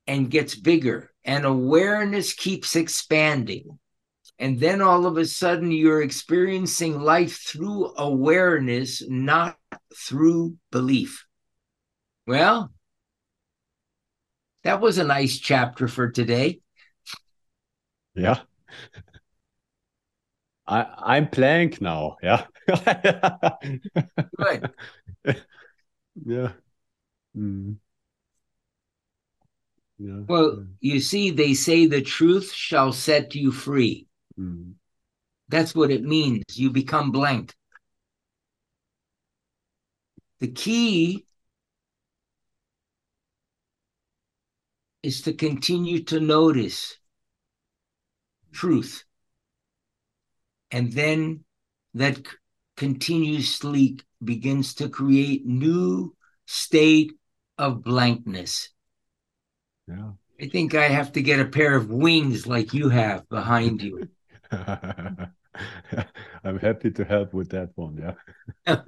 and 0.06 0.30
gets 0.30 0.54
bigger, 0.54 1.10
and 1.24 1.44
awareness 1.44 2.32
keeps 2.34 2.76
expanding. 2.76 3.78
And 4.38 4.58
then 4.58 4.82
all 4.82 5.06
of 5.06 5.16
a 5.16 5.24
sudden, 5.24 5.70
you're 5.70 6.02
experiencing 6.02 7.00
life 7.00 7.38
through 7.38 7.94
awareness, 7.96 9.02
not 9.08 9.56
through 9.96 10.56
belief. 10.70 11.26
Well, 12.26 12.72
that 14.64 14.80
was 14.80 14.98
a 14.98 15.04
nice 15.04 15.38
chapter 15.38 15.88
for 15.88 16.10
today. 16.10 16.60
Yeah. 18.14 18.40
I 20.66 20.86
I'm 20.98 21.26
blank 21.26 21.80
now. 21.80 22.16
Yeah. 22.22 22.46
Good. 24.36 24.70
Yeah. 26.24 26.52
Mm. 27.36 27.76
Yeah. 29.98 30.20
Well, 30.28 30.66
you 30.80 31.00
see, 31.00 31.30
they 31.30 31.54
say 31.54 31.86
the 31.86 32.02
truth 32.02 32.52
shall 32.52 32.92
set 32.92 33.34
you 33.34 33.52
free. 33.52 34.06
Mm. 34.38 34.74
That's 35.48 35.74
what 35.74 35.90
it 35.90 36.02
means. 36.02 36.44
You 36.54 36.70
become 36.70 37.12
blank. 37.12 37.54
The 40.40 40.48
key 40.48 41.26
is 45.02 45.22
to 45.22 45.32
continue 45.32 46.02
to 46.04 46.18
notice 46.18 46.98
truth. 48.52 49.04
And 50.74 50.92
then 50.92 51.44
that 51.94 52.18
continuously 52.76 54.00
begins 54.24 54.74
to 54.74 54.88
create 54.88 55.46
new 55.46 56.16
state 56.46 57.12
of 57.56 57.84
blankness. 57.84 58.70
Yeah. 59.86 60.14
I 60.40 60.48
think 60.48 60.74
I 60.74 60.88
have 60.88 61.12
to 61.12 61.22
get 61.22 61.38
a 61.38 61.44
pair 61.44 61.76
of 61.76 61.90
wings 61.90 62.48
like 62.48 62.74
you 62.74 62.88
have 62.88 63.28
behind 63.28 63.82
you. 63.82 64.08
I'm 64.50 65.30
happy 66.60 66.90
to 66.90 67.04
help 67.04 67.32
with 67.32 67.50
that 67.50 67.70
one. 67.76 68.16
Yeah. 68.66 68.66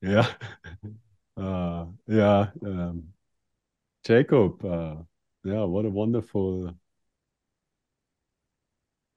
yeah. 0.00 0.26
Uh, 1.36 1.84
yeah. 2.08 2.46
Um, 2.64 3.08
Jacob, 4.02 4.64
uh, 4.64 4.94
yeah, 5.44 5.64
what 5.64 5.84
a 5.84 5.90
wonderful 5.90 6.74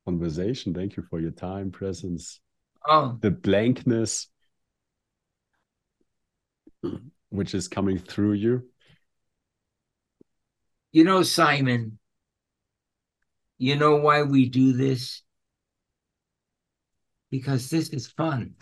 conversation. 0.06 0.74
Thank 0.74 0.98
you 0.98 1.04
for 1.10 1.20
your 1.20 1.32
time, 1.32 1.72
presence, 1.72 2.40
oh. 2.88 3.18
the 3.22 3.32
blankness 3.32 4.28
which 7.30 7.54
is 7.54 7.68
coming 7.68 7.98
through 7.98 8.34
you? 8.34 8.64
You 10.92 11.04
know, 11.04 11.24
Simon, 11.24 12.00
you 13.58 13.76
know 13.76 13.98
why 13.98 14.24
we 14.24 14.50
do 14.50 14.74
this? 14.74 15.22
Because 17.32 17.70
this 17.70 17.90
is 17.90 18.08
fun. 18.08 18.54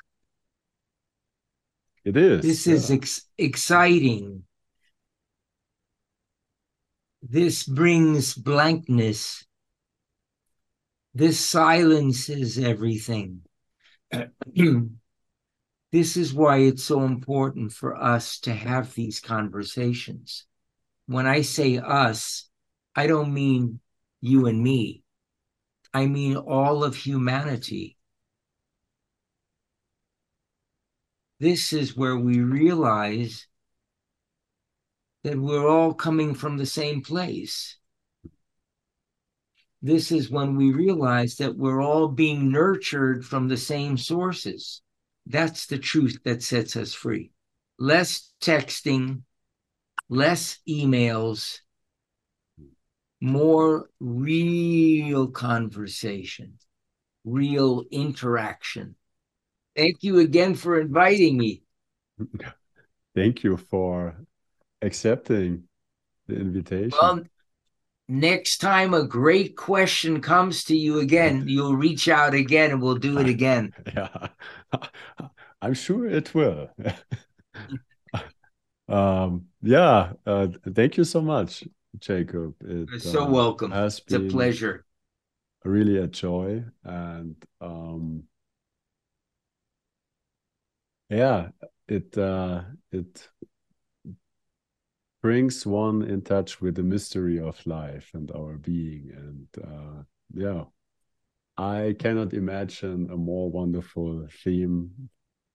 It 2.03 2.17
is. 2.17 2.41
This 2.41 2.67
yeah. 2.67 2.73
is 2.73 2.91
ex- 2.91 3.25
exciting. 3.37 4.43
This 7.21 7.63
brings 7.63 8.33
blankness. 8.33 9.45
This 11.13 11.39
silences 11.39 12.57
everything. 12.57 13.41
This 15.93 16.17
is 16.17 16.33
why 16.33 16.57
it's 16.57 16.83
so 16.83 17.03
important 17.03 17.71
for 17.71 17.95
us 17.95 18.39
to 18.39 18.51
have 18.51 18.95
these 18.95 19.19
conversations. 19.19 20.47
When 21.05 21.27
I 21.27 21.41
say 21.41 21.77
us, 21.77 22.49
I 22.95 23.05
don't 23.05 23.31
mean 23.31 23.79
you 24.19 24.47
and 24.47 24.63
me, 24.63 25.03
I 25.93 26.07
mean 26.07 26.35
all 26.35 26.83
of 26.83 26.95
humanity. 26.95 27.95
This 31.39 31.73
is 31.73 31.95
where 31.95 32.17
we 32.17 32.39
realize 32.39 33.45
that 35.23 35.37
we're 35.37 35.67
all 35.67 35.93
coming 35.93 36.33
from 36.33 36.57
the 36.57 36.65
same 36.65 37.03
place. 37.03 37.77
This 39.85 40.13
is 40.13 40.31
when 40.31 40.55
we 40.55 40.71
realize 40.71 41.35
that 41.35 41.57
we're 41.57 41.81
all 41.81 42.07
being 42.07 42.49
nurtured 42.49 43.25
from 43.25 43.49
the 43.49 43.57
same 43.57 43.97
sources. 43.97 44.81
That's 45.25 45.65
the 45.65 45.77
truth 45.77 46.19
that 46.23 46.41
sets 46.41 46.77
us 46.77 46.93
free. 46.93 47.31
Less 47.77 48.31
texting, 48.41 49.23
less 50.07 50.59
emails, 50.67 51.59
more 53.19 53.89
real 53.99 55.27
conversation, 55.27 56.53
real 57.25 57.83
interaction. 57.91 58.95
Thank 59.75 59.97
you 60.01 60.19
again 60.19 60.55
for 60.55 60.79
inviting 60.79 61.37
me. 61.37 61.63
Thank 63.15 63.43
you 63.43 63.57
for 63.57 64.15
accepting 64.81 65.63
the 66.27 66.35
invitation. 66.35 66.97
Well, 67.01 67.23
next 68.07 68.57
time 68.57 68.93
a 68.93 69.03
great 69.03 69.55
question 69.55 70.21
comes 70.21 70.63
to 70.65 70.75
you 70.75 70.99
again, 70.99 71.43
you'll 71.47 71.75
reach 71.75 72.07
out 72.07 72.33
again 72.33 72.71
and 72.71 72.81
we'll 72.81 72.95
do 72.95 73.19
it 73.19 73.27
again. 73.27 73.73
yeah, 73.95 74.27
I'm 75.61 75.73
sure 75.73 76.07
it 76.07 76.33
will. 76.33 76.69
um, 78.87 79.45
yeah, 79.61 80.13
uh, 80.25 80.47
thank 80.73 80.97
you 80.97 81.03
so 81.03 81.21
much, 81.21 81.63
Jacob. 81.99 82.55
It, 82.61 82.89
You're 82.89 82.99
so 82.99 83.23
uh, 83.23 83.29
welcome. 83.29 83.71
Has 83.71 84.01
it's 84.05 84.13
a 84.13 84.19
pleasure. 84.19 84.85
Really 85.63 85.97
a 85.97 86.07
joy. 86.07 86.65
And 86.83 87.35
um, 87.61 88.23
yeah, 91.09 91.49
it 91.87 92.17
uh, 92.17 92.63
it 92.91 93.29
brings 95.23 95.65
one 95.65 96.01
in 96.01 96.21
touch 96.21 96.59
with 96.61 96.75
the 96.75 96.83
mystery 96.83 97.39
of 97.39 97.65
life 97.65 98.11
and 98.13 98.29
our 98.31 98.57
being. 98.57 99.09
And 99.15 99.47
uh, 99.65 100.03
yeah, 100.33 100.65
I 101.57 101.95
cannot 101.97 102.33
imagine 102.33 103.09
a 103.09 103.15
more 103.15 103.49
wonderful 103.49 104.27
theme 104.43 104.91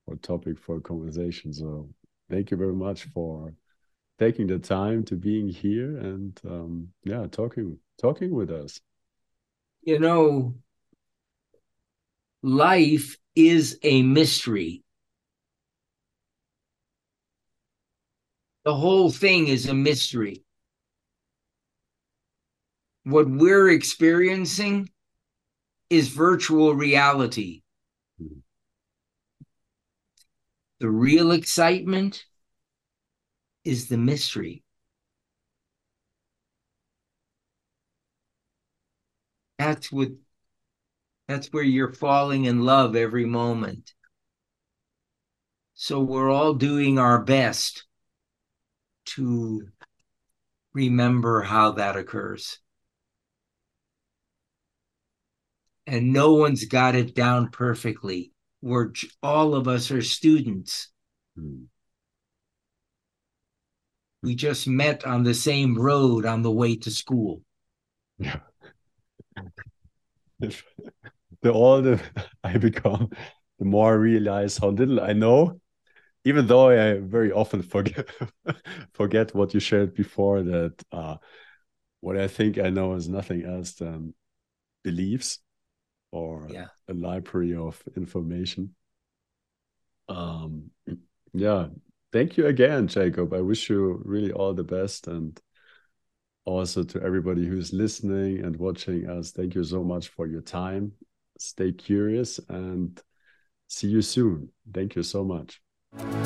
or 0.06 0.16
topic 0.16 0.58
for 0.58 0.78
a 0.78 0.80
conversation. 0.80 1.52
So 1.52 1.90
thank 2.30 2.50
you 2.50 2.56
very 2.56 2.72
much 2.72 3.04
for 3.12 3.52
taking 4.18 4.46
the 4.46 4.58
time 4.58 5.04
to 5.04 5.16
being 5.16 5.48
here 5.48 5.98
and 5.98 6.40
um, 6.48 6.88
yeah, 7.04 7.26
talking 7.30 7.78
talking 8.00 8.34
with 8.34 8.50
us. 8.50 8.80
You 9.82 9.98
know, 9.98 10.54
life 12.42 13.18
is 13.36 13.78
a 13.82 14.00
mystery. 14.00 14.82
The 18.68 18.74
whole 18.74 19.10
thing 19.10 19.48
is 19.48 19.64
a 19.64 19.72
mystery. 19.72 20.44
What 23.04 23.26
we're 23.26 23.70
experiencing 23.70 24.90
is 25.88 26.08
virtual 26.08 26.74
reality. 26.74 27.62
The 30.80 30.90
real 30.90 31.32
excitement 31.32 32.26
is 33.64 33.88
the 33.88 33.96
mystery. 33.96 34.62
That's 39.58 39.90
what 39.90 40.10
that's 41.26 41.48
where 41.54 41.62
you're 41.62 41.94
falling 41.94 42.44
in 42.44 42.66
love 42.66 42.96
every 42.96 43.24
moment. 43.24 43.94
So 45.72 46.00
we're 46.00 46.30
all 46.30 46.52
doing 46.52 46.98
our 46.98 47.24
best 47.24 47.87
to 49.14 49.68
remember 50.74 51.42
how 51.42 51.72
that 51.72 51.96
occurs. 51.96 52.58
and 55.88 56.12
no 56.12 56.34
one's 56.34 56.66
got 56.66 56.94
it 56.94 57.14
down 57.14 57.48
perfectly. 57.48 58.30
We're 58.60 58.92
all 59.22 59.54
of 59.54 59.66
us 59.66 59.90
are 59.90 60.02
students. 60.02 60.90
Hmm. 61.36 61.64
We 64.22 64.34
just 64.34 64.68
met 64.68 65.06
on 65.06 65.22
the 65.22 65.32
same 65.32 65.78
road 65.78 66.26
on 66.26 66.42
the 66.42 66.50
way 66.50 66.76
to 66.76 66.90
school. 66.90 67.40
Yeah. 68.18 68.40
the 70.40 71.52
older 71.52 72.00
I 72.44 72.58
become, 72.58 73.10
the 73.58 73.64
more 73.64 73.92
I 73.92 73.96
realize 73.96 74.58
how 74.58 74.68
little 74.68 75.00
I 75.00 75.14
know. 75.14 75.60
Even 76.28 76.46
though 76.46 76.68
I 76.68 76.98
very 76.98 77.32
often 77.32 77.62
forget 77.62 78.06
forget 78.92 79.34
what 79.34 79.54
you 79.54 79.60
shared 79.60 79.94
before, 79.94 80.42
that 80.42 80.74
uh, 80.92 81.16
what 82.00 82.18
I 82.18 82.28
think 82.28 82.58
I 82.58 82.68
know 82.68 82.94
is 82.94 83.08
nothing 83.08 83.44
else 83.44 83.72
than 83.72 84.12
beliefs 84.84 85.38
or 86.12 86.46
yeah. 86.50 86.68
a 86.88 86.92
library 86.92 87.54
of 87.54 87.82
information. 87.96 88.74
Um, 90.08 90.70
yeah, 91.32 91.68
thank 92.12 92.36
you 92.36 92.46
again, 92.46 92.88
Jacob. 92.88 93.32
I 93.32 93.40
wish 93.40 93.70
you 93.70 94.02
really 94.04 94.32
all 94.32 94.52
the 94.52 94.64
best 94.64 95.06
and 95.06 95.40
also 96.44 96.82
to 96.82 97.02
everybody 97.02 97.46
who's 97.46 97.72
listening 97.72 98.44
and 98.44 98.56
watching 98.56 99.08
us. 99.08 99.32
Thank 99.32 99.54
you 99.54 99.64
so 99.64 99.82
much 99.82 100.08
for 100.08 100.26
your 100.26 100.42
time. 100.42 100.92
Stay 101.38 101.72
curious 101.72 102.38
and 102.50 103.00
see 103.68 103.88
you 103.88 104.02
soon. 104.02 104.50
Thank 104.74 104.94
you 104.94 105.02
so 105.02 105.24
much. 105.24 105.60
Thank 105.96 106.12
you. 106.12 106.18